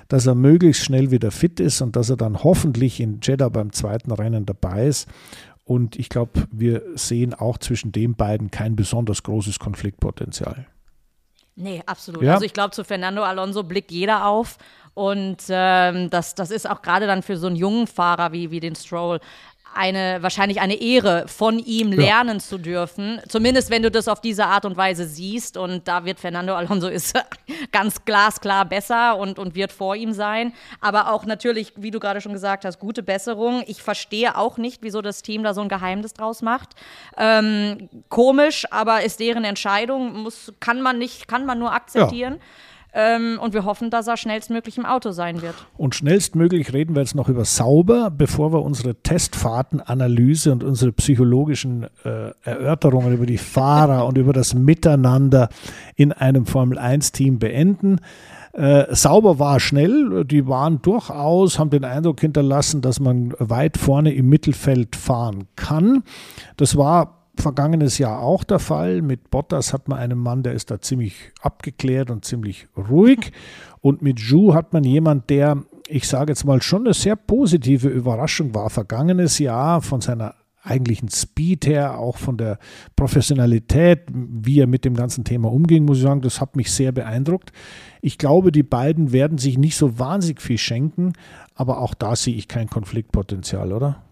dass 0.09 0.27
er 0.27 0.35
möglichst 0.35 0.85
schnell 0.85 1.11
wieder 1.11 1.31
fit 1.31 1.61
ist 1.61 1.81
und 1.83 1.97
dass 1.97 2.11
er 2.11 2.17
dann 2.17 2.45
hoffentlich 2.45 3.01
in 3.01 3.21
Jeddah 3.23 3.49
beim 3.49 3.73
zweiten 3.73 4.13
Rennen 4.13 4.47
dabei 4.47 4.87
ist 4.87 5.09
und 5.65 5.97
ich 5.99 6.11
glaube, 6.11 6.47
wir 6.51 6.83
sehen 6.95 7.33
auch 7.33 7.59
zwischen 7.59 7.91
den 7.91 8.15
beiden 8.15 8.51
kein 8.51 8.77
besonders 8.77 9.23
großes 9.23 9.59
Konfliktpotenzial. 9.59 10.67
Nee, 11.57 11.83
absolut. 11.87 12.23
Ja? 12.23 12.35
Also 12.35 12.45
ich 12.45 12.53
glaube, 12.53 12.73
zu 12.73 12.85
Fernando 12.85 13.23
Alonso 13.23 13.63
blickt 13.63 13.91
jeder 13.91 14.27
auf. 14.27 14.59
Und 14.93 15.39
ähm, 15.49 16.11
das, 16.11 16.35
das 16.35 16.51
ist 16.51 16.69
auch 16.69 16.83
gerade 16.83 17.07
dann 17.07 17.23
für 17.23 17.37
so 17.37 17.47
einen 17.49 17.57
jungen 17.57 17.87
Fahrer 17.87 18.33
wie, 18.33 18.51
wie 18.51 18.61
den 18.61 18.77
Stroll 18.77 19.21
eine 19.77 20.23
wahrscheinlich 20.23 20.61
eine 20.61 20.75
Ehre, 20.75 21.27
von 21.29 21.59
ihm 21.59 21.93
lernen 21.93 22.39
ja. 22.39 22.45
zu 22.45 22.59
dürfen. 22.59 23.21
Zumindest 23.29 23.71
wenn 23.71 23.83
du 23.83 23.91
das 23.91 24.09
auf 24.09 24.21
diese 24.21 24.47
Art 24.47 24.65
und 24.65 24.77
Weise 24.77 25.07
siehst. 25.07 25.57
Und 25.57 25.87
da 25.89 26.05
wird 26.05 26.21
Fernando 26.21 26.55
Alonso 26.55 26.89
ist 26.95 27.15
ganz 27.73 28.05
glasklar 28.05 28.65
besser 28.65 29.17
und, 29.17 29.39
und 29.39 29.55
wird 29.55 29.73
vor 29.73 29.97
ihm 29.97 30.13
sein. 30.13 30.53
Aber 30.81 31.13
auch 31.13 31.27
natürlich, 31.27 31.73
wie 31.77 31.91
du 31.91 32.01
gerade 32.01 32.21
schon 32.21 32.33
gesagt 32.33 32.65
hast, 32.65 32.79
gute 32.79 33.03
Besserung. 33.03 33.65
Ich 33.67 33.83
verstehe 33.83 34.37
auch 34.37 34.59
nicht, 34.59 34.83
wieso 34.83 35.03
das 35.03 35.23
Team 35.23 35.43
da 35.43 35.55
so 35.55 35.61
ein 35.61 35.69
Geheimnis 35.69 36.15
draus 36.15 36.43
macht. 36.43 36.71
Ähm, 37.17 37.89
komisch, 38.09 38.67
aber 38.71 39.03
ist 39.03 39.21
deren 39.21 39.45
Entscheidung. 39.45 40.23
Muss, 40.23 40.53
kann 40.61 40.81
man 40.81 40.99
nicht, 40.99 41.29
kann 41.29 41.47
man 41.47 41.59
nur 41.59 41.73
akzeptieren. 41.73 42.35
Ja. 42.35 42.41
Ähm, 42.95 43.41
und 43.43 43.55
wir 43.55 43.65
hoffen, 43.65 43.91
dass 43.91 44.07
er 44.07 44.17
schnellstmöglich 44.17 44.79
im 44.79 44.87
Auto 44.87 45.11
sein 45.11 45.43
wird. 45.43 45.55
Und 45.77 45.97
schnellstmöglich 45.97 46.73
reden 46.73 46.95
wir 46.95 47.03
jetzt 47.03 47.17
noch 47.17 47.29
über 47.29 47.45
sauber, 47.45 48.11
bevor 48.11 48.53
wir 48.53 48.63
unsere 48.63 48.95
Testfahrtenanalyse 48.95 50.53
und 50.53 50.63
unsere 50.63 50.93
psychologischen 50.93 51.89
äh, 52.05 52.31
Erörterungen 52.43 53.13
über 53.13 53.27
die 53.27 53.39
Fahrer 53.39 54.07
und 54.07 54.17
über 54.17 54.33
das 54.33 54.55
Miteinander 54.55 55.49
in 55.97 56.13
einem 56.13 56.47
Formel-1-Team 56.47 57.41
beenden. 57.41 57.99
Äh, 58.53 58.95
sauber 58.95 59.41
war 59.41 59.59
schnell, 59.59 60.25
die 60.25 60.47
waren 60.47 60.81
durchaus, 60.81 61.59
haben 61.59 61.71
den 61.71 61.85
Eindruck 61.85 62.21
hinterlassen, 62.21 62.81
dass 62.81 63.01
man 63.01 63.35
weit 63.41 63.77
vorne 63.77 64.15
im 64.15 64.29
Mittelfeld 64.29 64.95
fahren 64.95 65.49
kann. 65.57 66.05
Das 66.57 66.77
war 66.77 67.24
vergangenes 67.37 67.99
Jahr 67.99 68.21
auch 68.21 68.45
der 68.45 68.59
Fall. 68.59 69.03
Mit 69.03 69.31
Bottas 69.31 69.73
hat 69.73 69.89
man 69.89 69.99
einen 69.99 70.19
Mann, 70.19 70.43
der 70.43 70.53
ist 70.53 70.71
da 70.71 70.81
ziemlich 70.81 71.33
abgeklärt 71.41 72.11
und 72.11 72.25
ziemlich 72.25 72.69
ruhig. 72.77 73.33
Und 73.81 74.03
mit 74.03 74.19
Zhu 74.19 74.55
hat 74.55 74.73
man 74.73 74.85
jemand, 74.85 75.31
der, 75.31 75.63
ich 75.89 76.09
sage 76.09 76.33
jetzt 76.33 76.45
mal, 76.45 76.63
schon 76.63 76.87
eine 76.87 76.95
sehr 76.95 77.17
positive 77.17 77.89
Überraschung 77.89 78.55
war. 78.55 78.71
Vergangenes 78.71 79.39
Jahr 79.39 79.83
von 79.83 80.01
seiner 80.01 80.35
eigentlichen 80.65 81.11
Speed 81.11 81.67
her, 81.67 81.99
auch 81.99 82.17
von 82.17 82.39
der 82.39 82.59
Professionalität, 82.97 84.01
wie 84.11 84.61
er 84.61 84.67
mit 84.67 84.85
dem 84.85 84.95
ganzen 84.95 85.25
Thema 85.25 85.53
umging, 85.53 85.85
muss 85.85 85.99
ich 85.99 86.03
sagen, 86.03 86.23
das 86.23 86.41
hat 86.41 86.57
mich 86.57 86.73
sehr 86.73 86.91
beeindruckt. 86.91 87.53
Ich 88.01 88.19
glaube, 88.19 88.51
die 88.51 88.63
beiden 88.63 89.13
werden 89.13 89.39
sich 89.39 89.59
nicht 89.59 89.77
so 89.77 89.99
wahnsinnig 89.99 90.41
viel 90.41 90.59
schenken, 90.59 91.13
aber 91.55 91.81
auch 91.81 91.95
da 91.95 92.17
sehe 92.17 92.35
ich 92.35 92.49
kein 92.49 92.69
Konfliktpotenzial, 92.69 93.73
oder? 93.73 94.04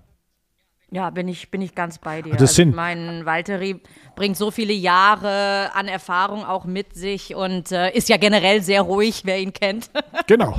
Ja, 0.94 1.08
bin 1.08 1.26
ich, 1.26 1.50
bin 1.50 1.62
ich 1.62 1.74
ganz 1.74 1.96
bei 1.96 2.20
dir. 2.20 2.32
Das 2.32 2.50
also, 2.50 2.62
ich 2.64 2.74
meine, 2.74 3.24
Valtteri 3.24 3.80
bringt 4.14 4.36
so 4.36 4.50
viele 4.50 4.74
Jahre 4.74 5.70
an 5.74 5.88
Erfahrung 5.88 6.44
auch 6.44 6.66
mit 6.66 6.94
sich 6.94 7.34
und 7.34 7.72
äh, 7.72 7.90
ist 7.92 8.10
ja 8.10 8.18
generell 8.18 8.60
sehr 8.60 8.82
ruhig, 8.82 9.22
wer 9.24 9.40
ihn 9.40 9.52
kennt. 9.52 9.90
Genau. 10.28 10.56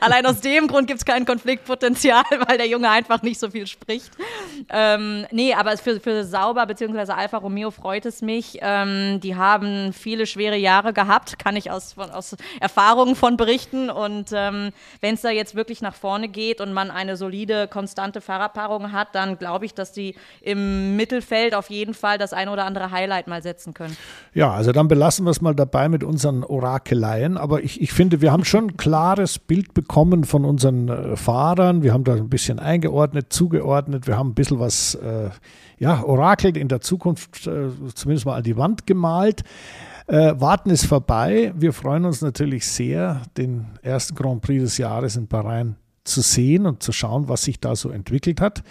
Allein 0.00 0.26
aus 0.26 0.40
dem 0.40 0.66
Grund 0.66 0.88
gibt 0.88 0.98
es 0.98 1.04
kein 1.04 1.24
Konfliktpotenzial, 1.24 2.22
weil 2.46 2.58
der 2.58 2.68
Junge 2.68 2.90
einfach 2.90 3.22
nicht 3.22 3.40
so 3.40 3.50
viel 3.50 3.66
spricht. 3.66 4.10
Ähm, 4.68 5.26
nee, 5.30 5.54
aber 5.54 5.76
für, 5.78 6.00
für 6.00 6.24
Sauber 6.24 6.66
bzw. 6.66 7.12
Alfa 7.12 7.38
Romeo 7.38 7.70
freut 7.70 8.04
es 8.04 8.20
mich. 8.20 8.58
Ähm, 8.60 9.20
die 9.20 9.36
haben 9.36 9.94
viele 9.94 10.26
schwere 10.26 10.56
Jahre 10.56 10.92
gehabt, 10.92 11.38
kann 11.38 11.56
ich 11.56 11.70
aus, 11.70 11.94
von, 11.94 12.10
aus 12.10 12.36
Erfahrungen 12.60 13.16
von 13.16 13.38
berichten. 13.38 13.88
Und 13.88 14.30
ähm, 14.32 14.72
wenn 15.00 15.14
es 15.14 15.22
da 15.22 15.30
jetzt 15.30 15.54
wirklich 15.54 15.80
nach 15.80 15.94
vorne 15.94 16.28
geht 16.28 16.60
und 16.60 16.74
man 16.74 16.90
eine 16.90 17.16
solide, 17.16 17.66
konstante 17.66 18.20
Fahrerpaarung 18.20 18.92
hat, 18.92 19.14
dann 19.14 19.38
glaube 19.38 19.64
ich, 19.64 19.74
dass 19.78 19.92
die 19.92 20.14
im 20.40 20.96
Mittelfeld 20.96 21.54
auf 21.54 21.70
jeden 21.70 21.94
Fall 21.94 22.18
das 22.18 22.32
eine 22.32 22.50
oder 22.50 22.64
andere 22.64 22.90
Highlight 22.90 23.26
mal 23.26 23.42
setzen 23.42 23.74
können. 23.74 23.96
Ja, 24.34 24.52
also 24.52 24.72
dann 24.72 24.88
belassen 24.88 25.24
wir 25.24 25.30
es 25.30 25.40
mal 25.40 25.54
dabei 25.54 25.88
mit 25.88 26.04
unseren 26.04 26.44
Orakeleien. 26.44 27.36
Aber 27.36 27.62
ich, 27.62 27.80
ich 27.80 27.92
finde, 27.92 28.20
wir 28.20 28.32
haben 28.32 28.44
schon 28.44 28.68
ein 28.68 28.76
klares 28.76 29.38
Bild 29.38 29.74
bekommen 29.74 30.24
von 30.24 30.44
unseren 30.44 30.88
äh, 30.88 31.16
Fahrern. 31.16 31.82
Wir 31.82 31.92
haben 31.92 32.04
da 32.04 32.14
ein 32.14 32.28
bisschen 32.28 32.58
eingeordnet, 32.58 33.32
zugeordnet. 33.32 34.06
Wir 34.06 34.16
haben 34.16 34.30
ein 34.30 34.34
bisschen 34.34 34.60
was, 34.60 34.94
äh, 34.96 35.30
ja, 35.78 36.02
orakelt 36.02 36.56
in 36.56 36.68
der 36.68 36.80
Zukunft, 36.80 37.46
äh, 37.46 37.68
zumindest 37.94 38.26
mal 38.26 38.36
an 38.36 38.42
die 38.42 38.56
Wand 38.56 38.86
gemalt. 38.86 39.42
Äh, 40.06 40.34
warten 40.38 40.70
ist 40.70 40.86
vorbei. 40.86 41.52
Wir 41.56 41.72
freuen 41.72 42.04
uns 42.04 42.22
natürlich 42.22 42.66
sehr, 42.66 43.22
den 43.36 43.66
ersten 43.82 44.14
Grand 44.14 44.40
Prix 44.40 44.62
des 44.62 44.78
Jahres 44.78 45.16
in 45.16 45.26
Bahrain 45.26 45.76
zu 46.04 46.20
sehen 46.20 46.66
und 46.66 46.82
zu 46.82 46.92
schauen, 46.92 47.28
was 47.28 47.44
sich 47.44 47.58
da 47.58 47.74
so 47.74 47.90
entwickelt 47.90 48.40
hat. 48.40 48.62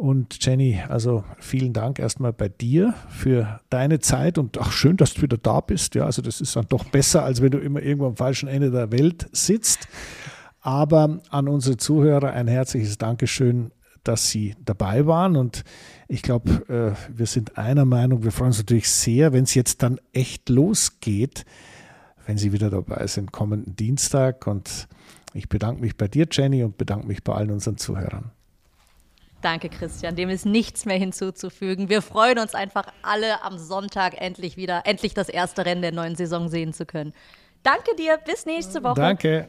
Und 0.00 0.42
Jenny, 0.42 0.80
also 0.88 1.24
vielen 1.40 1.74
Dank 1.74 1.98
erstmal 1.98 2.32
bei 2.32 2.48
dir 2.48 2.94
für 3.10 3.60
deine 3.68 3.98
Zeit 3.98 4.38
und 4.38 4.56
auch 4.56 4.72
schön, 4.72 4.96
dass 4.96 5.12
du 5.12 5.20
wieder 5.20 5.36
da 5.36 5.60
bist. 5.60 5.94
Ja, 5.94 6.06
also 6.06 6.22
das 6.22 6.40
ist 6.40 6.56
dann 6.56 6.64
doch 6.70 6.84
besser, 6.84 7.22
als 7.22 7.42
wenn 7.42 7.50
du 7.50 7.58
immer 7.58 7.82
irgendwo 7.82 8.06
am 8.06 8.16
falschen 8.16 8.48
Ende 8.48 8.70
der 8.70 8.92
Welt 8.92 9.28
sitzt. 9.32 9.88
Aber 10.62 11.20
an 11.28 11.48
unsere 11.48 11.76
Zuhörer 11.76 12.32
ein 12.32 12.48
herzliches 12.48 12.96
Dankeschön, 12.96 13.72
dass 14.02 14.30
Sie 14.30 14.54
dabei 14.64 15.04
waren. 15.04 15.36
Und 15.36 15.64
ich 16.08 16.22
glaube, 16.22 16.96
äh, 16.96 17.14
wir 17.14 17.26
sind 17.26 17.58
einer 17.58 17.84
Meinung, 17.84 18.24
wir 18.24 18.32
freuen 18.32 18.52
uns 18.52 18.58
natürlich 18.58 18.88
sehr, 18.88 19.34
wenn 19.34 19.44
es 19.44 19.52
jetzt 19.52 19.82
dann 19.82 20.00
echt 20.14 20.48
losgeht, 20.48 21.44
wenn 22.24 22.38
Sie 22.38 22.54
wieder 22.54 22.70
dabei 22.70 23.06
sind, 23.06 23.32
kommenden 23.32 23.76
Dienstag. 23.76 24.46
Und 24.46 24.88
ich 25.34 25.50
bedanke 25.50 25.82
mich 25.82 25.98
bei 25.98 26.08
dir, 26.08 26.26
Jenny, 26.30 26.64
und 26.64 26.78
bedanke 26.78 27.06
mich 27.06 27.22
bei 27.22 27.34
allen 27.34 27.50
unseren 27.50 27.76
Zuhörern. 27.76 28.32
Danke, 29.42 29.68
Christian. 29.68 30.16
Dem 30.16 30.28
ist 30.28 30.44
nichts 30.44 30.84
mehr 30.84 30.98
hinzuzufügen. 30.98 31.88
Wir 31.88 32.02
freuen 32.02 32.38
uns 32.38 32.54
einfach 32.54 32.86
alle 33.02 33.42
am 33.42 33.58
Sonntag 33.58 34.20
endlich 34.20 34.56
wieder, 34.56 34.82
endlich 34.84 35.14
das 35.14 35.28
erste 35.28 35.64
Rennen 35.64 35.82
der 35.82 35.92
neuen 35.92 36.14
Saison 36.14 36.48
sehen 36.48 36.72
zu 36.72 36.84
können. 36.84 37.14
Danke 37.62 37.94
dir. 37.96 38.18
Bis 38.18 38.46
nächste 38.46 38.82
Woche. 38.82 39.00
Danke. 39.00 39.48